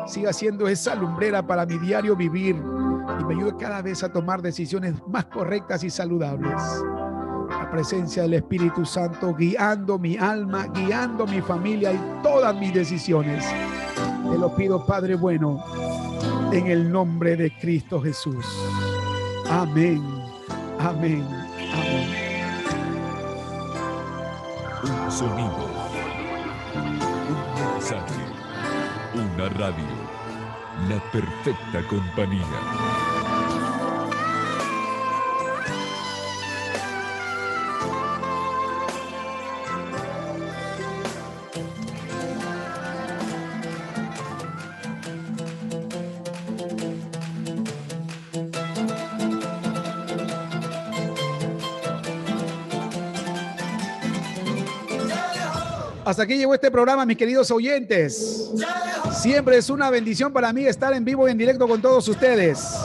siga 0.08 0.34
siendo 0.34 0.68
esa 0.68 0.96
lumbrera 0.96 1.46
para 1.46 1.66
mi 1.66 1.78
diario 1.78 2.16
vivir 2.16 2.56
y 2.56 3.24
me 3.24 3.36
ayude 3.36 3.56
cada 3.58 3.82
vez 3.82 4.04
a 4.04 4.12
tomar 4.12 4.42
decisiones 4.42 4.96
más 5.08 5.26
correctas 5.26 5.84
y 5.84 5.90
saludables. 5.90 6.62
Presencia 7.72 8.24
del 8.24 8.34
Espíritu 8.36 8.86
Santo 8.86 9.34
guiando 9.36 10.00
mi 10.00 10.18
alma, 10.18 10.68
guiando 10.68 11.28
mi 11.28 11.42
familia 11.42 11.94
y 11.94 12.00
todas 12.24 12.56
mis 12.56 12.74
decisiones. 12.74 13.46
Te 14.30 14.38
lo 14.38 14.56
pido, 14.56 14.86
Padre 14.86 15.16
bueno, 15.16 15.64
en 16.52 16.68
el 16.68 16.92
nombre 16.92 17.36
de 17.36 17.56
Cristo 17.58 18.02
Jesús. 18.02 18.46
Amén. 19.50 20.04
Amén. 20.80 21.28
Un 24.84 25.12
sonido. 25.12 25.70
Un 26.76 27.74
mensaje. 27.74 28.24
Una 29.14 29.50
radio. 29.50 29.86
La 30.88 31.00
perfecta 31.12 31.88
compañía. 31.88 32.99
Aquí 56.20 56.36
llegó 56.36 56.54
este 56.54 56.70
programa, 56.70 57.06
mis 57.06 57.18
queridos 57.18 57.50
oyentes. 57.50 58.52
Siempre 59.22 59.58
es 59.58 59.70
una 59.70 59.90
bendición 59.90 60.34
para 60.34 60.52
mí 60.52 60.66
estar 60.66 60.94
en 60.94 61.06
vivo 61.06 61.28
y 61.28 61.32
en 61.32 61.38
directo 61.38 61.68
con 61.68 61.82
todos 61.82 62.08
ustedes. 62.10 62.78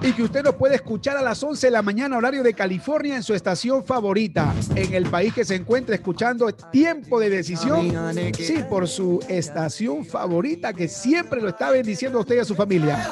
Y 0.00 0.12
que 0.12 0.22
usted 0.22 0.44
nos 0.44 0.54
puede 0.54 0.76
escuchar 0.76 1.16
a 1.16 1.22
las 1.22 1.42
11 1.42 1.66
de 1.66 1.70
la 1.72 1.82
mañana, 1.82 2.16
horario 2.16 2.44
de 2.44 2.54
California, 2.54 3.16
en 3.16 3.24
su 3.24 3.34
estación 3.34 3.84
favorita, 3.84 4.54
en 4.76 4.94
el 4.94 5.06
país 5.10 5.34
que 5.34 5.44
se 5.44 5.56
encuentra 5.56 5.96
escuchando 5.96 6.48
Tiempo 6.52 7.18
de 7.18 7.30
Decisión. 7.30 7.92
Sí, 8.36 8.58
por 8.70 8.86
su 8.86 9.18
estación 9.28 10.04
favorita, 10.04 10.72
que 10.72 10.86
siempre 10.86 11.40
lo 11.40 11.48
está 11.48 11.70
bendiciendo 11.70 12.18
a 12.18 12.20
usted 12.20 12.36
y 12.36 12.38
a 12.38 12.44
su 12.44 12.54
familia. 12.54 13.08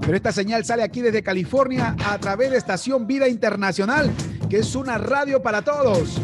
Pero 0.00 0.14
esta 0.14 0.32
señal 0.32 0.64
sale 0.64 0.82
aquí 0.82 1.00
desde 1.00 1.22
California 1.22 1.96
a 2.04 2.18
través 2.18 2.50
de 2.50 2.58
Estación 2.58 3.06
Vida 3.06 3.26
Internacional, 3.28 4.10
que 4.50 4.58
es 4.58 4.74
una 4.74 4.98
radio 4.98 5.40
para 5.40 5.62
todos. 5.62 6.20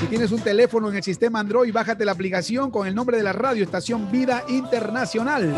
Si 0.00 0.06
tienes 0.06 0.32
un 0.32 0.40
teléfono 0.40 0.90
en 0.90 0.96
el 0.96 1.04
sistema 1.04 1.38
Android, 1.38 1.72
bájate 1.72 2.04
la 2.04 2.10
aplicación 2.10 2.72
con 2.72 2.88
el 2.88 2.96
nombre 2.96 3.16
de 3.16 3.22
la 3.22 3.32
radio, 3.32 3.62
Estación 3.62 4.10
Vida 4.10 4.42
Internacional. 4.48 5.54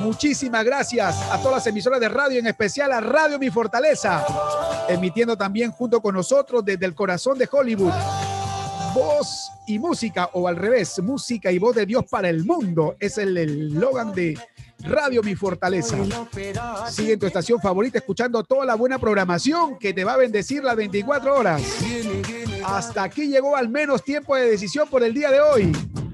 Muchísimas 0.00 0.64
gracias 0.64 1.22
a 1.30 1.38
todas 1.38 1.58
las 1.58 1.68
emisoras 1.68 2.00
de 2.00 2.08
radio, 2.08 2.40
en 2.40 2.48
especial 2.48 2.90
a 2.92 3.00
Radio 3.00 3.38
Mi 3.38 3.50
Fortaleza, 3.50 4.26
emitiendo 4.88 5.36
también 5.36 5.70
junto 5.70 6.00
con 6.00 6.16
nosotros 6.16 6.64
desde 6.64 6.86
el 6.86 6.96
corazón 6.96 7.38
de 7.38 7.48
Hollywood. 7.50 7.92
Voz 8.98 9.52
y 9.68 9.78
música, 9.78 10.28
o 10.32 10.48
al 10.48 10.56
revés, 10.56 10.98
música 11.00 11.52
y 11.52 11.58
voz 11.60 11.76
de 11.76 11.86
Dios 11.86 12.04
para 12.10 12.28
el 12.28 12.44
mundo, 12.44 12.96
es 12.98 13.16
el 13.16 13.36
eslogan 13.36 14.12
de 14.12 14.36
Radio 14.80 15.22
Mi 15.22 15.36
Fortaleza. 15.36 15.96
Sigue 16.90 17.12
en 17.12 17.20
tu 17.20 17.26
estación 17.26 17.60
favorita 17.60 17.98
escuchando 17.98 18.42
toda 18.42 18.66
la 18.66 18.74
buena 18.74 18.98
programación 18.98 19.78
que 19.78 19.94
te 19.94 20.02
va 20.02 20.14
a 20.14 20.16
bendecir 20.16 20.64
las 20.64 20.74
24 20.74 21.32
horas. 21.32 21.62
Hasta 22.64 23.04
aquí 23.04 23.28
llegó 23.28 23.54
al 23.54 23.68
menos 23.68 24.02
tiempo 24.02 24.34
de 24.34 24.50
decisión 24.50 24.88
por 24.88 25.04
el 25.04 25.14
día 25.14 25.30
de 25.30 25.40
hoy. 25.40 25.70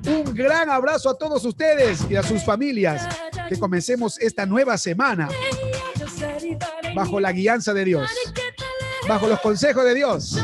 Un 0.06 0.34
gran 0.34 0.68
abrazo 0.68 1.08
a 1.08 1.16
todos 1.16 1.42
ustedes 1.46 2.04
y 2.10 2.16
a 2.16 2.22
sus 2.22 2.44
familias. 2.44 3.08
Que 3.48 3.58
comencemos 3.58 4.20
esta 4.20 4.44
nueva 4.44 4.76
semana 4.76 5.30
bajo 6.94 7.18
la 7.18 7.32
guianza 7.32 7.72
de 7.72 7.86
Dios, 7.86 8.10
bajo 9.08 9.26
los 9.26 9.40
consejos 9.40 9.84
de 9.84 9.94
Dios 9.94 10.38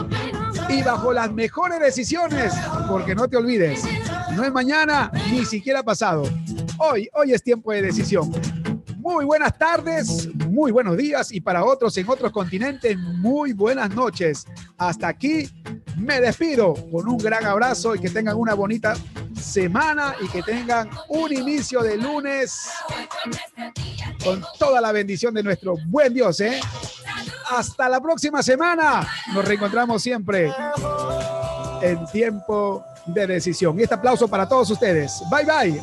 y 0.72 0.82
bajo 0.82 1.12
las 1.12 1.32
mejores 1.32 1.80
decisiones. 1.80 2.52
Porque 2.88 3.14
no 3.14 3.28
te 3.28 3.36
olvides, 3.36 3.84
no 4.34 4.44
es 4.44 4.52
mañana 4.52 5.10
ni 5.30 5.44
siquiera 5.44 5.82
pasado. 5.82 6.22
Hoy, 6.78 7.08
hoy 7.14 7.32
es 7.32 7.42
tiempo 7.42 7.72
de 7.72 7.82
decisión. 7.82 8.30
Muy 8.98 9.24
buenas 9.24 9.56
tardes, 9.58 10.28
muy 10.34 10.70
buenos 10.70 10.96
días 10.96 11.32
y 11.32 11.40
para 11.40 11.64
otros 11.64 11.96
en 11.96 12.08
otros 12.08 12.30
continentes, 12.30 12.96
muy 12.98 13.52
buenas 13.52 13.94
noches. 13.94 14.46
Hasta 14.76 15.08
aquí 15.08 15.48
me 15.96 16.20
despido 16.20 16.74
con 16.90 17.08
un 17.08 17.18
gran 17.18 17.44
abrazo 17.44 17.94
y 17.94 17.98
que 17.98 18.10
tengan 18.10 18.36
una 18.36 18.54
bonita 18.54 18.94
semana 19.40 20.14
y 20.20 20.28
que 20.28 20.42
tengan 20.42 20.90
un 21.08 21.32
inicio 21.32 21.82
de 21.82 21.96
lunes 21.96 22.68
con 24.22 24.44
toda 24.58 24.80
la 24.80 24.92
bendición 24.92 25.34
de 25.34 25.42
nuestro 25.42 25.76
buen 25.86 26.12
Dios, 26.12 26.40
¿eh? 26.40 26.60
Hasta 27.50 27.88
la 27.88 28.00
próxima 28.00 28.42
semana. 28.42 29.06
Nos 29.34 29.44
reencontramos 29.44 30.02
siempre 30.02 30.52
en 31.82 32.06
tiempo 32.06 32.84
de 33.06 33.26
decisión. 33.26 33.78
Y 33.78 33.82
este 33.82 33.94
aplauso 33.94 34.28
para 34.28 34.48
todos 34.48 34.70
ustedes. 34.70 35.20
Bye 35.30 35.44
bye. 35.44 35.82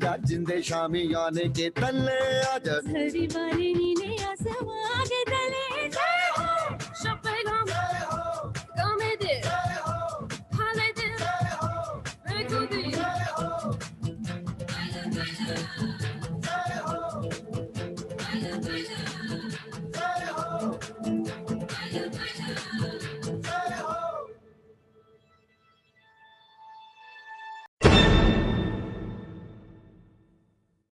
जिंदे 0.00 0.60
शामी 0.62 1.02
याने 1.12 1.48
के 1.56 1.68
तल 1.76 2.08